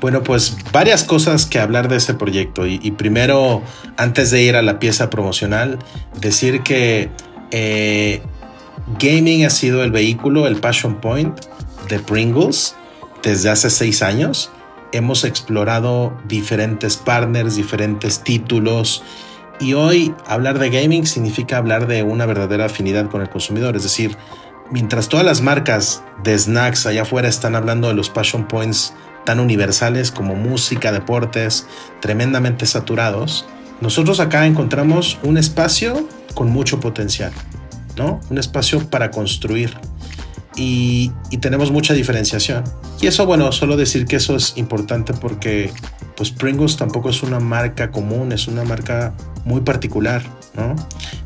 Bueno, 0.00 0.22
pues 0.22 0.56
varias 0.72 1.02
cosas 1.02 1.44
que 1.44 1.58
hablar 1.58 1.88
de 1.88 1.96
este 1.96 2.14
proyecto. 2.14 2.66
Y, 2.66 2.90
primero, 2.92 3.62
antes 3.96 4.30
de 4.30 4.42
ir 4.42 4.54
a 4.56 4.62
la 4.62 4.78
pieza 4.78 5.10
promocional, 5.10 5.78
decir 6.20 6.62
que 6.62 7.10
eh, 7.50 8.22
gaming 8.98 9.44
ha 9.44 9.50
sido 9.50 9.82
el 9.82 9.90
vehículo, 9.90 10.46
el 10.46 10.56
passion 10.56 11.00
point 11.00 11.38
de 11.88 11.98
Pringles 11.98 12.76
desde 13.22 13.50
hace 13.50 13.70
seis 13.70 14.02
años. 14.02 14.50
Hemos 14.92 15.24
explorado 15.24 16.16
diferentes 16.26 16.96
partners, 16.96 17.56
diferentes 17.56 18.22
títulos. 18.22 19.02
Y 19.60 19.74
hoy 19.74 20.14
hablar 20.26 20.58
de 20.58 20.70
gaming 20.70 21.06
significa 21.06 21.56
hablar 21.56 21.86
de 21.86 22.02
una 22.02 22.26
verdadera 22.26 22.66
afinidad 22.66 23.10
con 23.10 23.22
el 23.22 23.28
consumidor. 23.28 23.76
Es 23.76 23.82
decir, 23.82 24.16
mientras 24.70 25.08
todas 25.08 25.26
las 25.26 25.40
marcas 25.40 26.02
de 26.22 26.38
snacks 26.38 26.86
allá 26.86 27.02
afuera 27.02 27.28
están 27.28 27.54
hablando 27.54 27.88
de 27.88 27.94
los 27.94 28.10
passion 28.10 28.46
points 28.46 28.94
tan 29.24 29.40
universales 29.40 30.10
como 30.10 30.34
música, 30.34 30.92
deportes, 30.92 31.66
tremendamente 32.00 32.66
saturados, 32.66 33.46
nosotros 33.80 34.20
acá 34.20 34.46
encontramos 34.46 35.18
un 35.22 35.38
espacio 35.38 36.08
con 36.34 36.50
mucho 36.50 36.80
potencial, 36.80 37.32
¿no? 37.96 38.20
Un 38.30 38.38
espacio 38.38 38.88
para 38.88 39.10
construir. 39.10 39.76
Y, 40.56 41.12
y, 41.30 41.38
tenemos 41.38 41.70
mucha 41.70 41.94
diferenciación. 41.94 42.64
Y 43.00 43.06
eso, 43.06 43.26
bueno, 43.26 43.52
solo 43.52 43.76
decir 43.76 44.06
que 44.06 44.16
eso 44.16 44.34
es 44.34 44.54
importante 44.56 45.12
porque 45.12 45.70
pues 46.18 46.32
Pringles 46.32 46.76
tampoco 46.76 47.10
es 47.10 47.22
una 47.22 47.38
marca 47.38 47.92
común, 47.92 48.32
es 48.32 48.48
una 48.48 48.64
marca 48.64 49.14
muy 49.44 49.60
particular, 49.60 50.20
¿no? 50.56 50.74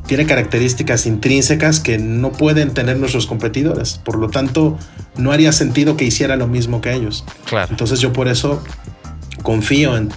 Tiene 0.06 0.26
características 0.26 1.06
intrínsecas 1.06 1.80
que 1.80 1.96
no 1.96 2.30
pueden 2.30 2.74
tener 2.74 2.98
nuestros 2.98 3.26
competidores, 3.26 3.94
por 4.04 4.18
lo 4.18 4.28
tanto, 4.28 4.78
no 5.16 5.32
haría 5.32 5.50
sentido 5.52 5.96
que 5.96 6.04
hiciera 6.04 6.36
lo 6.36 6.46
mismo 6.46 6.82
que 6.82 6.92
ellos. 6.92 7.24
Claro. 7.46 7.68
Entonces 7.70 8.00
yo 8.00 8.12
por 8.12 8.28
eso 8.28 8.62
confío 9.42 9.96
en, 9.96 10.10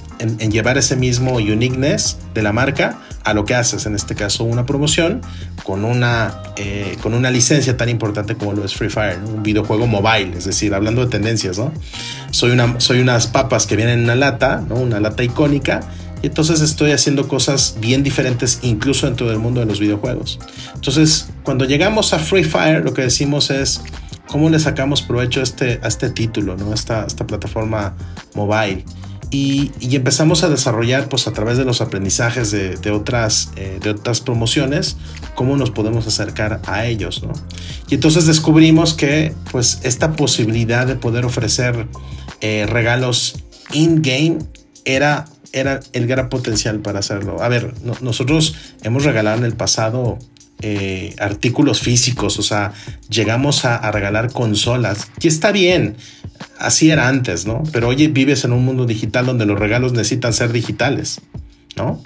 llevar 0.52 0.78
ese 0.78 0.98
mismo 0.98 1.36
uniqueness 1.36 2.18
de 2.34 2.44
la 2.44 2.52
marca 2.52 3.00
a 3.24 3.34
lo 3.34 3.46
que 3.46 3.56
haces, 3.56 3.86
en 3.86 3.96
este 3.96 4.14
caso 4.14 4.44
una 4.44 4.66
promoción 4.66 5.22
con 5.66 5.84
una, 5.84 6.44
eh, 6.58 6.96
con 7.02 7.16
una 7.16 7.32
licencia 7.32 7.76
tan 7.76 7.90
importante 7.90 8.36
como 8.36 8.54
lo 8.54 8.64
es 8.64 8.76
Free 8.76 8.90
Fire, 8.90 9.18
un 9.26 9.42
videojuego 9.42 9.88
mobile, 9.88 10.38
es 10.38 10.46
decir, 10.46 10.74
hablando 10.76 11.04
de 11.04 11.08
tendencias, 11.10 11.58
¿no? 11.58 11.74
Soy, 12.30 12.52
una, 12.52 12.80
soy 12.80 13.00
unas 13.00 13.26
papas 13.26 13.66
que 13.66 13.76
vienen 13.76 14.00
en 14.00 14.04
una 14.04 14.16
lata, 14.16 14.64
¿no? 14.70 14.76
Una 14.76 15.00
lata 15.00 15.24
icónica. 15.24 15.82
Y 16.22 16.28
entonces 16.28 16.62
estoy 16.62 16.92
haciendo 16.92 17.28
cosas 17.28 17.78
bien 17.80 18.04
diferentes 18.04 18.60
incluso 18.62 19.08
dentro 19.08 19.28
del 19.28 19.40
mundo 19.40 19.60
de 19.60 19.66
los 19.66 19.80
videojuegos. 19.80 20.40
Entonces, 20.76 21.30
cuando 21.44 21.66
llegamos 21.66 22.14
a 22.14 22.20
Free 22.20 22.44
Fire, 22.44 22.84
lo 22.84 22.94
que 22.94 23.02
decimos 23.02 23.50
es 23.50 23.82
cómo 24.28 24.50
le 24.50 24.60
sacamos 24.60 25.02
provecho 25.02 25.40
a 25.40 25.44
este, 25.44 25.80
a 25.82 25.88
este 25.88 26.12
título, 26.12 26.56
¿no? 26.58 26.74
esta, 26.74 27.06
esta 27.06 27.26
plataforma 27.26 27.96
mobile. 28.36 28.86
Y, 29.38 29.96
empezamos 29.96 30.44
a 30.44 30.50
desarrollar 30.50 31.10
pues 31.10 31.28
a 31.28 31.34
través 31.34 31.58
de 31.58 31.66
los 31.66 31.82
aprendizajes 31.82 32.52
de, 32.52 32.92
otras, 32.92 33.50
eh, 33.56 33.80
de 33.82 33.90
otras 33.90 34.22
promociones 34.22 34.98
cómo 35.36 35.58
nos 35.58 35.72
podemos 35.72 36.06
acercar 36.08 36.62
a 36.68 36.86
ellos 36.86 37.24
¿no? 37.24 37.34
y 37.90 37.96
entonces 37.96 38.26
descubrimos 38.28 38.94
que 38.94 39.34
pues 39.52 39.80
esta 39.84 40.14
posibilidad 40.14 40.86
de 40.86 40.96
poder 40.96 41.26
ofrecer 41.26 41.88
eh, 42.42 42.66
regalos 42.68 43.44
in-game 43.72 44.40
era, 44.84 45.26
era 45.54 45.80
el 45.94 46.08
gran 46.08 46.30
potencial 46.30 46.80
para 46.80 47.00
hacerlo 47.00 47.42
a 47.42 47.48
ver 47.48 47.74
nosotros 48.02 48.56
hemos 48.84 49.06
regalado 49.06 49.40
en 49.40 49.46
el 49.46 49.56
pasado 49.56 50.20
eh, 50.62 51.14
artículos 51.20 51.82
físicos, 51.82 52.40
o 52.40 52.42
sea, 52.42 52.72
llegamos 53.10 53.66
a, 53.66 53.92
regalar 53.92 54.32
consolas, 54.32 55.10
y 55.20 55.28
está 55.28 55.52
bien, 55.52 55.98
así 56.58 56.92
era 56.92 57.08
antes, 57.08 57.46
¿no? 57.46 57.64
Pero 57.72 57.90
hoy 57.90 58.08
vives 58.08 58.44
en 58.46 58.54
un 58.54 58.64
mundo 58.66 58.86
digital 58.86 59.26
donde 59.26 59.46
los 59.46 59.60
regalos 59.60 59.94
necesitan 59.94 60.34
ser 60.34 60.52
digitales, 60.52 61.22
¿no? 61.76 62.02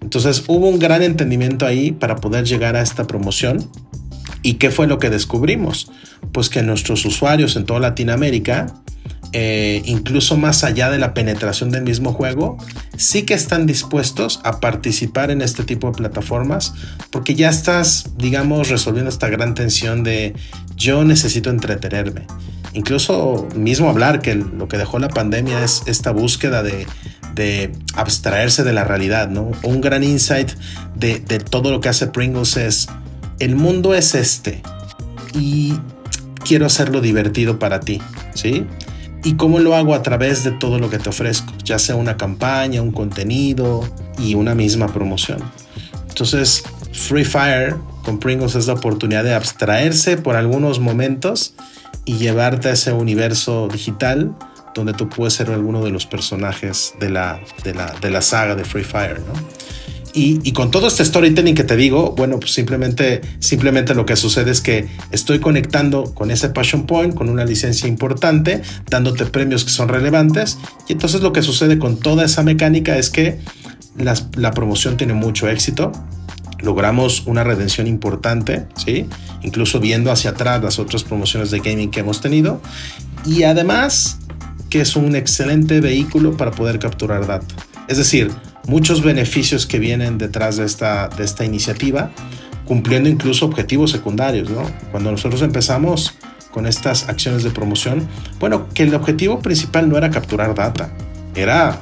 Entonces 0.00 0.44
hubo 0.46 0.68
un 0.68 0.78
gran 0.78 1.02
entendimiento 1.02 1.66
ahí 1.66 1.92
para 1.92 2.16
poder 2.16 2.44
llegar 2.44 2.76
a 2.76 2.82
esta 2.82 3.06
promoción. 3.06 3.68
¿Y 4.42 4.54
qué 4.54 4.70
fue 4.70 4.86
lo 4.86 4.98
que 4.98 5.10
descubrimos? 5.10 5.90
Pues 6.32 6.48
que 6.48 6.62
nuestros 6.62 7.04
usuarios 7.04 7.56
en 7.56 7.64
toda 7.64 7.80
Latinoamérica, 7.80 8.72
eh, 9.32 9.82
incluso 9.84 10.36
más 10.36 10.62
allá 10.62 10.90
de 10.90 10.98
la 10.98 11.12
penetración 11.12 11.70
del 11.70 11.82
mismo 11.82 12.12
juego, 12.12 12.56
sí 12.96 13.22
que 13.22 13.34
están 13.34 13.66
dispuestos 13.66 14.40
a 14.44 14.60
participar 14.60 15.32
en 15.32 15.42
este 15.42 15.64
tipo 15.64 15.88
de 15.88 15.94
plataformas 15.94 16.72
porque 17.10 17.34
ya 17.34 17.50
estás, 17.50 18.10
digamos, 18.16 18.68
resolviendo 18.68 19.10
esta 19.10 19.28
gran 19.28 19.54
tensión 19.54 20.04
de 20.04 20.34
yo 20.76 21.04
necesito 21.04 21.50
entretenerme 21.50 22.26
incluso 22.78 23.48
mismo 23.56 23.90
hablar 23.90 24.20
que 24.20 24.36
lo 24.36 24.68
que 24.68 24.78
dejó 24.78 25.00
la 25.00 25.08
pandemia 25.08 25.64
es 25.64 25.82
esta 25.86 26.12
búsqueda 26.12 26.62
de, 26.62 26.86
abstraerse 27.94 28.64
de 28.64 28.72
la 28.72 28.84
realidad, 28.84 29.28
¿no? 29.28 29.50
Un 29.62 29.80
gran 29.80 30.02
insight 30.02 30.50
de, 30.94 31.18
todo 31.38 31.70
lo 31.70 31.80
que 31.80 31.88
hace 31.88 32.06
Pringles 32.06 32.56
es, 32.56 32.88
el 33.40 33.56
mundo 33.56 33.94
es 33.94 34.14
este 34.14 34.62
y 35.34 35.74
quiero 36.44 36.66
hacerlo 36.66 37.00
divertido 37.00 37.58
para 37.58 37.80
ti, 37.80 38.00
¿sí? 38.34 38.64
¿Y 39.24 39.34
cómo 39.34 39.58
lo 39.58 39.74
hago 39.74 39.94
a 39.94 40.02
través 40.02 40.44
de 40.44 40.52
todo 40.52 40.78
lo 40.78 40.88
que 40.88 40.98
te 40.98 41.08
ofrezco? 41.08 41.52
Ya 41.64 41.80
sea 41.80 41.96
una 41.96 42.16
campaña, 42.16 42.80
un 42.80 42.92
contenido 42.92 43.88
y 44.18 44.34
una 44.34 44.54
misma 44.54 44.86
promoción. 44.86 45.38
Entonces, 46.08 46.62
Free 46.92 47.24
Fire 47.24 47.76
con 48.04 48.18
Pringles 48.18 48.54
es 48.54 48.68
la 48.68 48.74
oportunidad 48.74 49.24
de 49.24 49.34
abstraerse 49.34 50.16
por 50.16 50.36
algunos 50.36 50.78
momentos 50.78 51.54
y 52.08 52.16
llevarte 52.16 52.70
a 52.70 52.72
ese 52.72 52.90
universo 52.90 53.68
digital 53.70 54.34
donde 54.74 54.94
tú 54.94 55.10
puedes 55.10 55.34
ser 55.34 55.50
alguno 55.50 55.84
de 55.84 55.90
los 55.90 56.06
personajes 56.06 56.94
de 56.98 57.10
la, 57.10 57.38
de 57.64 57.74
la, 57.74 57.92
de 58.00 58.10
la 58.10 58.22
saga 58.22 58.54
de 58.54 58.64
Free 58.64 58.82
Fire, 58.82 59.20
¿no? 59.20 59.34
Y, 60.14 60.40
y, 60.42 60.52
con 60.52 60.70
todo 60.70 60.88
este 60.88 61.04
storytelling 61.04 61.54
que 61.54 61.64
te 61.64 61.76
digo, 61.76 62.14
bueno, 62.16 62.40
pues 62.40 62.54
simplemente, 62.54 63.20
simplemente 63.40 63.94
lo 63.94 64.06
que 64.06 64.16
sucede 64.16 64.50
es 64.50 64.62
que 64.62 64.88
estoy 65.10 65.38
conectando 65.38 66.14
con 66.14 66.30
ese 66.30 66.48
Passion 66.48 66.86
Point, 66.86 67.14
con 67.14 67.28
una 67.28 67.44
licencia 67.44 67.86
importante, 67.86 68.62
dándote 68.88 69.26
premios 69.26 69.64
que 69.64 69.70
son 69.70 69.88
relevantes. 69.88 70.56
Y 70.88 70.94
entonces 70.94 71.20
lo 71.20 71.34
que 71.34 71.42
sucede 71.42 71.78
con 71.78 72.00
toda 72.00 72.24
esa 72.24 72.42
mecánica 72.42 72.96
es 72.96 73.10
que 73.10 73.38
la 73.96 74.50
promoción 74.52 74.96
tiene 74.96 75.12
mucho 75.12 75.46
éxito 75.46 75.92
logramos 76.60 77.22
una 77.26 77.44
redención 77.44 77.86
importante, 77.86 78.66
¿sí? 78.76 79.06
incluso 79.42 79.80
viendo 79.80 80.10
hacia 80.10 80.30
atrás 80.30 80.62
las 80.62 80.78
otras 80.78 81.04
promociones 81.04 81.50
de 81.50 81.60
gaming 81.60 81.90
que 81.90 82.00
hemos 82.00 82.20
tenido. 82.20 82.60
Y 83.24 83.44
además 83.44 84.18
que 84.70 84.80
es 84.80 84.96
un 84.96 85.16
excelente 85.16 85.80
vehículo 85.80 86.36
para 86.36 86.50
poder 86.50 86.78
capturar 86.78 87.26
data. 87.26 87.46
Es 87.88 87.96
decir, 87.96 88.30
muchos 88.66 89.02
beneficios 89.02 89.66
que 89.66 89.78
vienen 89.78 90.18
detrás 90.18 90.56
de 90.56 90.64
esta, 90.64 91.08
de 91.08 91.24
esta 91.24 91.44
iniciativa, 91.44 92.10
cumpliendo 92.66 93.08
incluso 93.08 93.46
objetivos 93.46 93.90
secundarios. 93.90 94.50
¿no? 94.50 94.62
Cuando 94.90 95.10
nosotros 95.10 95.40
empezamos 95.42 96.14
con 96.50 96.66
estas 96.66 97.08
acciones 97.08 97.44
de 97.44 97.50
promoción, 97.50 98.06
bueno, 98.38 98.68
que 98.74 98.82
el 98.82 98.94
objetivo 98.94 99.40
principal 99.40 99.88
no 99.88 99.96
era 99.96 100.10
capturar 100.10 100.54
data, 100.54 100.90
era 101.34 101.78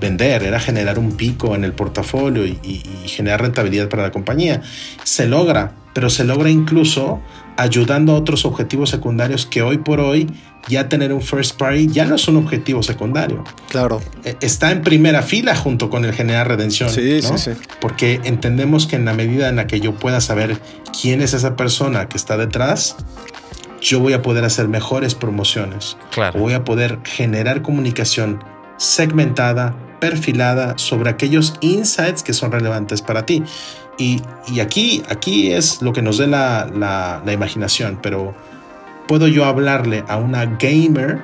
vender, 0.00 0.42
era 0.42 0.60
generar 0.60 0.98
un 0.98 1.12
pico 1.12 1.54
en 1.54 1.64
el 1.64 1.72
portafolio 1.72 2.44
y, 2.46 2.82
generar 3.06 3.42
rentabilidad 3.42 3.88
para 3.88 4.02
la 4.04 4.10
compañía. 4.10 4.62
Se 5.04 5.26
logra, 5.26 5.72
pero 5.92 6.10
se 6.10 6.24
logra 6.24 6.50
incluso 6.50 7.20
ayudando 7.56 8.12
a 8.12 8.16
otros 8.16 8.44
objetivos 8.44 8.90
secundarios 8.90 9.46
que 9.46 9.62
hoy 9.62 9.78
por 9.78 10.00
hoy 10.00 10.26
ya 10.68 10.88
tener 10.88 11.12
un 11.12 11.20
first 11.20 11.58
party 11.58 11.88
ya 11.88 12.04
no 12.04 12.14
es 12.14 12.26
un 12.28 12.36
objetivo 12.36 12.82
secundario. 12.82 13.44
Claro. 13.68 14.00
E, 14.24 14.36
está 14.40 14.70
en 14.70 14.82
primera 14.82 15.22
fila 15.22 15.54
junto 15.56 15.90
con 15.90 16.04
el 16.04 16.12
generar 16.12 16.48
redención. 16.48 16.88
Sí, 16.88 17.20
sí, 17.20 17.32
sí. 17.36 17.50
Porque 17.80 18.20
entendemos 18.24 18.86
que 18.86 18.96
en 18.96 19.04
la 19.04 19.12
medida 19.12 19.48
en 19.48 19.56
la 19.56 19.66
que 19.66 19.80
yo 19.80 19.94
pueda 19.96 20.20
saber 20.20 20.58
quién 21.00 21.20
es 21.20 21.34
esa 21.34 21.56
persona 21.56 22.08
que 22.08 22.16
está 22.16 22.36
detrás, 22.36 22.96
yo 23.80 23.98
voy 24.00 24.12
a 24.12 24.22
poder 24.22 24.44
hacer 24.44 24.68
mejores 24.68 25.14
promociones. 25.14 25.96
Claro. 26.12 26.38
Voy 26.38 26.52
a 26.52 26.64
poder 26.64 27.00
generar 27.04 27.62
comunicación 27.62 28.42
segmentada, 28.82 29.74
perfilada 30.00 30.76
sobre 30.76 31.10
aquellos 31.10 31.54
insights 31.60 32.22
que 32.22 32.32
son 32.32 32.50
relevantes 32.50 33.00
para 33.00 33.24
ti. 33.24 33.42
Y, 33.98 34.20
aquí, 34.60 35.02
aquí 35.08 35.52
es 35.52 35.80
lo 35.80 35.92
que 35.92 36.02
nos 36.02 36.18
dé 36.18 36.26
la, 36.26 36.68
la, 37.24 37.32
imaginación, 37.32 38.00
pero 38.02 38.34
puedo 39.06 39.28
yo 39.28 39.44
hablarle 39.44 40.02
a 40.08 40.16
una 40.16 40.44
gamer, 40.46 41.22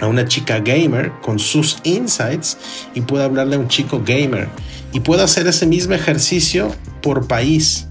a 0.00 0.06
una 0.06 0.26
chica 0.26 0.58
gamer 0.58 1.12
con 1.22 1.38
sus 1.38 1.78
insights 1.84 2.58
y 2.94 3.00
puedo 3.00 3.24
hablarle 3.24 3.56
a 3.56 3.58
un 3.60 3.68
chico 3.68 4.02
gamer 4.04 4.48
y 4.92 5.00
puedo 5.00 5.22
hacer 5.24 5.46
ese 5.46 5.66
mismo 5.66 5.94
ejercicio 5.94 6.74
por 7.00 7.26
país 7.26 7.86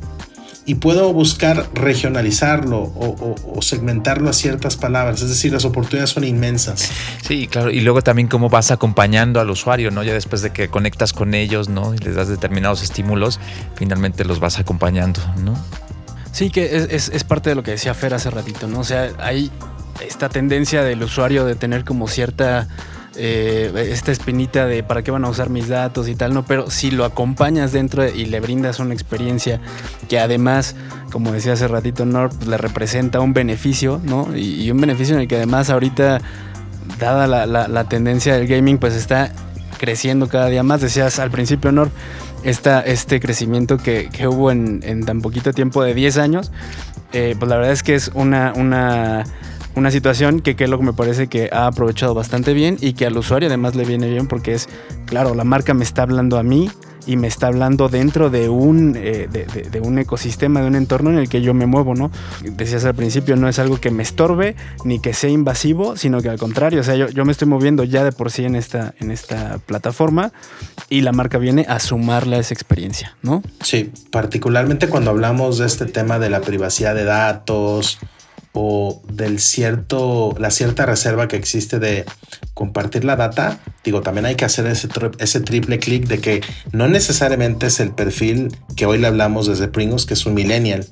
y 0.65 0.75
puedo 0.75 1.13
buscar 1.13 1.69
regionalizarlo 1.73 2.79
o, 2.79 3.61
segmentarlo 3.61 4.29
a 4.29 4.33
ciertas 4.33 4.75
palabras. 4.77 5.21
Es 5.21 5.29
decir, 5.29 5.53
las 5.53 5.63
oportunidades 5.65 6.09
son 6.09 6.23
inmensas. 6.23 6.89
Sí, 7.21 7.47
claro. 7.47 7.69
Y 7.69 7.81
luego 7.81 8.01
también 8.01 8.27
cómo 8.27 8.49
vas 8.49 8.71
acompañando 8.71 9.39
al 9.39 9.49
usuario, 9.49 9.91
¿no? 9.91 10.03
Ya 10.03 10.13
después 10.13 10.41
de 10.41 10.51
que 10.51 10.67
conectas 10.67 11.13
con 11.13 11.33
ellos, 11.33 11.69
¿no? 11.69 11.93
Y 11.93 11.99
les 11.99 12.15
das 12.15 12.27
determinados 12.27 12.81
estímulos, 12.81 13.39
finalmente 13.75 14.25
los 14.25 14.39
vas 14.39 14.59
acompañando, 14.59 15.21
¿no? 15.43 15.55
Sí, 16.31 16.49
que 16.49 16.75
es, 16.89 17.09
es 17.09 17.23
parte 17.23 17.49
de 17.49 17.55
lo 17.55 17.63
que 17.63 17.71
decía 17.71 17.93
Fer 17.93 18.13
hace 18.13 18.29
ratito, 18.29 18.67
¿no? 18.67 18.79
O 18.79 18.83
sea, 18.83 19.11
hay 19.19 19.51
esta 20.05 20.29
tendencia 20.29 20.83
del 20.83 21.01
usuario 21.03 21.45
de 21.45 21.55
tener 21.55 21.85
como 21.85 22.07
cierta 22.07 22.67
eh, 23.17 23.71
esta 23.91 24.11
espinita 24.11 24.65
de 24.65 24.83
para 24.83 25.01
qué 25.01 25.11
van 25.11 25.25
a 25.25 25.29
usar 25.29 25.49
mis 25.49 25.67
datos 25.67 26.07
y 26.07 26.15
tal, 26.15 26.33
no, 26.33 26.45
pero 26.45 26.69
si 26.69 26.91
lo 26.91 27.05
acompañas 27.05 27.71
dentro 27.71 28.07
y 28.07 28.25
le 28.25 28.39
brindas 28.39 28.79
una 28.79 28.93
experiencia 28.93 29.61
que 30.09 30.19
además, 30.19 30.75
como 31.11 31.31
decía 31.31 31.53
hace 31.53 31.67
ratito, 31.67 32.05
Nor, 32.05 32.31
le 32.45 32.57
representa 32.57 33.21
un 33.21 33.33
beneficio, 33.33 34.01
¿no? 34.03 34.35
Y, 34.35 34.69
un 34.69 34.81
beneficio 34.81 35.15
en 35.15 35.21
el 35.21 35.27
que 35.27 35.37
además 35.37 35.69
ahorita, 35.69 36.19
dada 36.99 37.27
la, 37.27 37.83
tendencia 37.85 38.35
del 38.35 38.47
gaming, 38.47 38.77
pues 38.77 38.93
está 38.95 39.31
creciendo 39.77 40.27
cada 40.27 40.47
día 40.47 40.63
más. 40.63 40.81
Decías 40.81 41.19
al 41.19 41.31
principio, 41.31 41.71
Nor, 41.71 41.89
esta, 42.43 42.81
este 42.81 43.19
crecimiento 43.19 43.77
que, 43.77 44.09
hubo 44.27 44.51
en, 44.51 45.05
tan 45.05 45.21
poquito 45.21 45.53
tiempo 45.53 45.83
de 45.83 45.93
10 45.93 46.17
años, 46.17 46.51
eh, 47.13 47.35
pues 47.39 47.49
la 47.49 47.55
verdad 47.55 47.71
es 47.71 47.83
que 47.83 47.95
es 47.95 48.11
una, 48.13 48.51
una 48.55 49.23
una 49.75 49.91
situación 49.91 50.39
que 50.39 50.55
Kellogg 50.55 50.83
me 50.83 50.93
parece 50.93 51.27
que 51.27 51.49
ha 51.51 51.67
aprovechado 51.67 52.13
bastante 52.13 52.53
bien 52.53 52.77
y 52.79 52.93
que 52.93 53.05
al 53.05 53.17
usuario 53.17 53.47
además 53.47 53.75
le 53.75 53.85
viene 53.85 54.09
bien 54.09 54.27
porque 54.27 54.53
es, 54.53 54.69
claro, 55.05 55.35
la 55.35 55.43
marca 55.43 55.73
me 55.73 55.83
está 55.83 56.03
hablando 56.03 56.37
a 56.37 56.43
mí 56.43 56.69
y 57.07 57.17
me 57.17 57.27
está 57.27 57.47
hablando 57.47 57.89
dentro 57.89 58.29
de 58.29 58.49
un, 58.49 58.95
eh, 58.97 59.27
de, 59.29 59.79
un 59.79 59.99
ecosistema, 59.99 60.61
de 60.61 60.67
un 60.67 60.75
entorno 60.75 61.11
en 61.11 61.17
el 61.17 61.29
que 61.29 61.41
yo 61.41 61.53
me 61.53 61.65
muevo, 61.65 61.93
¿no? 61.93 62.11
Decías 62.41 62.85
al 62.85 62.95
principio, 62.95 63.35
no 63.35 63.47
es 63.47 63.59
algo 63.59 63.79
que 63.79 63.91
me 63.91 64.03
estorbe 64.03 64.55
ni 64.83 64.99
que 64.99 65.13
sea 65.13 65.29
invasivo, 65.29 65.97
sino 65.97 66.21
que 66.21 66.29
al 66.29 66.39
contrario, 66.39 66.81
o 66.81 66.83
sea, 66.83 66.95
yo, 66.95 67.07
yo 67.09 67.25
me 67.25 67.31
estoy 67.31 67.47
moviendo 67.47 67.83
ya 67.83 68.03
de 68.03 68.11
por 68.11 68.31
sí 68.31 68.45
en 68.45 68.55
esta, 68.55 68.95
en 68.99 69.11
esta 69.11 69.59
plataforma 69.59 70.31
y 70.89 71.01
la 71.01 71.11
marca 71.11 71.37
viene 71.37 71.65
a 71.69 71.79
sumarle 71.79 72.37
a 72.37 72.39
esa 72.39 72.53
experiencia, 72.53 73.15
¿no? 73.21 73.43
Sí, 73.61 73.91
particularmente 74.11 74.87
cuando 74.87 75.11
hablamos 75.11 75.57
de 75.57 75.67
este 75.67 75.85
tema 75.85 76.19
de 76.19 76.29
la 76.29 76.41
privacidad 76.41 76.95
de 76.95 77.03
datos, 77.03 77.99
o 78.55 79.01
del 79.11 79.39
cierto, 79.39 80.33
la 80.39 80.49
cierta 80.49 80.85
reserva 80.85 81.27
que 81.27 81.35
existe 81.35 81.77
de 81.77 82.05
compartir 82.53 83.03
la 83.03 83.17
data, 83.17 83.59
digo, 83.83 84.01
también 84.01 84.25
hay 84.25 84.35
que 84.35 84.45
hacer 84.45 84.65
ese, 84.65 84.87
ese 85.19 85.41
triple 85.41 85.77
clic 85.77 86.07
de 86.07 86.19
que 86.19 86.41
no 86.71 86.87
necesariamente 86.87 87.67
es 87.67 87.81
el 87.81 87.91
perfil 87.91 88.57
que 88.77 88.85
hoy 88.85 88.97
le 88.97 89.07
hablamos 89.07 89.45
desde 89.45 89.67
Pringles, 89.67 90.05
que 90.05 90.13
es 90.13 90.25
un 90.25 90.33
millennial. 90.33 90.87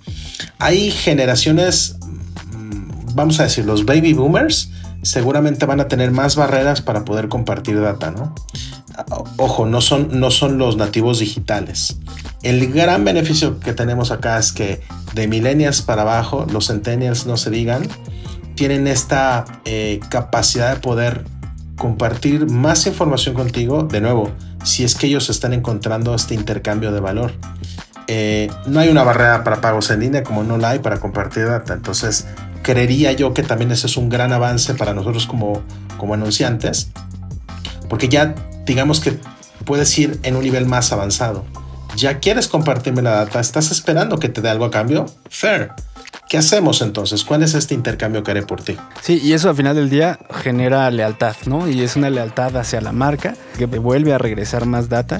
Hay 0.59 0.91
generaciones, 0.91 1.95
mm, 2.51 3.15
vamos 3.15 3.39
a 3.39 3.43
decir, 3.43 3.65
los 3.65 3.85
baby 3.85 4.11
boomers, 4.13 4.69
seguramente 5.01 5.65
van 5.65 5.79
a 5.79 5.87
tener 5.87 6.11
más 6.11 6.35
barreras 6.35 6.81
para 6.81 7.05
poder 7.05 7.29
compartir 7.29 7.79
data, 7.79 8.11
¿no? 8.11 8.35
Ojo, 9.37 9.65
no 9.65 9.79
son, 9.81 10.19
no 10.19 10.31
son 10.31 10.57
los 10.57 10.77
nativos 10.77 11.19
digitales. 11.19 11.97
El 12.43 12.73
gran 12.73 13.05
beneficio 13.05 13.61
que 13.61 13.73
tenemos 13.73 14.11
acá 14.11 14.37
es 14.37 14.51
que 14.51 14.81
de 15.13 15.29
millennials 15.29 15.81
para 15.81 16.01
abajo, 16.01 16.45
los 16.51 16.67
centennials 16.67 17.25
no 17.25 17.37
se 17.37 17.49
digan, 17.49 17.87
tienen 18.55 18.85
esta 18.85 19.45
eh, 19.63 20.01
capacidad 20.09 20.75
de 20.75 20.81
poder 20.81 21.23
compartir 21.77 22.49
más 22.49 22.85
información 22.85 23.33
contigo, 23.33 23.83
de 23.83 24.01
nuevo, 24.01 24.29
si 24.65 24.83
es 24.83 24.95
que 24.95 25.07
ellos 25.07 25.29
están 25.29 25.53
encontrando 25.53 26.13
este 26.13 26.35
intercambio 26.35 26.91
de 26.91 26.99
valor. 26.99 27.31
Eh, 28.07 28.51
no 28.67 28.81
hay 28.81 28.89
una 28.89 29.03
barrera 29.03 29.45
para 29.45 29.61
pagos 29.61 29.89
en 29.89 30.01
línea 30.01 30.23
como 30.23 30.43
no 30.43 30.57
la 30.57 30.71
hay 30.71 30.79
para 30.79 30.99
compartir 30.99 31.45
data. 31.45 31.73
Entonces, 31.73 32.27
creería 32.61 33.13
yo 33.13 33.33
que 33.33 33.43
también 33.43 33.71
ese 33.71 33.87
es 33.87 33.95
un 33.95 34.09
gran 34.09 34.33
avance 34.33 34.73
para 34.73 34.93
nosotros 34.93 35.27
como, 35.27 35.63
como 35.97 36.13
anunciantes, 36.13 36.91
porque 37.87 38.09
ya 38.09 38.35
digamos 38.65 38.99
que 38.99 39.17
puedes 39.63 39.97
ir 39.97 40.19
en 40.23 40.35
un 40.35 40.43
nivel 40.43 40.65
más 40.65 40.91
avanzado 40.91 41.45
ya 41.95 42.19
quieres 42.19 42.47
compartirme 42.47 43.01
la 43.01 43.11
data, 43.11 43.39
estás 43.39 43.71
esperando 43.71 44.19
que 44.19 44.29
te 44.29 44.41
dé 44.41 44.49
algo 44.49 44.65
a 44.65 44.71
cambio, 44.71 45.05
fair. 45.29 45.71
¿Qué 46.27 46.37
hacemos 46.37 46.81
entonces? 46.81 47.23
¿Cuál 47.23 47.43
es 47.43 47.53
este 47.53 47.73
intercambio 47.73 48.23
que 48.23 48.31
haré 48.31 48.41
por 48.41 48.61
ti? 48.61 48.75
Sí, 49.01 49.19
y 49.23 49.33
eso 49.33 49.49
al 49.49 49.55
final 49.55 49.75
del 49.75 49.89
día 49.89 50.19
genera 50.41 50.89
lealtad, 50.89 51.35
¿no? 51.45 51.69
Y 51.69 51.81
es 51.81 51.95
una 51.95 52.09
lealtad 52.09 52.57
hacia 52.57 52.81
la 52.81 52.91
marca 52.91 53.35
que 53.57 53.67
te 53.67 53.77
vuelve 53.77 54.13
a 54.13 54.17
regresar 54.17 54.65
más 54.65 54.89
data, 54.89 55.19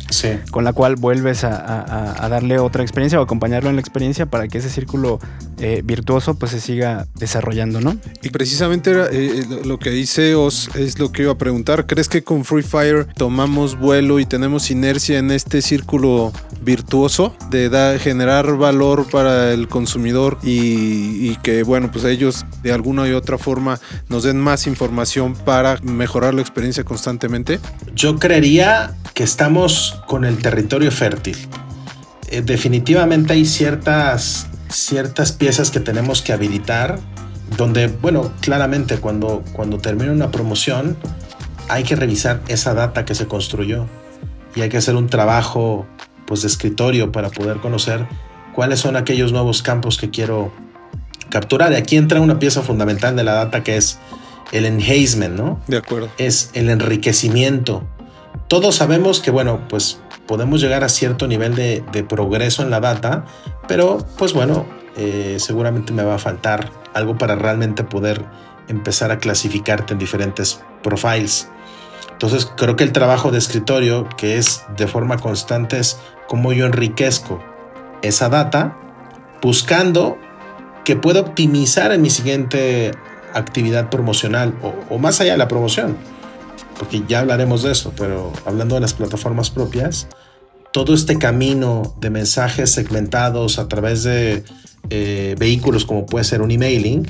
con 0.50 0.64
la 0.64 0.74
cual 0.74 0.96
vuelves 0.96 1.44
a, 1.44 2.28
darle 2.30 2.58
otra 2.58 2.82
experiencia 2.82 3.20
o 3.20 3.24
acompañarlo 3.24 3.70
en 3.70 3.76
la 3.76 3.82
experiencia 3.82 4.26
para 4.26 4.48
que 4.48 4.58
ese 4.58 4.70
círculo 4.70 5.20
eh, 5.60 5.82
virtuoso 5.84 6.34
pues 6.34 6.52
se 6.52 6.60
siga 6.60 7.06
desarrollando, 7.16 7.80
¿no? 7.80 7.96
Y 8.24 8.30
precisamente 8.30 8.92
eh, 8.92 9.06
eh, 9.12 9.46
lo 9.66 9.78
que 9.78 9.92
dice 9.92 10.34
Os 10.36 10.70
es 10.76 10.98
lo 10.98 11.12
que 11.12 11.24
iba 11.24 11.34
a 11.34 11.38
preguntar. 11.38 11.86
¿Crees 11.86 12.10
que 12.10 12.24
con 12.24 12.44
Free 12.44 12.64
Fire 12.64 13.08
tomamos 13.16 13.78
vuelo 13.78 14.20
y 14.20 14.26
tenemos 14.26 14.72
inercia 14.72 15.20
en 15.20 15.30
este 15.30 15.62
círculo 15.62 16.34
virtuoso 16.62 17.36
de 17.52 18.00
generar 18.02 18.58
valor 18.58 19.08
para 19.10 19.52
el 19.52 19.68
consumidor 19.68 20.40
y, 20.44 20.93
que, 21.44 21.64
bueno, 21.64 21.92
pues 21.92 22.06
ellos 22.06 22.46
de 22.62 22.72
alguna 22.72 23.08
y 23.08 23.12
otra 23.12 23.38
forma 23.38 23.80
nos 24.10 24.24
den 24.24 24.40
más 24.40 24.68
información 24.68 25.36
para 25.36 25.78
mejorar 25.82 26.34
la 26.34 26.42
experiencia 26.42 26.84
constantemente? 26.84 27.60
Yo 27.96 28.18
creería 28.18 28.96
que 29.14 29.24
estamos 29.24 30.02
con 30.08 30.26
el 30.26 30.38
territorio 30.38 30.92
fértil. 30.92 31.38
Eh, 32.30 32.42
definitivamente 32.42 33.34
hay 33.34 33.46
ciertas, 33.46 34.48
ciertas 34.70 35.32
piezas 35.32 35.72
que 35.72 35.80
tenemos 35.80 36.22
que 36.22 36.34
habilitar 36.34 37.00
donde, 37.58 37.88
bueno, 37.88 38.32
claramente 38.42 38.98
cuando, 38.98 39.44
cuando 39.54 39.78
termina 39.78 40.12
una 40.12 40.32
promoción 40.32 40.98
hay 41.70 41.84
que 41.84 41.96
revisar 41.96 42.42
esa 42.48 42.74
data 42.74 43.06
que 43.06 43.16
se 43.16 43.28
construyó 43.28 43.86
y 44.56 44.62
hay 44.62 44.70
que 44.70 44.78
hacer 44.78 44.96
un 44.96 45.08
trabajo 45.08 45.86
pues, 46.26 46.42
de 46.42 46.48
escritorio 46.48 47.12
para 47.12 47.30
poder 47.30 47.58
conocer 47.58 48.08
cuáles 48.54 48.80
son 48.80 48.96
aquellos 48.96 49.32
nuevos 49.32 49.62
campos 49.62 49.98
que 49.98 50.10
quiero 50.10 50.52
capturar. 51.34 51.72
Y 51.72 51.76
aquí 51.76 51.98
entra 51.98 52.22
una 52.22 52.38
pieza 52.38 52.62
fundamental 52.62 53.16
de 53.16 53.24
la 53.24 53.34
data 53.34 53.64
que 53.64 53.76
es 53.76 53.98
el 54.52 54.66
enhancement, 54.66 55.36
¿no? 55.36 55.60
De 55.66 55.78
acuerdo. 55.78 56.10
Es 56.20 56.52
el 56.54 56.70
enriquecimiento. 56.70 57.84
Todos 58.48 58.76
sabemos 58.76 59.20
que, 59.20 59.32
bueno, 59.32 59.68
pues 59.68 60.00
podemos 60.28 60.62
llegar 60.62 60.84
a 60.84 60.90
cierto 60.90 61.28
nivel 61.28 61.56
de, 61.56 62.06
progreso 62.08 62.62
en 62.62 62.70
la 62.70 62.80
data, 62.80 63.26
pero 63.68 64.06
pues 64.16 64.34
bueno, 64.34 64.68
eh, 64.96 65.38
seguramente 65.40 65.92
me 65.92 66.04
va 66.04 66.16
a 66.16 66.20
faltar 66.20 66.72
algo 66.94 67.18
para 67.18 67.34
realmente 67.36 67.84
poder 67.84 68.24
empezar 68.68 69.10
a 69.12 69.18
clasificarte 69.18 69.94
en 69.94 70.00
diferentes 70.00 70.62
profiles. 70.84 71.50
Entonces 72.12 72.46
creo 72.56 72.76
que 72.76 72.84
el 72.84 72.92
trabajo 72.92 73.32
de 73.32 73.40
escritorio, 73.40 74.08
que 74.18 74.38
es 74.38 74.64
de 74.78 74.86
forma 74.86 75.18
constante, 75.18 75.80
es 75.80 75.98
cómo 76.28 76.54
yo 76.54 76.68
enriquezco 76.68 77.44
esa 78.04 78.30
data 78.30 78.78
buscando 79.42 80.18
que 80.84 80.96
pueda 80.96 81.22
optimizar 81.22 81.92
en 81.92 82.02
mi 82.02 82.10
siguiente 82.10 82.92
actividad 83.34 83.90
promocional 83.90 84.54
o, 84.90 84.98
más 85.00 85.20
allá 85.22 85.34
de 85.34 85.38
la 85.38 85.48
promoción, 85.48 85.98
porque 86.78 87.04
ya 87.08 87.20
hablaremos 87.20 87.64
de 87.64 87.72
eso, 87.72 87.94
pero 87.98 88.32
hablando 88.46 88.76
de 88.76 88.82
las 88.82 88.94
plataformas 88.94 89.50
propias, 89.50 90.08
todo 90.72 90.94
este 90.94 91.18
camino 91.18 91.96
de 92.00 92.10
mensajes 92.10 92.72
segmentados 92.72 93.60
a 93.60 93.68
través 93.68 94.04
de 94.04 94.44
eh, 94.90 95.36
vehículos 95.40 95.86
como 95.86 96.06
puede 96.06 96.26
ser 96.26 96.42
un 96.42 96.52
emailing, 96.52 97.08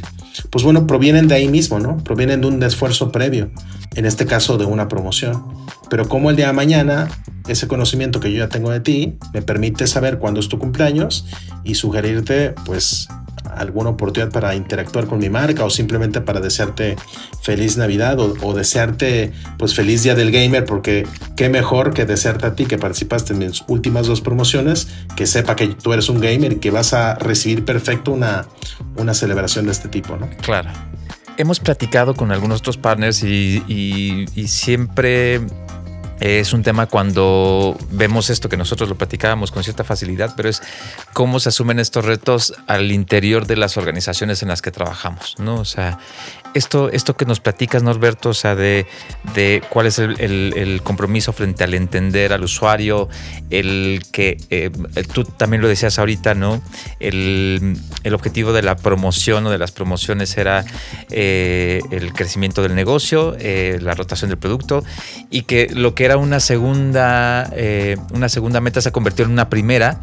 pues 0.49 0.63
bueno, 0.63 0.85
provienen 0.85 1.27
de 1.27 1.35
ahí 1.35 1.47
mismo, 1.47 1.79
¿no? 1.79 1.97
Provienen 1.97 2.41
de 2.41 2.47
un 2.47 2.61
esfuerzo 2.63 3.11
previo, 3.11 3.51
en 3.95 4.05
este 4.05 4.25
caso 4.25 4.57
de 4.57 4.65
una 4.65 4.87
promoción. 4.87 5.43
Pero 5.89 6.07
como 6.07 6.29
el 6.29 6.35
día 6.35 6.47
de 6.47 6.53
mañana, 6.53 7.09
ese 7.47 7.67
conocimiento 7.67 8.19
que 8.19 8.31
yo 8.31 8.39
ya 8.39 8.49
tengo 8.49 8.71
de 8.71 8.79
ti 8.79 9.17
me 9.33 9.41
permite 9.41 9.87
saber 9.87 10.19
cuándo 10.19 10.39
es 10.39 10.49
tu 10.49 10.59
cumpleaños 10.59 11.25
y 11.63 11.75
sugerirte, 11.75 12.55
pues, 12.65 13.07
alguna 13.51 13.91
oportunidad 13.91 14.31
para 14.31 14.55
interactuar 14.55 15.07
con 15.07 15.19
mi 15.19 15.29
marca 15.29 15.65
o 15.65 15.69
simplemente 15.69 16.21
para 16.21 16.39
desearte 16.39 16.95
feliz 17.41 17.77
Navidad 17.77 18.19
o, 18.19 18.53
desearte 18.53 19.31
pues 19.57 19.75
feliz 19.75 20.03
día 20.03 20.15
del 20.15 20.31
gamer 20.31 20.65
porque 20.65 21.05
qué 21.35 21.49
mejor 21.49 21.93
que 21.93 22.05
desearte 22.05 22.45
a 22.45 22.55
ti 22.55 22.65
que 22.65 22.77
participaste 22.77 23.33
en 23.33 23.39
mis 23.39 23.63
últimas 23.67 24.07
dos 24.07 24.21
promociones 24.21 24.87
que 25.15 25.25
sepa 25.25 25.55
que 25.55 25.67
tú 25.67 25.93
eres 25.93 26.09
un 26.09 26.19
gamer 26.19 26.53
y 26.53 26.55
que 26.57 26.71
vas 26.71 26.93
a 26.93 27.15
recibir 27.15 27.65
perfecto 27.65 28.11
una, 28.11 28.45
una 28.97 29.13
celebración 29.13 29.65
de 29.65 29.71
este 29.71 29.89
tipo, 29.89 30.17
¿no? 30.17 30.29
Claro. 30.41 30.69
Hemos 31.37 31.59
platicado 31.59 32.13
con 32.13 32.31
algunos 32.31 32.59
otros 32.59 32.77
partners 32.77 33.23
y, 33.23 33.63
y 34.35 34.47
siempre 34.47 35.41
es 36.19 36.53
un 36.53 36.63
tema 36.63 36.85
cuando 36.85 37.77
vemos 37.89 38.29
esto 38.29 38.49
que 38.49 38.57
nosotros 38.57 38.89
lo 38.89 38.95
platicábamos 38.95 39.51
con 39.51 39.63
cierta 39.63 39.83
facilidad, 39.83 40.33
pero 40.35 40.49
es 40.49 40.61
cómo 41.13 41.39
se 41.39 41.49
asumen 41.49 41.79
estos 41.79 42.05
retos 42.05 42.53
al 42.67 42.91
interior 42.91 43.47
de 43.47 43.57
las 43.57 43.77
organizaciones 43.77 44.41
en 44.41 44.49
las 44.49 44.61
que 44.61 44.71
trabajamos, 44.71 45.35
¿no? 45.39 45.55
O 45.55 45.65
sea, 45.65 45.99
esto, 46.53 46.89
esto 46.91 47.15
que 47.15 47.25
nos 47.25 47.39
platicas, 47.39 47.83
Norberto, 47.83 48.29
o 48.29 48.33
sea, 48.33 48.55
de, 48.55 48.85
cuál 49.69 49.87
es 49.87 49.99
el, 49.99 50.81
compromiso 50.83 51.33
frente 51.33 51.63
al 51.63 51.73
entender 51.73 52.33
al 52.33 52.43
usuario, 52.43 53.09
el 53.49 54.03
que 54.11 54.37
eh, 54.49 54.69
tú 55.11 55.23
también 55.23 55.61
lo 55.61 55.67
decías 55.67 55.97
ahorita, 55.99 56.35
¿no? 56.35 56.61
El, 56.99 57.77
objetivo 58.13 58.53
de 58.53 58.61
la 58.61 58.75
promoción 58.75 59.47
o 59.47 59.49
de 59.49 59.57
las 59.57 59.71
promociones 59.71 60.37
era 60.37 60.63
eh, 61.09 61.81
el 61.89 62.13
crecimiento 62.13 62.61
del 62.61 62.75
negocio, 62.75 63.35
eh, 63.39 63.79
la 63.81 63.95
rotación 63.95 64.29
del 64.29 64.37
producto 64.37 64.83
y 65.31 65.43
que 65.43 65.67
lo 65.73 65.95
que 65.95 66.02
era 66.05 66.17
una 66.17 66.39
segunda, 66.39 67.49
eh, 67.53 67.97
una 68.13 68.29
segunda 68.29 68.61
meta 68.61 68.81
se 68.81 68.91
convirtió 68.91 69.25
en 69.25 69.31
una 69.31 69.49
primera. 69.49 70.01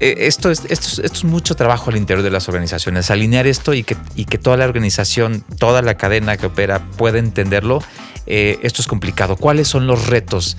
Eh, 0.00 0.26
esto, 0.26 0.50
es, 0.50 0.62
esto, 0.68 1.02
es, 1.02 1.24
mucho 1.24 1.54
trabajo 1.54 1.90
al 1.90 1.96
interior 1.96 2.24
de 2.24 2.30
las 2.30 2.48
organizaciones. 2.48 3.10
Alinear 3.10 3.46
esto 3.46 3.74
y 3.74 3.84
que, 3.84 3.96
y 4.14 4.24
que 4.24 4.38
toda 4.38 4.56
la 4.56 4.64
organización, 4.64 5.44
toda 5.58 5.82
la 5.82 5.96
cadena 5.96 6.36
que 6.36 6.46
opera 6.46 6.80
pueda 6.96 7.18
entenderlo, 7.18 7.82
eh, 8.26 8.58
esto 8.62 8.82
es 8.82 8.88
complicado. 8.88 9.36
¿Cuáles 9.36 9.68
son 9.68 9.86
los 9.86 10.06
retos 10.06 10.56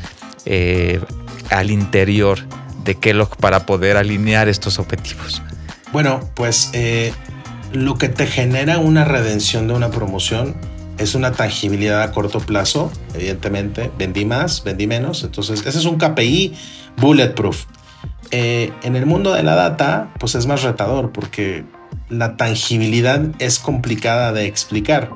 al 1.50 1.72
interior 1.72 2.40
de 2.84 2.96
Kellogg 2.96 3.36
para 3.38 3.66
poder 3.66 3.98
alinear 3.98 4.48
estos 4.48 4.78
objetivos? 4.78 5.42
Bueno, 5.92 6.30
pues 6.36 6.72
lo 7.74 7.98
que 7.98 8.10
te 8.10 8.28
genera 8.28 8.78
una 8.78 9.06
redención 9.06 9.68
de 9.68 9.74
una 9.74 9.90
promoción 9.90 10.56
es 10.98 11.16
una 11.16 11.32
tangibilidad 11.32 12.02
a 12.02 12.12
corto 12.12 12.40
plazo, 12.40 12.92
evidentemente. 13.14 13.92
Vendí 13.98 14.26
más, 14.26 14.64
vendí 14.64 14.88
menos. 14.88 15.24
Entonces, 15.24 15.66
ese 15.66 15.78
es 15.78 15.86
un 15.86 15.98
KPI 15.98 16.56
bulletproof. 16.98 17.66
Eh, 18.32 18.72
en 18.84 18.96
el 18.96 19.06
mundo 19.06 19.34
de 19.34 19.44
la 19.44 19.56
data, 19.56 20.12
pues 20.20 20.36
es 20.36 20.48
más 20.48 20.64
retador 20.64 21.12
porque 21.12 21.66
la 22.10 22.38
tangibilidad 22.38 23.22
es 23.40 23.60
complicada 23.60 24.32
de 24.32 24.46
explicar. 24.46 25.10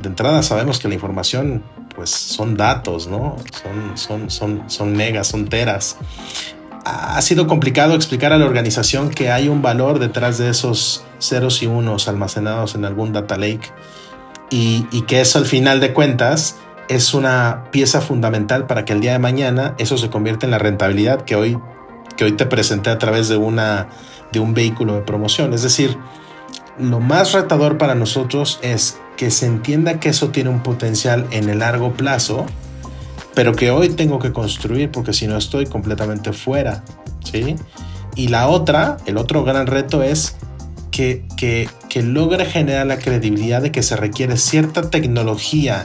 De 0.00 0.08
entrada 0.08 0.42
sabemos 0.42 0.78
que 0.78 0.88
la 0.88 0.94
información, 0.94 1.62
pues 1.94 2.10
son 2.10 2.56
datos, 2.56 3.06
¿no? 3.06 3.36
Son, 3.62 3.98
son, 3.98 4.30
son, 4.30 4.70
son 4.70 4.92
megas, 4.96 5.28
son 5.28 5.48
teras. 5.48 5.98
Ha 6.84 7.20
sido 7.20 7.46
complicado 7.46 7.94
explicar 7.94 8.32
a 8.32 8.38
la 8.38 8.46
organización 8.46 9.10
que 9.10 9.30
hay 9.30 9.48
un 9.48 9.60
valor 9.60 9.98
detrás 9.98 10.38
de 10.38 10.48
esos 10.48 11.04
ceros 11.18 11.62
y 11.62 11.66
unos 11.66 12.08
almacenados 12.08 12.74
en 12.74 12.86
algún 12.86 13.12
data 13.12 13.36
lake 13.36 13.70
y, 14.50 14.82
que 15.02 15.20
eso 15.20 15.38
al 15.38 15.46
final 15.46 15.80
de 15.80 15.92
cuentas 15.92 16.56
es 16.88 17.14
una 17.14 17.64
pieza 17.70 18.00
fundamental 18.00 18.66
para 18.66 18.84
que 18.84 18.92
el 18.92 19.00
día 19.00 19.12
de 19.12 19.18
mañana 19.20 19.74
eso 19.78 19.96
se 19.96 20.10
convierta 20.10 20.44
en 20.44 20.50
la 20.50 20.58
rentabilidad 20.58 21.22
que 21.22 21.36
hoy, 21.36 21.58
que 22.16 22.24
hoy 22.24 22.32
te 22.32 22.46
presenté 22.46 22.90
a 22.90 22.98
través 22.98 23.28
de, 23.28 23.36
una, 23.36 23.88
de 24.32 24.40
un 24.40 24.52
vehículo 24.54 24.94
de 24.94 25.02
promoción. 25.02 25.54
Es 25.54 25.62
decir, 25.62 25.96
lo 26.78 26.98
más 26.98 27.32
retador 27.32 27.78
para 27.78 27.94
nosotros 27.94 28.58
es 28.62 28.98
que 29.16 29.30
se 29.30 29.46
entienda 29.46 30.00
que 30.00 30.08
eso 30.08 30.30
tiene 30.30 30.50
un 30.50 30.62
potencial 30.62 31.26
en 31.30 31.48
el 31.48 31.60
largo 31.60 31.92
plazo, 31.92 32.46
pero 33.34 33.54
que 33.54 33.70
hoy 33.70 33.90
tengo 33.90 34.18
que 34.18 34.32
construir 34.32 34.90
porque 34.90 35.12
si 35.12 35.28
no 35.28 35.36
estoy 35.36 35.66
completamente 35.66 36.32
fuera. 36.32 36.82
¿sí? 37.22 37.54
Y 38.16 38.28
la 38.28 38.48
otra, 38.48 38.96
el 39.06 39.16
otro 39.16 39.44
gran 39.44 39.68
reto 39.68 40.02
es 40.02 40.36
que, 40.90 41.24
que, 41.36 41.68
que 41.88 42.02
logre 42.02 42.44
generar 42.44 42.86
la 42.86 42.98
credibilidad 42.98 43.62
de 43.62 43.72
que 43.72 43.82
se 43.82 43.96
requiere 43.96 44.36
cierta 44.36 44.90
tecnología 44.90 45.84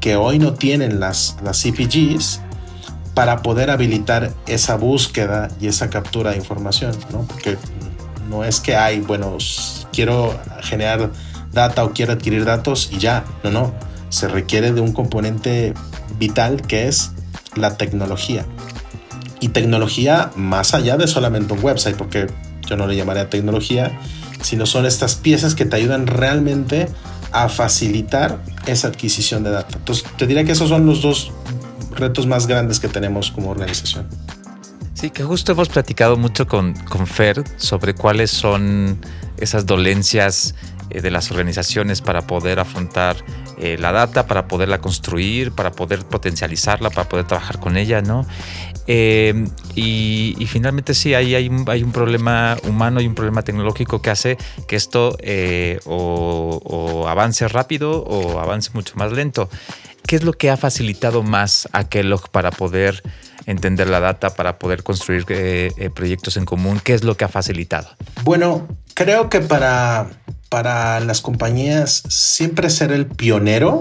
que 0.00 0.16
hoy 0.16 0.38
no 0.38 0.54
tienen 0.54 1.00
las, 1.00 1.36
las 1.42 1.62
CPGs 1.62 2.40
para 3.14 3.42
poder 3.42 3.70
habilitar 3.70 4.32
esa 4.46 4.76
búsqueda 4.76 5.48
y 5.60 5.66
esa 5.66 5.90
captura 5.90 6.30
de 6.30 6.38
información, 6.38 6.96
¿no? 7.12 7.22
Porque 7.22 7.58
no 8.30 8.44
es 8.44 8.60
que 8.60 8.76
hay, 8.76 9.00
bueno, 9.00 9.36
quiero 9.92 10.38
generar 10.62 11.10
data 11.52 11.84
o 11.84 11.92
quiero 11.92 12.12
adquirir 12.12 12.44
datos 12.44 12.88
y 12.92 12.98
ya, 12.98 13.24
no, 13.44 13.50
no, 13.50 13.74
se 14.08 14.28
requiere 14.28 14.72
de 14.72 14.80
un 14.80 14.92
componente 14.92 15.74
vital 16.18 16.62
que 16.62 16.88
es 16.88 17.10
la 17.56 17.76
tecnología. 17.76 18.46
Y 19.40 19.48
tecnología 19.48 20.30
más 20.36 20.74
allá 20.74 20.96
de 20.96 21.06
solamente 21.06 21.52
un 21.54 21.64
website, 21.64 21.96
porque 21.96 22.26
yo 22.70 22.76
no 22.76 22.86
le 22.86 22.96
llamaría 22.96 23.28
tecnología, 23.28 23.98
sino 24.40 24.64
son 24.64 24.86
estas 24.86 25.16
piezas 25.16 25.54
que 25.54 25.66
te 25.66 25.76
ayudan 25.76 26.06
realmente 26.06 26.88
a 27.32 27.48
facilitar 27.48 28.42
esa 28.66 28.88
adquisición 28.88 29.42
de 29.42 29.50
datos. 29.50 29.76
Entonces, 29.76 30.04
te 30.16 30.26
diría 30.26 30.44
que 30.44 30.52
esos 30.52 30.68
son 30.68 30.86
los 30.86 31.02
dos 31.02 31.32
retos 31.94 32.26
más 32.26 32.46
grandes 32.46 32.80
que 32.80 32.88
tenemos 32.88 33.30
como 33.30 33.50
organización. 33.50 34.06
Sí, 34.94 35.10
que 35.10 35.24
justo 35.24 35.52
hemos 35.52 35.68
platicado 35.68 36.16
mucho 36.16 36.46
con, 36.46 36.74
con 36.74 37.06
Fer 37.06 37.42
sobre 37.56 37.94
cuáles 37.94 38.30
son 38.30 38.98
esas 39.38 39.66
dolencias 39.66 40.54
eh, 40.90 41.00
de 41.00 41.10
las 41.10 41.30
organizaciones 41.30 42.00
para 42.00 42.26
poder 42.26 42.60
afrontar 42.60 43.16
eh, 43.62 43.76
la 43.78 43.92
data, 43.92 44.26
para 44.26 44.48
poderla 44.48 44.80
construir, 44.80 45.52
para 45.52 45.70
poder 45.72 46.04
potencializarla, 46.06 46.88
para 46.88 47.08
poder 47.08 47.26
trabajar 47.26 47.60
con 47.60 47.76
ella, 47.76 48.00
¿no? 48.00 48.26
Eh, 48.86 49.46
y, 49.74 50.34
finalmente 50.46 50.94
sí, 50.94 51.12
ahí 51.12 51.34
hay, 51.34 51.48
un 51.48 51.92
problema 51.92 52.56
humano 52.66 53.02
y 53.02 53.06
un 53.06 53.14
problema 53.14 53.42
tecnológico 53.42 54.00
que 54.00 54.08
hace 54.08 54.38
que 54.66 54.76
esto 54.76 55.16
eh, 55.20 55.78
avance 57.06 57.46
rápido 57.48 58.02
o 58.02 58.40
avance 58.40 58.70
mucho 58.72 58.94
más 58.96 59.12
lento. 59.12 59.50
¿Qué 60.06 60.16
es 60.16 60.24
lo 60.24 60.32
que 60.32 60.50
ha 60.50 60.56
facilitado 60.56 61.22
más 61.22 61.68
a 61.72 61.88
Kellogg 61.88 62.30
para 62.30 62.50
poder 62.50 63.02
entender 63.50 63.88
la 63.88 64.00
data, 64.00 64.30
para 64.30 64.58
poder 64.58 64.82
construir 64.82 65.24
eh, 65.28 65.90
proyectos 65.94 66.36
en 66.36 66.44
común? 66.44 66.80
¿Qué 66.82 66.94
es 66.94 67.04
lo 67.04 67.16
que 67.16 67.24
ha 67.24 67.28
facilitado? 67.28 67.88
Bueno, 68.24 68.68
creo 68.94 69.28
que 69.28 69.40
para 69.40 70.08
para 70.50 70.98
las 70.98 71.20
compañías 71.20 72.02
siempre 72.08 72.70
ser 72.70 72.90
el 72.90 73.06
pionero 73.06 73.80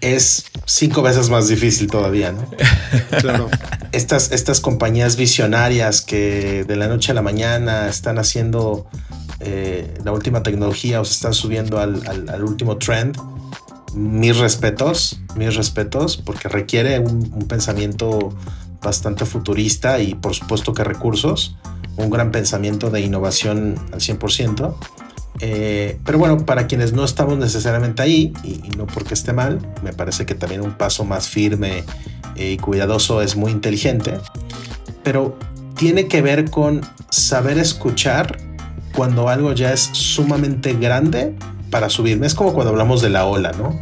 es 0.00 0.46
cinco 0.66 1.00
veces 1.00 1.30
más 1.30 1.46
difícil 1.46 1.86
todavía, 1.86 2.32
¿no? 2.32 2.44
claro. 3.20 3.48
Estas, 3.92 4.32
estas 4.32 4.60
compañías 4.60 5.14
visionarias 5.14 6.02
que 6.02 6.64
de 6.64 6.76
la 6.76 6.88
noche 6.88 7.12
a 7.12 7.14
la 7.14 7.22
mañana 7.22 7.88
están 7.88 8.18
haciendo 8.18 8.88
eh, 9.38 9.94
la 10.04 10.10
última 10.10 10.42
tecnología 10.42 11.00
o 11.00 11.04
se 11.04 11.12
están 11.12 11.34
subiendo 11.34 11.78
al, 11.78 12.42
último 12.42 12.78
trend, 12.78 13.16
mis 13.94 14.36
respetos, 14.38 15.20
mis 15.36 15.54
respetos, 15.54 16.16
porque 16.16 16.48
requiere 16.48 16.98
un, 16.98 17.32
un 17.32 17.46
pensamiento 17.46 18.36
bastante 18.82 19.24
futurista 19.24 20.00
y 20.00 20.14
por 20.14 20.34
supuesto 20.34 20.72
que 20.72 20.84
recursos, 20.84 21.56
un 21.96 22.10
gran 22.10 22.30
pensamiento 22.30 22.90
de 22.90 23.00
innovación 23.00 23.74
al 23.92 24.00
100%. 24.00 24.74
Eh, 25.40 25.98
pero 26.04 26.18
bueno, 26.18 26.44
para 26.44 26.66
quienes 26.66 26.92
no 26.92 27.04
estamos 27.04 27.38
necesariamente 27.38 28.02
ahí, 28.02 28.32
y, 28.42 28.70
no 28.76 28.86
porque 28.86 29.14
esté 29.14 29.32
mal, 29.32 29.60
me 29.82 29.92
parece 29.92 30.26
que 30.26 30.34
también 30.34 30.62
un 30.62 30.72
paso 30.76 31.04
más 31.04 31.28
firme 31.28 31.84
eh, 32.36 32.52
y 32.52 32.56
cuidadoso 32.56 33.22
es 33.22 33.36
muy 33.36 33.52
inteligente, 33.52 34.18
pero 35.04 35.38
tiene 35.76 36.08
que 36.08 36.22
ver 36.22 36.50
con 36.50 36.80
saber 37.10 37.58
escuchar 37.58 38.38
cuando 38.94 39.28
algo 39.28 39.52
ya 39.52 39.72
es 39.72 39.90
sumamente 39.92 40.72
grande 40.74 41.34
para 41.70 41.88
subirme. 41.88 42.26
Es 42.26 42.34
como 42.34 42.52
cuando 42.52 42.70
hablamos 42.70 43.00
de 43.00 43.10
la 43.10 43.26
ola, 43.26 43.52
¿no? 43.52 43.78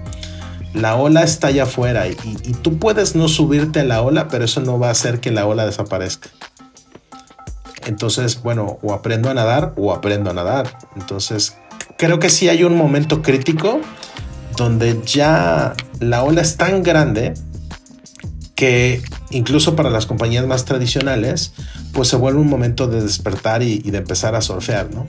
La 0.77 0.97
ola 0.97 1.23
está 1.23 1.47
allá 1.47 1.63
afuera 1.63 2.07
y, 2.07 2.15
tú 2.63 2.79
puedes 2.79 3.17
no 3.17 3.29
subirte 3.29 3.81
a 3.81 3.85
la 3.85 4.03
ola, 4.03 4.29
pero 4.29 4.45
eso 4.45 4.61
no 4.61 4.79
va 4.79 4.89
a 4.89 4.91
hacer 4.91 5.21
que 5.21 5.31
la 5.31 5.47
ola 5.47 5.65
desaparezca. 5.65 6.29
Entonces, 7.87 8.43
bueno, 8.43 8.79
o 8.83 8.93
aprendo 8.93 9.31
a 9.31 9.35
nadar 9.35 9.73
o 9.77 9.95
aprendo 9.95 10.31
a 10.31 10.35
nadar. 10.35 10.79
Entonces, 10.97 11.57
creo 11.97 12.19
que 12.19 12.29
sí 12.29 12.51
hay 12.51 12.63
un 12.63 12.77
momento 12.77 13.23
crítico 13.23 13.81
donde 14.57 15.01
ya 15.07 15.75
la 15.99 16.23
ola 16.23 16.43
es 16.43 16.59
tan 16.59 16.83
grande 16.83 17.33
que 18.55 19.03
incluso 19.31 19.77
para 19.77 19.89
las 19.89 20.05
compañías 20.05 20.47
más 20.47 20.67
tradicionales, 20.67 21.53
pues 21.93 22.09
se 22.09 22.17
vuelve 22.17 22.41
un 22.41 22.49
momento 22.49 22.87
de 22.87 23.03
despertar 23.03 23.63
y, 23.63 23.79
de 23.79 23.99
empezar 23.99 24.35
a 24.35 24.43
surfear, 24.43 24.91
¿no? 24.93 25.09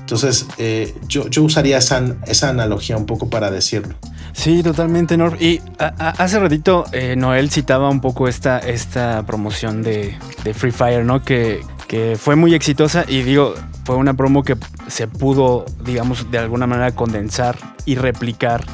Entonces, 0.00 0.46
eh, 0.58 0.94
yo, 1.06 1.24
usaría 1.42 1.78
esa, 1.78 2.02
esa 2.26 2.50
analogía 2.50 2.96
un 2.98 3.06
poco 3.06 3.30
para 3.30 3.50
decirlo. 3.50 3.94
Sí, 4.38 4.62
totalmente, 4.62 5.16
Norf. 5.16 5.42
Y 5.42 5.60
hace 5.78 6.38
ratito 6.38 6.84
eh, 6.92 7.16
Noel 7.16 7.50
citaba 7.50 7.90
un 7.90 8.00
poco 8.00 8.28
esta, 8.28 8.60
esta 8.60 9.26
promoción 9.26 9.82
de, 9.82 10.16
de 10.44 10.54
Free 10.54 10.70
Fire, 10.70 11.04
¿no? 11.04 11.24
Que, 11.24 11.62
que 11.88 12.16
fue 12.16 12.36
muy 12.36 12.54
exitosa 12.54 13.04
y 13.08 13.22
digo, 13.22 13.54
fue 13.84 13.96
una 13.96 14.14
promo 14.14 14.44
que 14.44 14.56
se 14.86 15.08
pudo, 15.08 15.66
digamos, 15.84 16.30
de 16.30 16.38
alguna 16.38 16.68
manera 16.68 16.92
condensar 16.92 17.56
y 17.84 17.96
replicar 17.96 18.64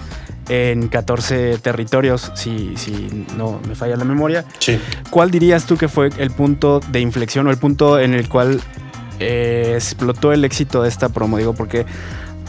en 0.51 0.89
14 0.89 1.57
territorios, 1.57 2.31
si, 2.35 2.77
si 2.77 3.27
no 3.35 3.59
me 3.67 3.75
falla 3.75 3.97
la 3.97 4.05
memoria. 4.05 4.45
Sí. 4.59 4.79
¿Cuál 5.09 5.31
dirías 5.31 5.65
tú 5.65 5.79
que 5.79 5.89
fue 5.89 6.11
el 6.19 6.31
punto 6.31 6.81
de 6.81 7.01
inflexión 7.01 7.47
o 7.47 7.51
el 7.51 7.57
punto 7.57 7.99
en 7.99 8.13
el 8.13 8.29
cual 8.29 8.61
eh, 9.19 9.73
explotó 9.77 10.31
el 10.31 10.45
éxito 10.45 10.83
de 10.83 10.91
esta 10.91 11.09
promo? 11.09 11.39
Digo, 11.39 11.55
porque 11.55 11.87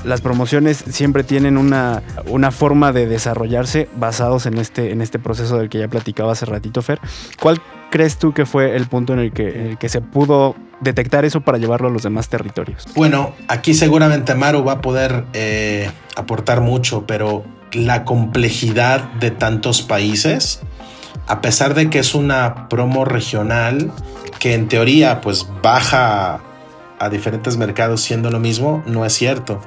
las 0.06 0.22
promociones 0.22 0.84
siempre 0.90 1.24
tienen 1.24 1.58
una, 1.58 2.04
una 2.28 2.52
forma 2.52 2.92
de 2.92 3.08
desarrollarse 3.08 3.90
basados 3.96 4.46
en 4.46 4.58
este, 4.58 4.92
en 4.92 5.02
este 5.02 5.20
proceso 5.20 5.58
del 5.58 5.70
que 5.70 5.80
ya 5.80 5.88
platicaba 5.88 6.32
hace 6.32 6.46
ratito, 6.46 6.82
Fer. 6.82 7.00
¿Cuál 7.42 7.62
crees 7.90 8.18
tú 8.18 8.34
que 8.34 8.46
fue 8.46 8.76
el 8.76 8.88
punto 8.88 9.14
en 9.14 9.20
el 9.20 9.32
que, 9.32 9.50
en 9.50 9.68
el 9.68 9.78
que 9.78 9.90
se 9.90 10.02
pudo 10.02 10.56
detectar 10.82 11.26
eso 11.26 11.42
para 11.42 11.58
llevarlo 11.58 11.88
a 11.88 11.92
los 11.92 12.04
demás 12.04 12.30
territorios? 12.30 12.86
Bueno, 12.96 13.34
aquí 13.48 13.74
seguramente 13.74 14.36
Maru 14.36 14.64
va 14.64 14.74
a 14.74 14.82
poder 14.82 15.26
eh, 15.34 15.90
aportar 16.16 16.62
mucho, 16.62 17.06
pero 17.06 17.44
la 17.72 18.06
complejidad 18.06 19.12
de 19.14 19.32
tantos 19.32 19.82
países, 19.82 20.62
a 21.28 21.42
pesar 21.42 21.74
de 21.74 21.90
que 21.90 22.00
es 22.00 22.16
una 22.16 22.70
promo 22.70 23.06
regional 23.06 23.92
que 24.40 24.54
en 24.54 24.68
teoría 24.68 25.22
pues 25.22 25.48
baja 25.62 26.42
a 27.00 27.10
diferentes 27.10 27.58
mercados 27.58 28.02
siendo 28.02 28.30
lo 28.30 28.40
mismo, 28.40 28.84
no 28.86 29.06
es 29.06 29.14
cierto 29.14 29.60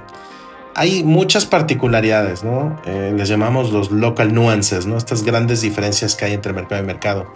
hay 0.78 1.02
muchas 1.02 1.44
particularidades, 1.44 2.44
¿no? 2.44 2.80
Eh, 2.86 3.12
les 3.16 3.28
llamamos 3.28 3.72
los 3.72 3.90
local 3.90 4.32
nuances, 4.32 4.86
¿no? 4.86 4.96
Estas 4.96 5.24
grandes 5.24 5.60
diferencias 5.60 6.14
que 6.14 6.26
hay 6.26 6.34
entre 6.34 6.52
mercado 6.52 6.80
y 6.80 6.86
mercado. 6.86 7.34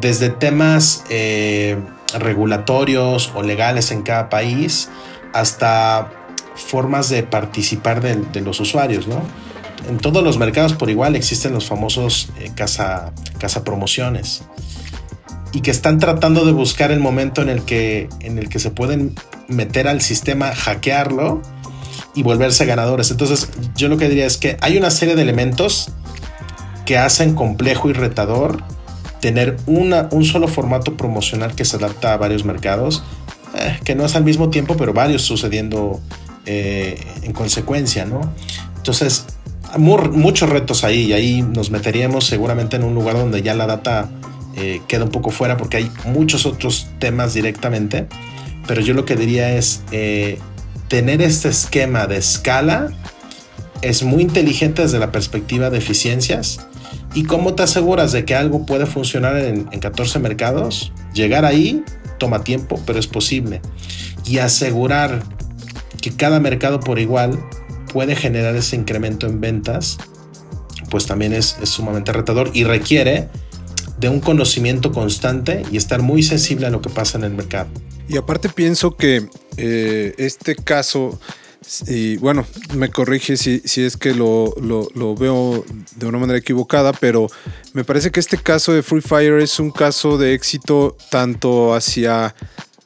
Desde 0.00 0.30
temas 0.30 1.04
eh, 1.08 1.78
regulatorios 2.18 3.30
o 3.36 3.44
legales 3.44 3.92
en 3.92 4.02
cada 4.02 4.28
país 4.28 4.90
hasta 5.32 6.10
formas 6.56 7.08
de 7.08 7.22
participar 7.22 8.00
de, 8.00 8.40
los 8.40 8.58
usuarios, 8.58 9.06
¿no? 9.06 9.22
En 9.88 9.98
todos 9.98 10.24
los 10.24 10.38
mercados 10.38 10.72
por 10.72 10.90
igual 10.90 11.14
existen 11.14 11.52
los 11.52 11.66
famosos 11.68 12.30
eh, 12.40 12.50
casa, 12.56 13.12
casa 13.38 13.62
promociones 13.62 14.42
y 15.52 15.60
que 15.60 15.70
están 15.70 16.00
tratando 16.00 16.44
de 16.44 16.50
buscar 16.50 16.90
el 16.90 16.98
momento 16.98 17.42
en 17.42 17.48
el 17.48 17.62
que, 17.62 18.08
en 18.20 18.38
el 18.38 18.48
que 18.48 18.58
se 18.58 18.70
pueden 18.70 19.14
meter 19.46 19.86
al 19.86 20.00
sistema, 20.00 20.52
hackearlo 20.52 21.42
y 22.14 22.22
volverse 22.22 22.66
ganadores. 22.66 23.10
Entonces, 23.10 23.48
yo 23.76 23.88
lo 23.88 23.96
que 23.96 24.08
diría 24.08 24.26
es 24.26 24.36
que 24.36 24.56
hay 24.60 24.76
una 24.76 24.90
serie 24.90 25.14
de 25.14 25.22
elementos 25.22 25.90
que 26.84 26.98
hacen 26.98 27.34
complejo 27.34 27.88
y 27.90 27.92
retador 27.92 28.62
tener 29.20 29.56
una, 29.66 30.08
un 30.10 30.24
solo 30.24 30.48
formato 30.48 30.96
promocional 30.96 31.54
que 31.54 31.64
se 31.64 31.76
adapta 31.76 32.12
a 32.12 32.16
varios 32.16 32.44
mercados, 32.44 33.04
eh, 33.56 33.78
que 33.84 33.94
no 33.94 34.04
es 34.04 34.16
al 34.16 34.24
mismo 34.24 34.50
tiempo, 34.50 34.76
pero 34.76 34.92
varios 34.92 35.22
sucediendo 35.22 36.00
eh, 36.44 37.00
en 37.22 37.32
consecuencia, 37.32 38.04
¿no? 38.04 38.20
Entonces, 38.76 39.26
muchos 39.78 40.50
retos 40.50 40.82
ahí 40.84 41.04
y 41.04 41.12
ahí 41.12 41.42
nos 41.42 41.70
meteríamos 41.70 42.26
seguramente 42.26 42.76
en 42.76 42.84
un 42.84 42.94
lugar 42.94 43.14
donde 43.14 43.42
ya 43.42 43.54
la 43.54 43.66
data 43.66 44.10
eh, 44.56 44.82
queda 44.88 45.04
un 45.04 45.10
poco 45.10 45.30
fuera 45.30 45.56
porque 45.56 45.78
hay 45.78 45.90
muchos 46.04 46.44
otros 46.44 46.88
temas 46.98 47.32
directamente, 47.32 48.08
pero 48.66 48.80
yo 48.80 48.92
lo 48.92 49.04
que 49.04 49.14
diría 49.14 49.56
es 49.56 49.82
tener 50.92 51.22
este 51.22 51.48
esquema 51.48 52.06
de 52.06 52.18
escala 52.18 52.90
es 53.80 54.02
muy 54.02 54.20
inteligente 54.20 54.82
desde 54.82 54.98
la 54.98 55.10
perspectiva 55.10 55.70
de 55.70 55.78
eficiencias. 55.78 56.66
¿Y 57.14 57.24
cómo 57.24 57.54
te 57.54 57.62
aseguras 57.62 58.12
de 58.12 58.26
que 58.26 58.34
algo 58.34 58.66
puede 58.66 58.84
funcionar 58.84 59.38
en, 59.38 59.64
14 59.64 60.18
mercados? 60.18 60.92
Llegar 61.14 61.46
ahí 61.46 61.82
toma 62.18 62.44
tiempo, 62.44 62.78
pero 62.84 62.98
es 62.98 63.06
posible. 63.06 63.62
Y 64.26 64.36
asegurar 64.36 65.22
que 66.02 66.12
cada 66.12 66.40
mercado 66.40 66.78
por 66.78 66.98
igual 66.98 67.42
puede 67.90 68.14
generar 68.14 68.54
ese 68.54 68.76
incremento 68.76 69.26
en 69.26 69.40
ventas, 69.40 69.96
pues 70.90 71.06
también 71.06 71.32
es, 71.32 71.56
es 71.62 71.70
sumamente 71.70 72.12
retador 72.12 72.50
y 72.52 72.64
requiere 72.64 73.30
de 73.98 74.10
un 74.10 74.20
conocimiento 74.20 74.92
constante 74.92 75.62
y 75.72 75.78
estar 75.78 76.02
muy 76.02 76.22
sensible 76.22 76.66
a 76.66 76.70
lo 76.70 76.82
que 76.82 76.90
pasa 76.90 77.16
en 77.16 77.24
el 77.24 77.32
mercado. 77.32 77.70
Y 78.08 78.16
aparte 78.16 78.48
pienso 78.48 78.96
que 78.96 79.26
eh, 79.56 80.14
este 80.18 80.54
caso, 80.56 81.18
y 81.86 82.16
bueno, 82.16 82.46
me 82.74 82.90
corrige 82.90 83.36
si, 83.36 83.60
si 83.60 83.82
es 83.82 83.96
que 83.96 84.14
lo, 84.14 84.54
lo, 84.60 85.14
veo 85.14 85.64
de 85.96 86.06
una 86.06 86.18
manera 86.18 86.38
equivocada, 86.38 86.92
pero 86.92 87.28
me 87.72 87.84
parece 87.84 88.10
que 88.10 88.20
este 88.20 88.38
caso 88.38 88.72
de 88.72 88.82
Free 88.82 89.00
Fire 89.00 89.38
es 89.40 89.58
un 89.60 89.70
caso 89.70 90.18
de 90.18 90.34
éxito 90.34 90.96
tanto 91.10 91.74
hacia 91.74 92.34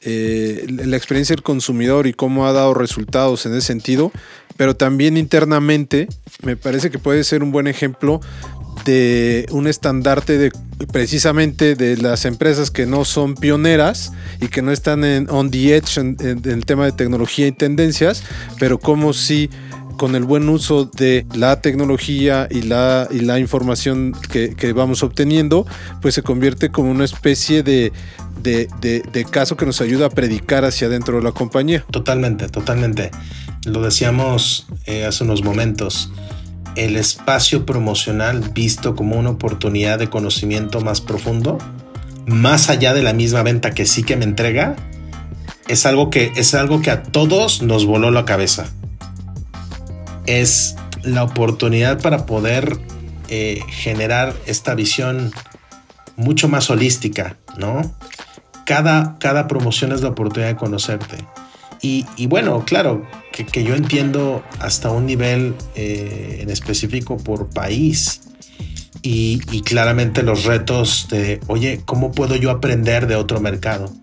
eh, 0.01 0.65
la 0.69 0.95
experiencia 0.95 1.35
del 1.35 1.43
consumidor 1.43 2.07
y 2.07 2.13
cómo 2.13 2.47
ha 2.47 2.53
dado 2.53 2.73
resultados 2.73 3.45
en 3.45 3.53
ese 3.53 3.67
sentido, 3.67 4.11
pero 4.55 4.75
también 4.75 5.17
internamente 5.17 6.07
me 6.43 6.55
parece 6.55 6.89
que 6.91 6.99
puede 6.99 7.23
ser 7.23 7.43
un 7.43 7.51
buen 7.51 7.67
ejemplo 7.67 8.21
de 8.87 9.45
un 9.51 9.67
estandarte 9.67 10.37
de 10.37 10.51
precisamente 10.93 11.75
de 11.75 11.97
las 11.97 12.23
empresas 12.23 12.71
que 12.71 12.85
no 12.85 13.03
son 13.03 13.35
pioneras 13.35 14.13
y 14.39 14.47
que 14.47 14.61
no 14.61 14.71
están 14.71 15.03
en 15.03 15.29
on 15.29 15.51
the 15.51 15.75
edge 15.75 15.97
en, 15.97 16.15
el 16.21 16.65
tema 16.65 16.85
de 16.85 16.93
tecnología 16.93 17.47
y 17.47 17.51
tendencias, 17.51 18.23
pero 18.59 18.79
como 18.79 19.11
si 19.11 19.49
con 19.97 20.15
el 20.15 20.23
buen 20.23 20.47
uso 20.47 20.85
de 20.85 21.25
la 21.35 21.59
tecnología 21.59 22.47
y 22.49 22.61
la, 22.61 23.09
y 23.11 23.19
la 23.19 23.39
información 23.39 24.13
que, 24.31 24.73
vamos 24.73 25.03
obteniendo, 25.03 25.65
pues 26.01 26.15
se 26.15 26.21
convierte 26.21 26.69
como 26.69 26.89
una 26.89 27.03
especie 27.03 27.63
de, 27.63 27.91
de, 28.41 29.25
caso 29.29 29.57
que 29.57 29.65
nos 29.65 29.81
ayuda 29.81 30.05
a 30.05 30.09
predicar 30.09 30.63
hacia 30.63 30.87
dentro 30.87 31.17
de 31.17 31.23
la 31.23 31.31
compañía. 31.33 31.83
Totalmente, 31.91 32.47
totalmente. 32.47 33.11
Lo 33.65 33.81
decíamos 33.81 34.67
eh, 34.85 35.03
hace 35.03 35.23
unos 35.25 35.43
momentos 35.43 36.11
el 36.77 36.95
espacio 36.95 37.65
promocional 37.65 38.39
visto 38.53 38.95
como 38.95 39.17
una 39.17 39.31
oportunidad 39.31 39.99
de 39.99 40.09
conocimiento 40.09 40.81
más 40.81 41.01
profundo, 41.01 41.57
más 42.25 42.69
allá 42.69 42.93
de 42.93 43.03
la 43.03 43.13
misma 43.13 43.43
venta 43.43 43.71
que 43.71 43.85
sí 43.85 44.03
que 44.03 44.15
me 44.15 44.25
entrega, 44.25 44.75
es 45.67 45.85
algo 45.85 46.09
que, 46.09 46.31
es 46.35 46.53
algo 46.53 46.81
que 46.81 46.91
a 46.91 47.03
todos 47.03 47.61
nos 47.61 47.85
voló 47.85 48.11
la 48.11 48.25
cabeza. 48.25 48.67
Es 50.25 50.75
la 51.03 51.23
oportunidad 51.23 52.01
para 52.01 52.25
poder 52.25 52.77
eh, 53.29 53.61
generar 53.69 54.33
esta 54.45 54.75
visión 54.75 55.31
mucho 56.15 56.47
más 56.47 56.69
holística, 56.69 57.37
¿no? 57.57 57.81
Cada, 58.65 59.17
cada 59.19 59.47
promoción 59.47 59.93
es 59.93 60.01
la 60.01 60.09
oportunidad 60.09 60.49
de 60.49 60.55
conocerte. 60.57 61.17
Y, 61.81 62.27
bueno, 62.27 62.63
claro, 62.65 63.05
que, 63.45 63.63
yo 63.63 63.75
entiendo 63.75 64.43
hasta 64.59 64.91
un 64.91 65.05
nivel 65.05 65.55
eh, 65.75 66.39
en 66.41 66.49
específico 66.49 67.17
por 67.17 67.49
país. 67.49 68.21
Y, 69.03 69.39
claramente 69.61 70.23
los 70.23 70.43
retos 70.43 71.07
de, 71.09 71.39
oye, 71.47 71.81
¿cómo 71.85 72.11
puedo 72.11 72.35
yo 72.35 72.51
aprender 72.51 73.07
de 73.07 73.15
otro 73.15 73.39
mercado? 73.39 73.93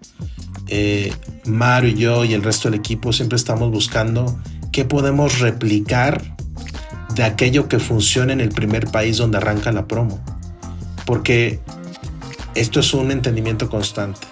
Eh, 0.68 1.12
Mario 1.44 1.90
y 1.90 1.94
yo 1.94 2.24
y 2.24 2.32
el 2.32 2.42
resto 2.42 2.70
del 2.70 2.78
equipo 2.78 3.12
siempre 3.12 3.36
estamos 3.36 3.70
buscando 3.70 4.40
qué 4.72 4.86
podemos 4.86 5.40
replicar 5.40 6.22
de 7.14 7.22
aquello 7.22 7.68
que 7.68 7.78
funciona 7.78 8.32
en 8.32 8.40
el 8.40 8.48
primer 8.48 8.86
país 8.86 9.18
donde 9.18 9.38
arranca 9.38 9.72
la 9.72 9.86
promo. 9.86 10.24
Porque 11.04 11.60
esto 12.54 12.80
es 12.80 12.94
un 12.94 13.10
entendimiento 13.10 13.68
constante. 13.68 14.26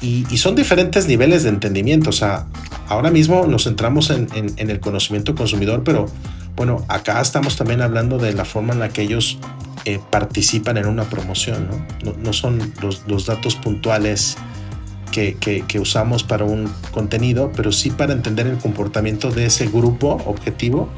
Y, 0.00 0.24
son 0.36 0.56
diferentes 0.56 1.06
niveles 1.06 1.44
de 1.44 1.50
entendimiento. 1.50 2.10
O 2.10 2.12
sea, 2.12 2.46
ahora 2.92 3.10
mismo 3.10 3.46
nos 3.46 3.64
centramos 3.64 4.10
en, 4.10 4.28
el 4.56 4.80
conocimiento 4.80 5.34
consumidor, 5.34 5.82
pero 5.82 6.06
bueno, 6.56 6.84
acá 6.88 7.20
estamos 7.20 7.56
también 7.56 7.80
hablando 7.80 8.18
de 8.18 8.34
la 8.34 8.44
forma 8.44 8.74
en 8.74 8.80
la 8.80 8.90
que 8.90 9.02
ellos 9.02 9.38
eh, 9.84 9.98
participan 10.10 10.76
en 10.76 10.86
una 10.86 11.04
promoción. 11.04 11.68
No, 12.04 12.12
no, 12.12 12.32
son 12.32 12.72
los, 12.82 13.26
datos 13.26 13.56
puntuales 13.56 14.36
que, 15.10 15.36
que, 15.36 15.80
usamos 15.80 16.22
para 16.22 16.44
un 16.44 16.70
contenido, 16.90 17.50
pero 17.56 17.72
sí 17.72 17.90
para 17.90 18.12
entender 18.12 18.46
el 18.46 18.58
comportamiento 18.58 19.30
de 19.30 19.46
ese 19.46 19.66
grupo 19.66 20.22
objetivo 20.26 20.90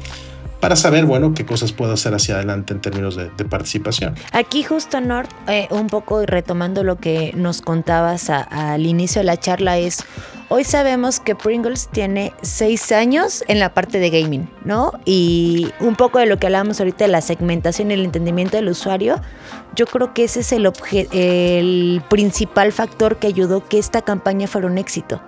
para 0.59 0.75
saber, 0.75 1.05
bueno, 1.05 1.33
qué 1.33 1.45
cosas 1.45 1.71
puedo 1.71 1.93
hacer 1.93 2.13
hacia 2.13 2.35
adelante 2.35 2.73
en 2.73 2.81
términos 2.81 3.15
de, 3.15 3.29
participación. 3.45 4.15
Aquí 4.31 4.63
justo, 4.63 4.99
Nord, 4.99 5.27
eh, 5.47 5.67
un 5.69 5.87
poco 5.87 6.25
retomando 6.25 6.83
lo 6.83 6.97
que 6.97 7.31
nos 7.35 7.61
contabas 7.61 8.29
al 8.29 8.85
inicio 8.85 9.19
de 9.19 9.25
la 9.25 9.37
charla 9.37 9.77
es, 9.77 10.03
hoy 10.49 10.63
sabemos 10.63 11.19
que 11.19 11.35
Pringles 11.35 11.89
tiene 11.91 12.33
seis 12.41 12.91
años 12.91 13.43
en 13.47 13.59
la 13.59 13.73
parte 13.73 13.99
de 13.99 14.09
gaming, 14.09 14.49
¿no? 14.63 14.93
Y 15.05 15.71
un 15.79 15.95
poco 15.95 16.19
de 16.19 16.25
lo 16.25 16.39
que 16.39 16.47
hablábamos 16.47 16.79
ahorita 16.79 17.05
de 17.05 17.11
la 17.11 17.21
segmentación 17.21 17.91
y 17.91 17.93
el 17.93 18.05
entendimiento 18.05 18.57
del 18.57 18.69
usuario, 18.69 19.21
yo 19.75 19.85
creo 19.85 20.13
que 20.13 20.23
ese 20.23 20.39
es 20.39 20.51
el, 20.51 20.71
el 21.11 22.01
principal 22.09 22.71
factor 22.71 23.17
que 23.17 23.27
ayudó 23.27 23.67
que 23.67 23.77
esta 23.77 24.01
campaña 24.01 24.47
fuera 24.47 24.67
un 24.67 24.77
éxito. 24.77 25.21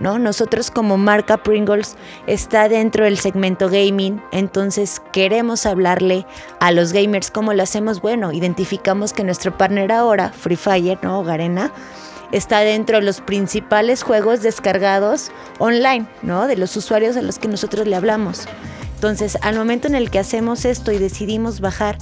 Nosotros 0.00 0.70
como 0.70 0.96
marca 0.96 1.42
Pringles 1.42 1.96
está 2.26 2.70
dentro 2.70 3.04
del 3.04 3.18
segmento 3.18 3.68
gaming, 3.68 4.22
entonces 4.32 5.02
queremos 5.12 5.66
hablarle 5.66 6.26
a 6.58 6.72
los 6.72 6.94
gamers 6.94 7.30
cómo 7.30 7.52
lo 7.52 7.62
hacemos. 7.62 8.00
Bueno, 8.00 8.32
identificamos 8.32 9.12
que 9.12 9.24
nuestro 9.24 9.56
partner 9.56 9.92
ahora, 9.92 10.30
Free 10.30 10.56
Fire, 10.56 10.98
¿no? 11.02 11.22
Garena, 11.22 11.70
está 12.32 12.60
dentro 12.60 12.96
de 12.96 13.04
los 13.04 13.20
principales 13.20 14.02
juegos 14.02 14.40
descargados 14.40 15.30
online, 15.58 16.06
¿no? 16.22 16.46
De 16.46 16.56
los 16.56 16.74
usuarios 16.76 17.18
a 17.18 17.22
los 17.22 17.38
que 17.38 17.48
nosotros 17.48 17.86
le 17.86 17.94
hablamos. 17.94 18.46
Entonces, 18.94 19.36
al 19.42 19.56
momento 19.56 19.86
en 19.86 19.94
el 19.94 20.10
que 20.10 20.18
hacemos 20.18 20.64
esto 20.64 20.92
y 20.92 20.98
decidimos 20.98 21.60
bajar 21.60 21.98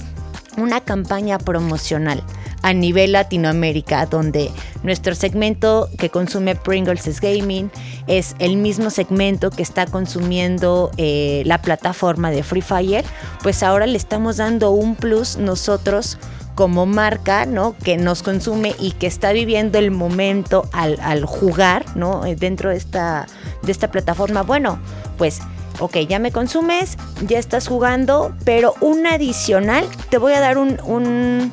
una 0.59 0.81
campaña 0.81 1.37
promocional 1.37 2.23
a 2.61 2.73
nivel 2.73 3.13
Latinoamérica, 3.13 4.05
donde 4.05 4.51
nuestro 4.83 5.15
segmento 5.15 5.89
que 5.97 6.09
consume 6.09 6.55
Pringles 6.55 7.07
es 7.07 7.21
gaming, 7.21 7.71
es 8.07 8.35
el 8.39 8.57
mismo 8.57 8.89
segmento 8.89 9.49
que 9.49 9.63
está 9.63 9.85
consumiendo 9.85 10.91
eh, 10.97 11.43
la 11.45 11.61
plataforma 11.61 12.31
de 12.31 12.43
Free 12.43 12.61
Fire, 12.61 13.05
pues 13.43 13.63
ahora 13.63 13.87
le 13.87 13.97
estamos 13.97 14.37
dando 14.37 14.71
un 14.71 14.95
plus 14.95 15.37
nosotros 15.37 16.17
como 16.55 16.85
marca, 16.85 17.45
¿no? 17.45 17.73
Que 17.77 17.95
nos 17.95 18.21
consume 18.21 18.75
y 18.79 18.91
que 18.91 19.07
está 19.07 19.31
viviendo 19.31 19.79
el 19.79 19.91
momento 19.91 20.67
al, 20.73 21.23
jugar, 21.25 21.85
¿no? 21.95 22.23
Dentro 22.37 22.71
de 22.71 22.75
esta, 22.75 23.27
de 23.61 23.71
esta 23.71 23.91
plataforma. 23.91 24.41
Bueno, 24.41 24.77
pues 25.17 25.39
ok, 25.79 25.97
ya 26.07 26.19
me 26.19 26.31
consumes, 26.31 26.97
ya 27.25 27.39
estás 27.39 27.67
jugando, 27.67 28.35
pero 28.45 28.75
un 28.81 29.07
adicional, 29.07 29.85
te 30.09 30.17
voy 30.17 30.33
a 30.33 30.39
dar 30.39 30.57
un, 30.57 30.77
un, 30.85 31.51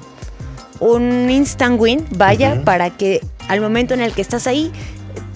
un 0.80 1.30
instant 1.30 1.80
win, 1.80 2.06
vaya, 2.10 2.62
para 2.64 2.90
que 2.90 3.20
al 3.48 3.60
momento 3.60 3.94
en 3.94 4.00
el 4.00 4.12
que 4.12 4.22
estás 4.22 4.46
ahí, 4.46 4.72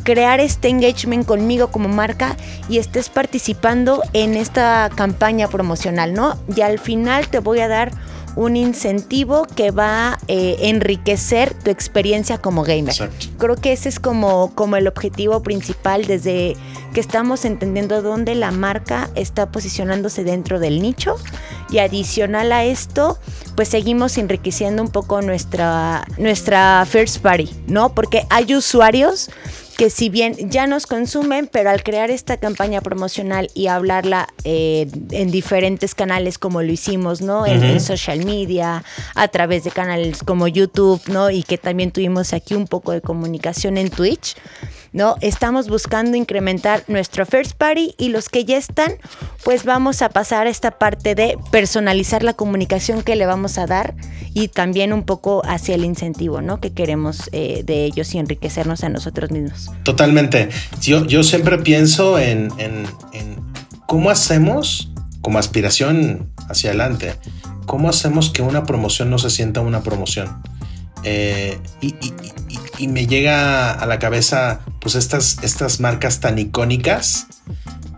crear 0.02 0.40
este 0.40 0.68
engagement 0.68 1.26
conmigo 1.26 1.68
como 1.68 1.88
marca 1.88 2.36
y 2.68 2.78
estés 2.78 3.08
participando 3.08 4.02
en 4.12 4.34
esta 4.34 4.90
campaña 4.94 5.48
promocional, 5.48 6.14
¿no? 6.14 6.36
Y 6.54 6.62
al 6.62 6.78
final 6.78 7.28
te 7.28 7.38
voy 7.38 7.60
a 7.60 7.68
dar 7.68 7.92
un 8.36 8.56
incentivo 8.56 9.46
que 9.56 9.70
va 9.70 10.12
a 10.12 10.18
eh, 10.28 10.56
enriquecer 10.60 11.54
tu 11.54 11.70
experiencia 11.70 12.38
como 12.38 12.62
gamer. 12.62 12.94
Creo 13.38 13.56
que 13.56 13.72
ese 13.72 13.88
es 13.88 14.00
como, 14.00 14.54
como 14.54 14.76
el 14.76 14.86
objetivo 14.86 15.42
principal 15.42 16.06
desde 16.06 16.56
que 16.92 17.00
estamos 17.00 17.44
entendiendo 17.44 18.02
dónde 18.02 18.34
la 18.34 18.50
marca 18.50 19.10
está 19.14 19.50
posicionándose 19.50 20.24
dentro 20.24 20.58
del 20.58 20.82
nicho 20.82 21.16
y 21.70 21.78
adicional 21.78 22.52
a 22.52 22.64
esto, 22.64 23.18
pues 23.54 23.68
seguimos 23.68 24.18
enriqueciendo 24.18 24.82
un 24.82 24.90
poco 24.90 25.22
nuestra, 25.22 26.04
nuestra 26.18 26.84
first 26.88 27.18
party, 27.18 27.48
¿no? 27.66 27.94
Porque 27.94 28.26
hay 28.28 28.54
usuarios 28.54 29.30
que 29.80 29.88
si 29.88 30.10
bien 30.10 30.36
ya 30.50 30.66
nos 30.66 30.86
consumen, 30.86 31.48
pero 31.50 31.70
al 31.70 31.82
crear 31.82 32.10
esta 32.10 32.36
campaña 32.36 32.82
promocional 32.82 33.48
y 33.54 33.68
hablarla 33.68 34.28
eh, 34.44 34.86
en 35.10 35.30
diferentes 35.30 35.94
canales 35.94 36.36
como 36.36 36.60
lo 36.60 36.70
hicimos, 36.70 37.22
¿no? 37.22 37.46
En, 37.46 37.80
social 37.80 38.22
media, 38.26 38.84
a 39.14 39.28
través 39.28 39.64
de 39.64 39.70
canales 39.70 40.22
como 40.22 40.48
YouTube, 40.48 41.00
¿no? 41.08 41.30
Y 41.30 41.44
que 41.44 41.56
también 41.56 41.92
tuvimos 41.92 42.34
aquí 42.34 42.52
un 42.52 42.66
poco 42.66 42.92
de 42.92 43.00
comunicación 43.00 43.78
en 43.78 43.88
Twitch. 43.88 44.36
¿no? 44.92 45.16
Estamos 45.20 45.68
buscando 45.68 46.16
incrementar 46.16 46.82
nuestro 46.88 47.24
first 47.24 47.52
party 47.52 47.94
y 47.96 48.08
los 48.08 48.28
que 48.28 48.44
ya 48.44 48.56
están, 48.56 48.94
pues 49.44 49.64
vamos 49.64 50.02
a 50.02 50.08
pasar 50.08 50.46
a 50.46 50.50
esta 50.50 50.72
parte 50.72 51.14
de 51.14 51.38
personalizar 51.50 52.22
la 52.22 52.34
comunicación 52.34 53.02
que 53.02 53.16
le 53.16 53.26
vamos 53.26 53.58
a 53.58 53.66
dar 53.66 53.94
y 54.34 54.48
también 54.48 54.92
un 54.92 55.04
poco 55.04 55.42
hacia 55.44 55.74
el 55.74 55.84
incentivo, 55.84 56.40
¿no? 56.40 56.60
Que 56.60 56.72
queremos 56.72 57.28
eh, 57.32 57.62
de 57.64 57.84
ellos 57.84 58.14
y 58.14 58.18
enriquecernos 58.18 58.84
a 58.84 58.88
nosotros 58.88 59.30
mismos. 59.30 59.69
Totalmente. 59.82 60.50
Yo, 60.80 61.06
yo 61.06 61.22
siempre 61.22 61.58
pienso 61.58 62.18
en, 62.18 62.50
cómo 63.86 64.10
hacemos 64.10 64.92
como 65.20 65.38
aspiración 65.38 66.30
hacia 66.48 66.70
adelante, 66.70 67.14
cómo 67.66 67.88
hacemos 67.88 68.30
que 68.30 68.42
una 68.42 68.64
promoción 68.64 69.10
no 69.10 69.18
se 69.18 69.30
sienta 69.30 69.60
una 69.60 69.82
promoción. 69.82 70.42
Eh, 71.02 71.58
y, 71.80 71.94
y 72.78 72.88
me 72.88 73.06
llega 73.06 73.70
a 73.72 73.86
la 73.86 73.98
cabeza 73.98 74.60
pues 74.80 74.94
estas, 74.94 75.38
estas 75.42 75.80
marcas 75.80 76.20
tan 76.20 76.38
icónicas 76.38 77.26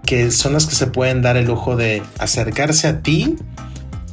que 0.04 0.30
son 0.30 0.52
las 0.52 0.66
que 0.66 0.74
se 0.74 0.88
pueden 0.88 1.22
dar 1.22 1.36
el 1.36 1.46
lujo 1.46 1.76
de 1.76 2.02
acercarse 2.18 2.88
a 2.88 3.00
ti 3.00 3.36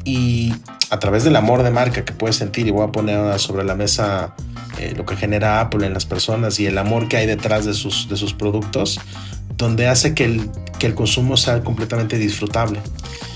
y 0.09 0.55
a 0.89 0.97
través 0.97 1.23
del 1.23 1.35
amor 1.35 1.61
de 1.61 1.69
marca 1.69 2.03
que 2.03 2.13
puedes 2.13 2.35
sentir 2.35 2.65
y 2.65 2.71
voy 2.71 2.83
a 2.83 2.91
poner 2.91 3.39
sobre 3.39 3.63
la 3.63 3.75
mesa 3.75 4.33
eh, 4.79 4.95
lo 4.97 5.05
que 5.05 5.15
genera 5.15 5.61
Apple 5.61 5.85
en 5.85 5.93
las 5.93 6.05
personas 6.05 6.59
y 6.59 6.65
el 6.65 6.79
amor 6.79 7.07
que 7.07 7.17
hay 7.17 7.27
detrás 7.27 7.65
de 7.65 7.75
sus, 7.75 8.09
de 8.09 8.17
sus 8.17 8.33
productos, 8.33 8.99
donde 9.55 9.87
hace 9.87 10.15
que 10.15 10.25
el, 10.25 10.49
que 10.79 10.87
el 10.87 10.95
consumo 10.95 11.37
sea 11.37 11.61
completamente 11.63 12.17
disfrutable. 12.17 12.79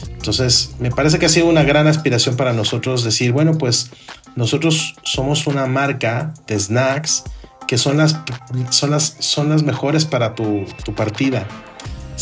Entonces, 0.08 0.72
me 0.80 0.90
parece 0.90 1.20
que 1.20 1.28
ha 1.28 1.30
sido 1.30 1.48
una 1.48 1.64
gran 1.64 1.86
aspiración 1.86 2.38
para 2.38 2.54
nosotros 2.54 3.04
decir, 3.04 3.34
bueno, 3.34 3.56
pues 3.58 3.92
nosotros 4.36 4.96
somos 5.04 5.46
una 5.46 5.68
marca 5.68 6.34
de 6.48 6.60
snacks 6.60 7.24
que 7.68 7.78
son 7.78 7.98
las, 7.98 8.18
son 8.72 8.90
las, 8.90 9.16
son 9.20 9.50
las 9.50 9.62
mejores 9.62 10.06
para 10.06 10.34
tu, 10.34 10.66
tu 10.84 10.96
partida. 10.96 11.48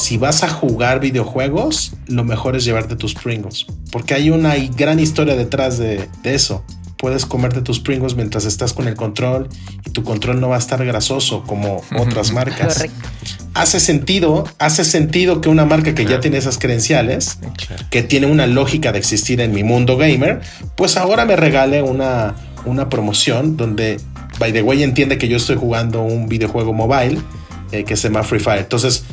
Si 0.01 0.17
vas 0.17 0.41
a 0.41 0.49
jugar 0.49 0.99
videojuegos, 0.99 1.93
lo 2.07 2.23
mejor 2.23 2.55
es 2.55 2.65
llevarte 2.65 2.95
tus 2.95 3.13
Pringles, 3.13 3.67
porque 3.91 4.15
hay 4.15 4.31
una 4.31 4.55
gran 4.55 4.99
historia 4.99 5.35
detrás 5.35 5.77
de, 5.77 6.09
de 6.23 6.33
eso. 6.33 6.65
Puedes 6.97 7.27
comerte 7.27 7.61
tus 7.61 7.79
Pringles 7.79 8.15
mientras 8.15 8.45
estás 8.45 8.73
con 8.73 8.87
el 8.87 8.95
control 8.95 9.47
y 9.85 9.91
tu 9.91 10.03
control 10.03 10.41
no 10.41 10.49
va 10.49 10.55
a 10.55 10.59
estar 10.59 10.83
grasoso 10.83 11.43
como 11.43 11.83
otras 11.99 12.31
marcas. 12.33 12.83
Hace 13.53 13.79
sentido, 13.79 14.45
hace 14.57 14.85
sentido 14.85 15.39
que 15.39 15.49
una 15.49 15.65
marca 15.65 15.93
que 15.93 16.05
ya 16.05 16.19
tiene 16.19 16.37
esas 16.37 16.57
credenciales, 16.57 17.37
que 17.91 18.01
tiene 18.01 18.25
una 18.25 18.47
lógica 18.47 18.91
de 18.91 18.97
existir 18.97 19.39
en 19.39 19.53
mi 19.53 19.63
mundo 19.63 19.97
gamer, 19.97 20.41
pues 20.75 20.97
ahora 20.97 21.25
me 21.25 21.35
regale 21.35 21.83
una, 21.83 22.33
una 22.65 22.89
promoción 22.89 23.55
donde 23.55 23.99
by 24.39 24.51
the 24.51 24.63
way 24.63 24.81
entiende 24.81 25.19
que 25.19 25.27
yo 25.27 25.37
estoy 25.37 25.57
jugando 25.57 26.01
un 26.01 26.27
videojuego 26.27 26.73
mobile 26.73 27.19
eh, 27.71 27.85
que 27.85 27.95
se 27.95 28.09
llama 28.09 28.23
Free 28.23 28.39
Fire. 28.39 28.59
Entonces, 28.59 29.05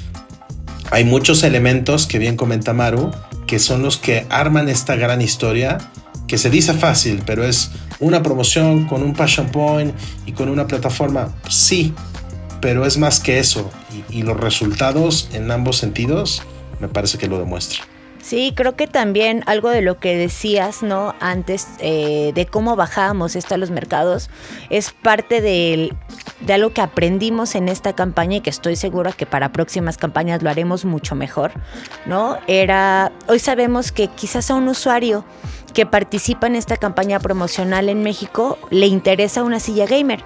hay 0.90 1.04
muchos 1.04 1.42
elementos 1.42 2.06
que 2.06 2.18
bien 2.18 2.36
comenta 2.36 2.72
Maru, 2.72 3.10
que 3.46 3.58
son 3.58 3.82
los 3.82 3.98
que 3.98 4.26
arman 4.30 4.68
esta 4.68 4.96
gran 4.96 5.20
historia 5.20 5.78
que 6.26 6.38
se 6.38 6.50
dice 6.50 6.74
fácil, 6.74 7.22
pero 7.24 7.42
es 7.42 7.70
una 8.00 8.22
promoción 8.22 8.86
con 8.86 9.02
un 9.02 9.14
passion 9.14 9.48
point 9.48 9.94
y 10.26 10.32
con 10.32 10.48
una 10.48 10.66
plataforma, 10.66 11.34
sí, 11.48 11.94
pero 12.60 12.84
es 12.84 12.98
más 12.98 13.18
que 13.18 13.38
eso. 13.38 13.70
Y, 14.10 14.22
los 14.22 14.38
resultados 14.38 15.28
en 15.32 15.50
ambos 15.50 15.78
sentidos 15.78 16.42
me 16.80 16.88
parece 16.88 17.18
que 17.18 17.26
lo 17.26 17.38
demuestran. 17.38 17.88
Sí, 18.28 18.52
creo 18.54 18.76
que 18.76 18.86
también 18.86 19.42
algo 19.46 19.70
de 19.70 19.80
lo 19.80 20.00
que 20.00 20.14
decías, 20.18 20.82
¿no? 20.82 21.14
Antes 21.18 21.66
eh, 21.78 22.32
de 22.34 22.44
cómo 22.44 22.76
bajábamos 22.76 23.34
esto 23.36 23.54
a 23.54 23.56
los 23.56 23.70
mercados, 23.70 24.28
es 24.68 24.92
parte 24.92 25.40
de 25.40 25.96
algo 26.52 26.74
que 26.74 26.82
aprendimos 26.82 27.54
en 27.54 27.70
esta 27.70 27.94
campaña 27.94 28.36
y 28.36 28.40
que 28.42 28.50
estoy 28.50 28.76
segura 28.76 29.12
que 29.12 29.24
para 29.24 29.50
próximas 29.50 29.96
campañas 29.96 30.42
lo 30.42 30.50
haremos 30.50 30.84
mucho 30.84 31.14
mejor, 31.14 31.52
¿no? 32.04 32.36
Era, 32.46 33.12
hoy 33.28 33.38
sabemos 33.38 33.92
que 33.92 34.08
quizás 34.08 34.50
a 34.50 34.56
un 34.56 34.68
usuario 34.68 35.24
que 35.72 35.86
participa 35.86 36.48
en 36.48 36.56
esta 36.56 36.76
campaña 36.76 37.20
promocional 37.20 37.88
en 37.88 38.02
México 38.02 38.58
le 38.68 38.88
interesa 38.88 39.42
una 39.42 39.58
silla 39.58 39.86
gamer, 39.86 40.22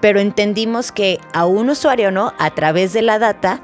pero 0.00 0.20
entendimos 0.20 0.92
que 0.92 1.18
a 1.32 1.46
un 1.46 1.68
usuario, 1.68 2.12
¿no? 2.12 2.32
A 2.38 2.50
través 2.52 2.92
de 2.92 3.02
la 3.02 3.18
data, 3.18 3.60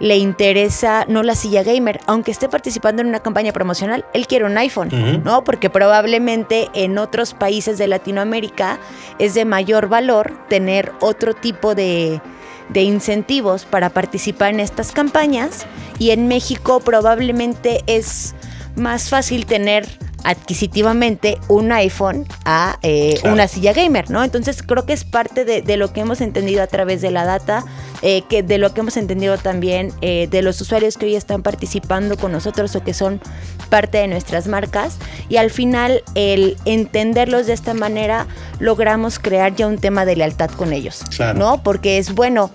le 0.00 0.16
interesa 0.16 1.04
no 1.08 1.22
la 1.22 1.34
silla 1.34 1.62
gamer, 1.62 2.00
aunque 2.06 2.30
esté 2.30 2.48
participando 2.48 3.02
en 3.02 3.08
una 3.08 3.20
campaña 3.20 3.52
promocional, 3.52 4.04
él 4.14 4.26
quiere 4.26 4.44
un 4.44 4.56
iPhone, 4.56 5.22
¿no? 5.24 5.44
Porque 5.44 5.70
probablemente 5.70 6.68
en 6.74 6.98
otros 6.98 7.34
países 7.34 7.78
de 7.78 7.88
Latinoamérica 7.88 8.78
es 9.18 9.34
de 9.34 9.44
mayor 9.44 9.88
valor 9.88 10.32
tener 10.48 10.92
otro 11.00 11.34
tipo 11.34 11.74
de, 11.74 12.20
de 12.68 12.82
incentivos 12.82 13.64
para 13.64 13.90
participar 13.90 14.50
en 14.50 14.60
estas 14.60 14.92
campañas. 14.92 15.66
Y 15.98 16.10
en 16.10 16.28
México 16.28 16.80
probablemente 16.80 17.82
es 17.86 18.34
más 18.76 19.08
fácil 19.08 19.46
tener 19.46 19.86
adquisitivamente 20.24 21.38
un 21.48 21.72
iPhone 21.72 22.26
a 22.44 22.78
eh, 22.82 23.20
una 23.24 23.48
silla 23.48 23.72
gamer, 23.72 24.10
¿no? 24.10 24.24
Entonces 24.24 24.62
creo 24.62 24.84
que 24.84 24.92
es 24.92 25.04
parte 25.04 25.44
de, 25.44 25.76
lo 25.76 25.92
que 25.92 26.00
hemos 26.00 26.20
entendido 26.20 26.62
a 26.62 26.66
través 26.66 27.00
de 27.00 27.10
la 27.10 27.24
data, 27.24 27.64
eh, 28.02 28.22
que 28.28 28.42
de 28.42 28.58
lo 28.58 28.74
que 28.74 28.80
hemos 28.80 28.96
entendido 28.96 29.38
también 29.38 29.92
eh, 30.00 30.28
de 30.30 30.42
los 30.42 30.60
usuarios 30.60 30.96
que 30.96 31.06
hoy 31.06 31.16
están 31.16 31.42
participando 31.42 32.16
con 32.16 32.32
nosotros 32.32 32.74
o 32.76 32.82
que 32.82 32.94
son 32.94 33.20
parte 33.68 33.98
de 33.98 34.08
nuestras 34.08 34.48
marcas. 34.48 34.98
Y 35.28 35.36
al 35.36 35.50
final, 35.50 36.02
el 36.14 36.56
entenderlos 36.64 37.46
de 37.46 37.52
esta 37.52 37.74
manera, 37.74 38.26
logramos 38.58 39.18
crear 39.18 39.54
ya 39.54 39.66
un 39.66 39.78
tema 39.78 40.04
de 40.04 40.16
lealtad 40.16 40.50
con 40.50 40.72
ellos, 40.72 41.02
¿no? 41.34 41.62
Porque 41.62 41.98
es 41.98 42.14
bueno, 42.14 42.50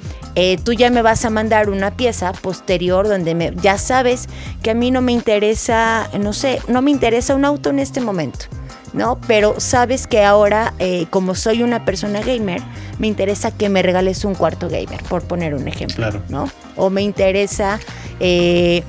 tú 0.64 0.74
ya 0.74 0.90
me 0.90 1.02
vas 1.02 1.26
a 1.26 1.30
mandar 1.30 1.70
una 1.70 1.92
pieza 1.92 2.32
posterior 2.34 3.08
donde 3.08 3.36
me, 3.36 3.54
ya 3.62 3.78
sabes 3.78 4.28
que 4.62 4.72
a 4.72 4.74
mí 4.74 4.92
no 4.92 5.02
me 5.02 5.12
interesa, 5.12 6.10
no 6.20 6.34
sé, 6.34 6.60
no 6.68 6.82
me 6.82 6.92
interesa 6.92 7.36
una 7.36 7.54
en 7.66 7.80
este 7.80 8.02
momento, 8.02 8.46
¿no? 8.94 9.20
Pero 9.28 9.60
sabes 9.60 10.08
que 10.08 10.24
ahora, 10.24 10.74
eh, 10.80 11.06
como 11.10 11.36
soy 11.36 11.64
una 11.64 11.86
persona 11.86 12.22
gamer, 12.22 12.62
me 13.00 13.08
interesa 13.08 13.52
que 13.52 13.70
me 13.70 13.82
regales 13.82 14.26
un 14.26 14.36
cuarto 14.36 14.70
gamer, 14.70 15.04
por 15.04 15.24
poner 15.24 15.54
un 15.54 15.68
ejemplo, 15.68 16.12
¿no? 16.30 16.50
O 16.76 16.90
me 16.90 17.02
interesa 17.02 17.80
eh, 18.20 18.84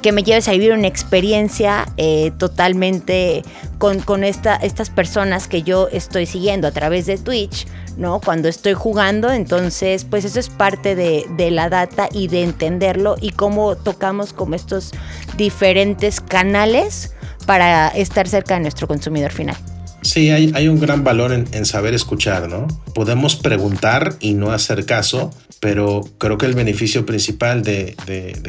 que 0.00 0.12
me 0.12 0.22
lleves 0.22 0.48
a 0.48 0.52
vivir 0.52 0.72
una 0.72 0.86
experiencia 0.86 1.86
eh, 1.96 2.32
totalmente 2.38 3.42
con, 3.78 4.00
con 4.00 4.24
esta, 4.24 4.56
estas 4.56 4.90
personas 4.90 5.48
que 5.48 5.62
yo 5.62 5.88
estoy 5.88 6.26
siguiendo 6.26 6.68
a 6.68 6.70
través 6.70 7.06
de 7.06 7.18
Twitch, 7.18 7.66
¿no? 7.96 8.20
Cuando 8.20 8.48
estoy 8.48 8.74
jugando, 8.74 9.30
entonces, 9.30 10.04
pues 10.04 10.24
eso 10.24 10.40
es 10.40 10.48
parte 10.48 10.94
de, 10.94 11.24
de, 11.36 11.50
la 11.50 11.68
data 11.68 12.08
y 12.12 12.28
de 12.28 12.42
entenderlo 12.42 13.16
y 13.20 13.30
cómo 13.30 13.76
tocamos 13.76 14.32
como 14.32 14.54
estos 14.54 14.92
diferentes 15.36 16.20
canales 16.20 17.14
para 17.46 17.88
estar 17.88 18.28
cerca 18.28 18.54
de 18.54 18.60
nuestro 18.60 18.86
consumidor 18.86 19.32
final. 19.32 19.56
Sí, 20.02 20.30
hay, 20.30 20.50
hay 20.54 20.68
un 20.68 20.80
gran 20.80 21.04
valor 21.04 21.32
en, 21.32 21.46
en, 21.52 21.66
saber 21.66 21.92
escuchar, 21.92 22.48
¿no? 22.48 22.66
Podemos 22.94 23.36
preguntar 23.36 24.14
y 24.20 24.32
no 24.32 24.50
hacer 24.52 24.86
caso, 24.86 25.30
pero 25.60 26.00
creo 26.16 26.38
que 26.38 26.46
el 26.46 26.54
beneficio 26.54 27.04
principal 27.04 27.62
de, 27.62 27.94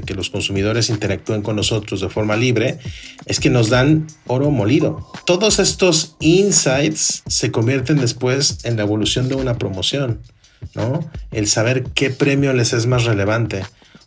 que 0.06 0.14
los 0.16 0.30
consumidores 0.30 0.90
interactúen 0.90 1.42
con 1.42 1.58
nosotros 1.58 2.00
de 2.00 2.10
forma 2.10 2.38
libre 2.38 2.80
es 3.26 3.42
que 3.42 3.50
nos 3.50 3.70
dan 3.70 4.08
oro 4.28 4.50
molido. 4.50 5.12
Todos 5.26 5.60
estos 5.60 6.16
insights 6.22 7.24
se 7.28 7.52
convierten 7.52 7.98
después 7.98 8.60
en 8.64 8.78
la 8.78 8.84
evolución 8.84 9.28
de 9.28 9.36
una 9.36 9.58
promoción, 9.58 10.22
¿no? 10.74 11.12
El 11.32 11.48
saber 11.48 11.84
qué 11.94 12.12
premio 12.12 12.54
les 12.54 12.72
es 12.72 12.88
más 12.88 13.04
relevante 13.04 13.64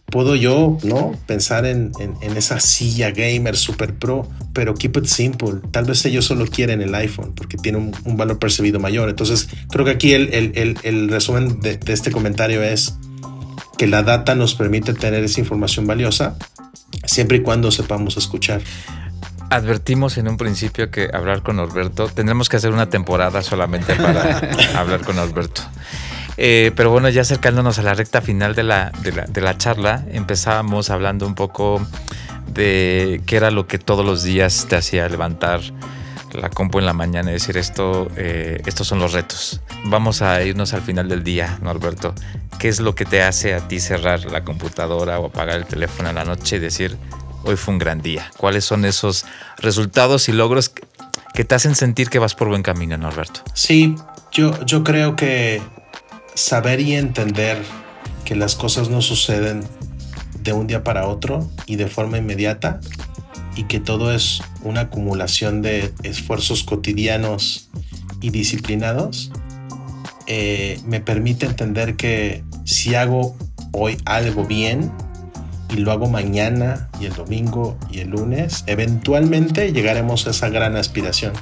puedo 0.07 0.36
yo, 0.36 0.78
¿no? 0.82 1.12
Pensar 1.26 1.66
en, 1.66 1.92
en, 1.98 2.14
en, 2.20 2.36
esa 2.36 2.61
silla 2.61 3.11
gamer 3.11 3.57
super 3.57 3.94
pro, 3.94 4.28
pero 4.52 4.74
keep 4.74 4.96
it 4.96 5.07
simple. 5.07 5.61
Tal 5.70 5.84
vez 5.84 6.05
ellos 6.05 6.24
solo 6.24 6.46
quieren 6.46 6.80
el 6.82 6.94
iPhone 6.94 7.34
porque 7.34 7.57
tiene 7.57 7.78
un, 7.78 7.92
un 8.05 8.16
valor 8.16 8.38
percibido 8.38 8.78
mayor. 8.78 9.09
Entonces, 9.09 9.48
creo 9.70 9.84
que 9.84 9.92
aquí 9.92 10.12
el, 10.12 10.32
el, 10.32 10.78
el 10.82 11.09
resumen 11.09 11.61
de, 11.61 11.76
de, 11.76 11.92
este 11.92 12.11
comentario 12.12 12.62
es 12.62 12.94
que 13.76 13.86
la 13.86 14.02
data 14.02 14.34
nos 14.34 14.55
permite 14.55 14.94
tener 14.94 15.24
esa 15.24 15.40
información 15.40 15.86
valiosa 15.86 16.36
siempre 17.07 17.38
y 17.38 17.40
cuando 17.40 17.70
sepamos 17.70 18.16
escuchar. 18.16 18.62
Advertimos 19.50 20.16
en 20.16 20.28
un 20.28 20.36
principio 20.36 20.90
que 20.90 21.09
hablar 21.12 21.42
con 21.42 21.57
Norberto, 21.57 22.09
tendremos 22.09 22.48
que 22.48 22.57
hacer 22.57 22.72
una 22.72 22.88
temporada 22.88 23.42
solamente 23.42 23.94
para 23.94 24.38
hablar 24.74 25.02
con 25.02 25.16
Norberto. 25.16 25.62
Eh, 26.37 26.72
pero 26.74 26.91
bueno, 26.91 27.09
ya 27.09 27.22
acercándonos 27.22 27.78
a 27.78 27.82
la 27.82 27.95
recta 27.95 28.20
final 28.20 28.55
de 28.55 28.64
la, 28.64 28.91
de 29.03 29.12
la, 29.12 29.24
de 29.24 29.41
la 29.41 29.57
charla, 29.57 30.05
empezábamos 30.11 30.91
hablando 30.91 31.26
un 31.26 31.35
poco 31.35 31.80
de 32.47 33.20
qué 33.26 33.37
era 33.37 33.51
lo 33.51 33.66
que 33.66 33.78
todos 33.78 34.05
los 34.05 34.22
días 34.22 34.66
te 34.68 34.76
hacía 34.76 35.09
levantar 35.09 35.61
la 36.35 36.51
compu 36.51 36.78
en 36.78 36.87
la 36.87 36.93
mañana 36.93 37.30
y 37.30 37.35
decir 37.35 37.57
esto, 37.57 38.09
eh, 38.16 38.61
estos 38.66 38.87
son 38.89 38.99
los 38.99 39.12
retos. 39.12 39.61
Vamos 39.85 40.22
a 40.22 40.43
irnos 40.43 40.74
al 40.74 40.82
final 40.82 41.09
del 41.09 41.22
día, 41.22 41.59
Norberto. 41.62 42.14
¿Qué 42.59 42.68
es 42.68 42.80
lo 42.80 42.95
que 42.95 43.05
te 43.05 43.22
hace 43.22 43.55
a 43.55 43.66
ti 43.68 43.80
cerrar 43.80 44.24
la 44.30 44.45
computadora 44.45 45.18
o 45.20 45.26
apagar 45.26 45.57
el 45.57 45.66
teléfono 45.66 46.09
en 46.09 46.16
la 46.16 46.24
noche 46.24 46.57
y 46.57 46.59
decir 46.59 46.97
hoy 47.45 47.57
fue 47.57 47.74
un 47.74 47.78
gran 47.78 48.03
día? 48.03 48.30
¿Cuáles 48.37 48.64
son 48.64 48.85
esos 48.85 49.24
resultados 49.59 50.28
y 50.28 50.32
logros 50.32 50.72
que 51.35 51.45
te 51.45 51.55
hacen 51.55 51.74
sentir 51.74 52.11
que 52.11 52.18
vas 52.18 52.35
por 52.35 52.49
buen 52.49 52.62
camino, 52.62 52.97
Norberto? 52.97 53.41
Sí, 53.55 53.95
yo, 54.32 54.64
yo 54.64 54.82
creo 54.82 55.16
que 55.16 55.62
saber 56.35 56.80
y 56.80 56.95
entender 56.95 57.62
que 58.24 58.35
las 58.35 58.55
cosas 58.55 58.89
no 58.89 59.03
suceden 59.03 59.62
de 60.43 60.53
un 60.53 60.66
día 60.66 60.85
para 60.85 61.07
otro 61.09 61.49
y 61.66 61.76
de 61.76 61.87
forma 61.87 62.18
inmediata 62.18 62.80
y 63.57 63.64
que 63.64 63.80
todo 63.80 64.12
es 64.12 64.43
una 64.62 64.82
acumulación 64.82 65.62
de 65.62 65.93
esfuerzos 66.03 66.64
cotidianos 66.64 67.70
y 68.20 68.30
disciplinados, 68.30 69.30
eh, 70.26 70.80
me 70.87 71.01
permite 71.01 71.47
entender 71.47 71.97
que 71.97 72.43
si 72.64 72.95
hago 72.95 73.37
hoy 73.72 73.97
algo 74.05 74.45
bien 74.45 74.91
y 75.70 75.76
lo 75.76 75.93
hago 75.93 76.09
mañana 76.09 76.89
y 77.01 77.07
el 77.07 77.14
domingo 77.14 77.76
y 77.91 78.01
el 78.01 78.11
lunes, 78.11 78.64
eventualmente 78.66 79.72
llegaremos 79.72 80.26
a 80.26 80.30
esa 80.30 80.49
gran 80.49 80.76
aspiración. 80.76 81.32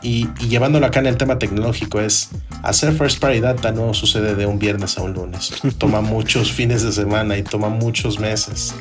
Y, 0.00 0.28
y, 0.40 0.48
llevándolo 0.48 0.86
acá 0.86 1.00
en 1.00 1.06
el 1.06 1.16
tema 1.16 1.38
tecnológico 1.38 2.00
es 2.00 2.30
hacer 2.62 2.92
first 2.92 3.18
party 3.18 3.40
data 3.40 3.72
no 3.72 3.94
sucede 3.94 4.36
de 4.36 4.46
un 4.46 4.58
viernes 4.58 4.96
a 4.96 5.02
un 5.02 5.12
lunes. 5.12 5.52
Toma 5.78 6.00
muchos 6.00 6.52
fines 6.52 6.82
de 6.82 6.92
semana 6.92 7.36
y 7.36 7.42
toma 7.42 7.68
muchos 7.68 8.20
meses 8.20 8.74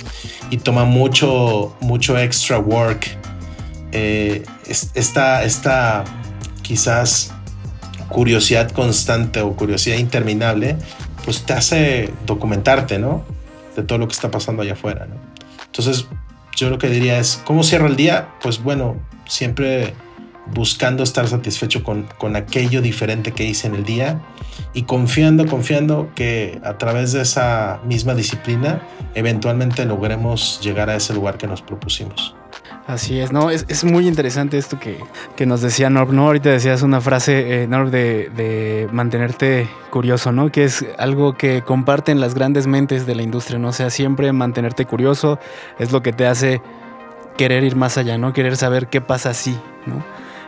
y 0.51 0.57
toma 0.57 0.85
mucho 0.85 1.75
mucho 1.79 2.17
extra 2.17 2.59
work. 2.59 3.07
Eh, 3.93 4.43
esta, 4.67 5.43
esta 5.43 6.03
quizás 6.61 7.31
curiosidad 8.09 8.71
constante 8.71 9.41
o 9.41 9.55
curiosidad 9.55 9.97
interminable 9.97 10.77
pues 11.23 11.43
te 11.43 11.53
hace 11.53 12.13
documentarte 12.25 12.99
no 12.99 13.23
de 13.75 13.83
todo 13.83 13.97
lo 13.97 14.07
que 14.07 14.13
está 14.13 14.31
pasando 14.31 14.61
allá 14.61 14.73
afuera 14.73 15.07
¿no? 15.07 15.15
entonces 15.65 16.05
yo 16.55 16.69
lo 16.69 16.77
que 16.77 16.89
diría 16.89 17.19
es 17.19 17.41
cómo 17.45 17.63
cierro 17.63 17.87
el 17.87 17.95
día 17.95 18.29
pues 18.41 18.61
bueno 18.61 18.97
siempre 19.27 19.93
buscando 20.53 21.03
estar 21.03 21.27
satisfecho 21.27 21.83
con, 21.83 22.07
con, 22.17 22.35
aquello 22.35 22.81
diferente 22.81 23.31
que 23.31 23.43
hice 23.43 23.67
en 23.67 23.75
el 23.75 23.83
día 23.83 24.21
y 24.73 24.83
confiando, 24.83 25.45
confiando 25.45 26.09
que 26.15 26.59
a 26.63 26.77
través 26.77 27.11
de 27.11 27.21
esa 27.21 27.79
misma 27.85 28.13
disciplina 28.15 28.81
eventualmente 29.15 29.85
logremos 29.85 30.59
llegar 30.61 30.89
a 30.89 30.95
ese 30.95 31.13
lugar 31.13 31.37
que 31.37 31.47
nos 31.47 31.61
propusimos. 31.61 32.35
Así 32.87 33.19
es, 33.19 33.33
no, 33.33 33.49
es, 33.49 33.65
es 33.67 33.83
muy 33.83 34.07
interesante 34.07 34.57
esto 34.57 34.79
que, 34.79 34.97
que, 35.35 35.45
nos 35.45 35.59
decía 35.59 35.89
Norb, 35.89 36.13
¿no? 36.13 36.27
Ahorita 36.27 36.49
decías 36.49 36.83
una 36.83 37.01
frase, 37.01 37.63
eh, 37.63 37.67
Norb, 37.67 37.89
de, 37.89 38.29
de, 38.33 38.87
mantenerte 38.93 39.67
curioso, 39.89 40.31
¿no? 40.31 40.53
Que 40.53 40.63
es 40.63 40.85
algo 40.97 41.35
que 41.35 41.63
comparten 41.63 42.21
las 42.21 42.33
grandes 42.33 42.65
mentes 42.65 43.05
de 43.05 43.15
la 43.15 43.23
industria, 43.23 43.59
¿no? 43.59 43.69
O 43.69 43.73
sea, 43.73 43.89
siempre 43.89 44.31
mantenerte 44.31 44.85
curioso 44.85 45.37
es 45.79 45.91
lo 45.91 46.01
que 46.01 46.13
te 46.13 46.27
hace 46.27 46.61
querer 47.35 47.65
ir 47.65 47.75
más 47.75 47.97
allá, 47.97 48.17
¿no? 48.17 48.31
Querer 48.31 48.55
saber 48.55 48.87
qué 48.87 49.01
pasa 49.01 49.31
así, 49.31 49.59
¿no? 49.85 50.01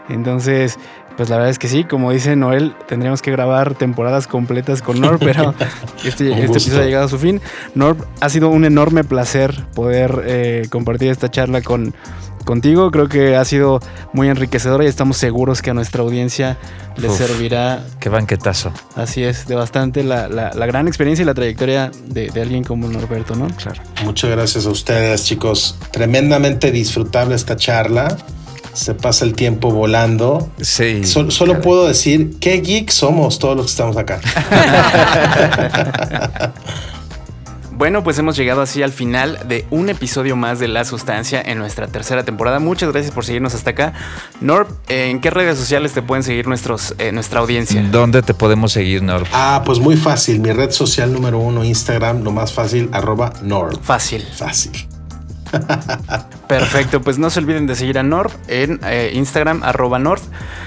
Entonces, 0.10 0.78
pues 1.20 1.30
la 1.30 1.36
verdad 1.36 1.52
es 1.52 1.60
que 1.60 1.68
sí, 1.68 1.84
como 1.84 2.12
dice 2.12 2.38
Noel, 2.38 2.74
tendríamos 2.88 3.22
que 3.22 3.30
grabar 3.30 3.76
temporadas 3.76 4.26
completas 4.26 4.82
con 4.82 5.02
Norb, 5.02 5.20
pero 5.20 5.54
este, 6.06 6.32
este 6.32 6.46
episodio 6.46 6.82
ha 6.82 6.86
llegado 6.86 7.06
a 7.06 7.10
su 7.10 7.20
fin. 7.20 7.42
Norb, 7.76 8.06
ha 8.22 8.30
sido 8.30 8.48
un 8.48 8.64
enorme 8.64 9.04
placer 9.04 9.66
poder 9.76 10.24
eh, 10.26 10.68
compartir 10.70 11.12
esta 11.12 11.30
charla 11.30 11.62
con, 11.62 11.94
contigo. 12.46 12.90
Creo 12.90 13.10
que 13.10 13.36
ha 13.36 13.44
sido 13.44 13.82
muy 14.14 14.30
enriquecedora 14.30 14.86
y 14.86 14.88
estamos 14.88 15.18
seguros 15.18 15.62
que 15.62 15.72
a 15.72 15.74
nuestra 15.74 16.04
audiencia 16.04 16.58
les 16.96 17.12
Uf, 17.12 17.18
servirá. 17.18 17.84
Qué 18.00 18.08
banquetazo. 18.08 18.72
Así 18.96 19.22
es, 19.22 19.46
de 19.46 19.56
bastante 19.56 20.04
la, 20.04 20.30
la, 20.30 20.54
la 20.54 20.66
gran 20.68 20.88
experiencia 20.88 21.24
y 21.24 21.26
la 21.26 21.34
trayectoria 21.34 21.92
de, 22.06 22.30
de, 22.30 22.42
alguien 22.42 22.64
como 22.64 22.88
Norberto, 22.88 23.36
¿no? 23.36 23.48
Claro. 23.58 23.82
Muchas 24.06 24.30
gracias 24.32 24.66
a 24.66 24.70
ustedes, 24.70 25.26
chicos. 25.26 25.78
Tremendamente 25.92 26.72
disfrutable 26.72 27.36
esta 27.36 27.58
charla 27.58 28.18
se 28.74 28.94
pasa 28.94 29.26
el 29.26 29.34
tiempo 29.34 29.72
volando. 29.72 30.50
Sí. 30.62 31.06
So, 31.06 31.32
solo 31.32 31.54
caray. 31.54 31.66
puedo 31.66 31.88
decir 31.88 32.38
qué 32.40 32.62
geek 32.62 32.90
somos 32.90 33.40
todos 33.40 33.56
los 33.56 33.68
que 33.68 33.72
estamos 33.72 33.98
acá. 33.98 34.20
Bueno, 37.80 38.04
pues 38.04 38.20
hemos 38.20 38.36
llegado 38.36 38.62
así 38.62 38.84
al 38.84 38.92
final 38.92 39.40
de 39.48 39.66
un 39.70 39.88
episodio 39.88 40.36
más 40.36 40.60
de 40.60 40.68
La 40.68 40.84
Sustancia 40.84 41.42
en 41.42 41.60
nuestra 41.60 41.88
tercera 41.88 42.26
temporada. 42.26 42.60
Muchas 42.60 42.92
gracias 42.92 43.14
por 43.14 43.24
seguirnos 43.24 43.56
hasta 43.56 43.70
acá. 43.70 43.94
Norb, 44.42 44.68
¿en 44.90 45.22
qué 45.22 45.30
redes 45.30 45.58
sociales 45.58 45.94
te 45.94 46.02
pueden 46.02 46.24
seguir 46.24 46.46
nuestros, 46.46 46.94
eh, 46.98 47.14
nuestra 47.14 47.40
audiencia? 47.40 47.82
¿Dónde 47.90 48.22
te 48.22 48.34
podemos 48.34 48.74
seguir, 48.74 49.02
Norb? 49.02 49.26
Ah, 49.32 49.64
pues 49.66 49.80
muy 49.80 49.96
fácil. 49.96 50.42
Mi 50.42 50.52
red 50.52 50.72
social 50.72 51.14
número 51.14 51.40
uno, 51.40 51.64
Instagram, 51.64 52.22
lo 52.22 52.32
más 52.32 52.52
fácil, 52.52 52.90
arroba 52.92 53.32
Norb. 53.44 53.82
Fácil. 53.82 54.28
Fácil. 54.36 54.86
Perfecto, 56.48 57.02
pues 57.02 57.20
no 57.20 57.30
se 57.30 57.40
olviden 57.40 57.68
de 57.68 57.76
seguir 57.76 58.00
a 58.00 58.04
Norb 58.04 58.32
en 58.48 58.80
eh, 58.84 59.12
Instagram, 59.14 59.64
arroba 59.64 60.00
North. 60.00 60.24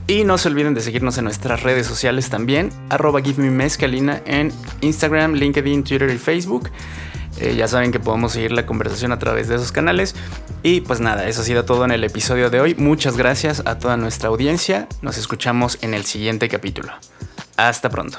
Y 0.07 0.25
no 0.25 0.39
se 0.39 0.49
olviden 0.49 0.75
de 0.75 0.81
seguirnos 0.81 1.19
en 1.19 1.25
nuestras 1.25 1.63
redes 1.63 1.87
sociales 1.87 2.31
también, 2.31 2.71
arroba 2.89 3.21
Give 3.21 3.45
en 3.45 4.53
Instagram, 4.81 5.33
LinkedIn, 5.35 5.85
Twitter 5.85 6.11
y 6.11 6.19
Facebook. 6.19 6.71
Eh, 7.41 7.55
ya 7.57 7.67
saben 7.67 7.91
que 7.93 7.99
podemos 7.99 8.33
seguir 8.33 8.53
la 8.53 8.67
conversación 8.67 9.11
a 9.13 9.19
través 9.19 9.49
de 9.49 9.57
esos 9.57 9.73
canales. 9.73 10.15
Y 10.63 10.83
pues 10.83 11.01
nada, 11.01 11.27
eso 11.27 11.41
ha 11.41 11.45
sido 11.45 11.65
todo 11.65 11.85
en 11.85 11.91
el 11.91 12.05
episodio 12.05 12.51
de 12.51 12.61
hoy. 12.61 12.75
Muchas 12.77 13.17
gracias 13.17 13.63
a 13.65 13.79
toda 13.79 13.97
nuestra 13.97 14.29
audiencia. 14.29 14.87
Nos 15.01 15.19
escuchamos 15.19 15.79
en 15.83 15.95
el 15.95 16.05
siguiente 16.05 16.49
capítulo. 16.49 16.93
Hasta 17.57 17.89
pronto. 17.89 18.19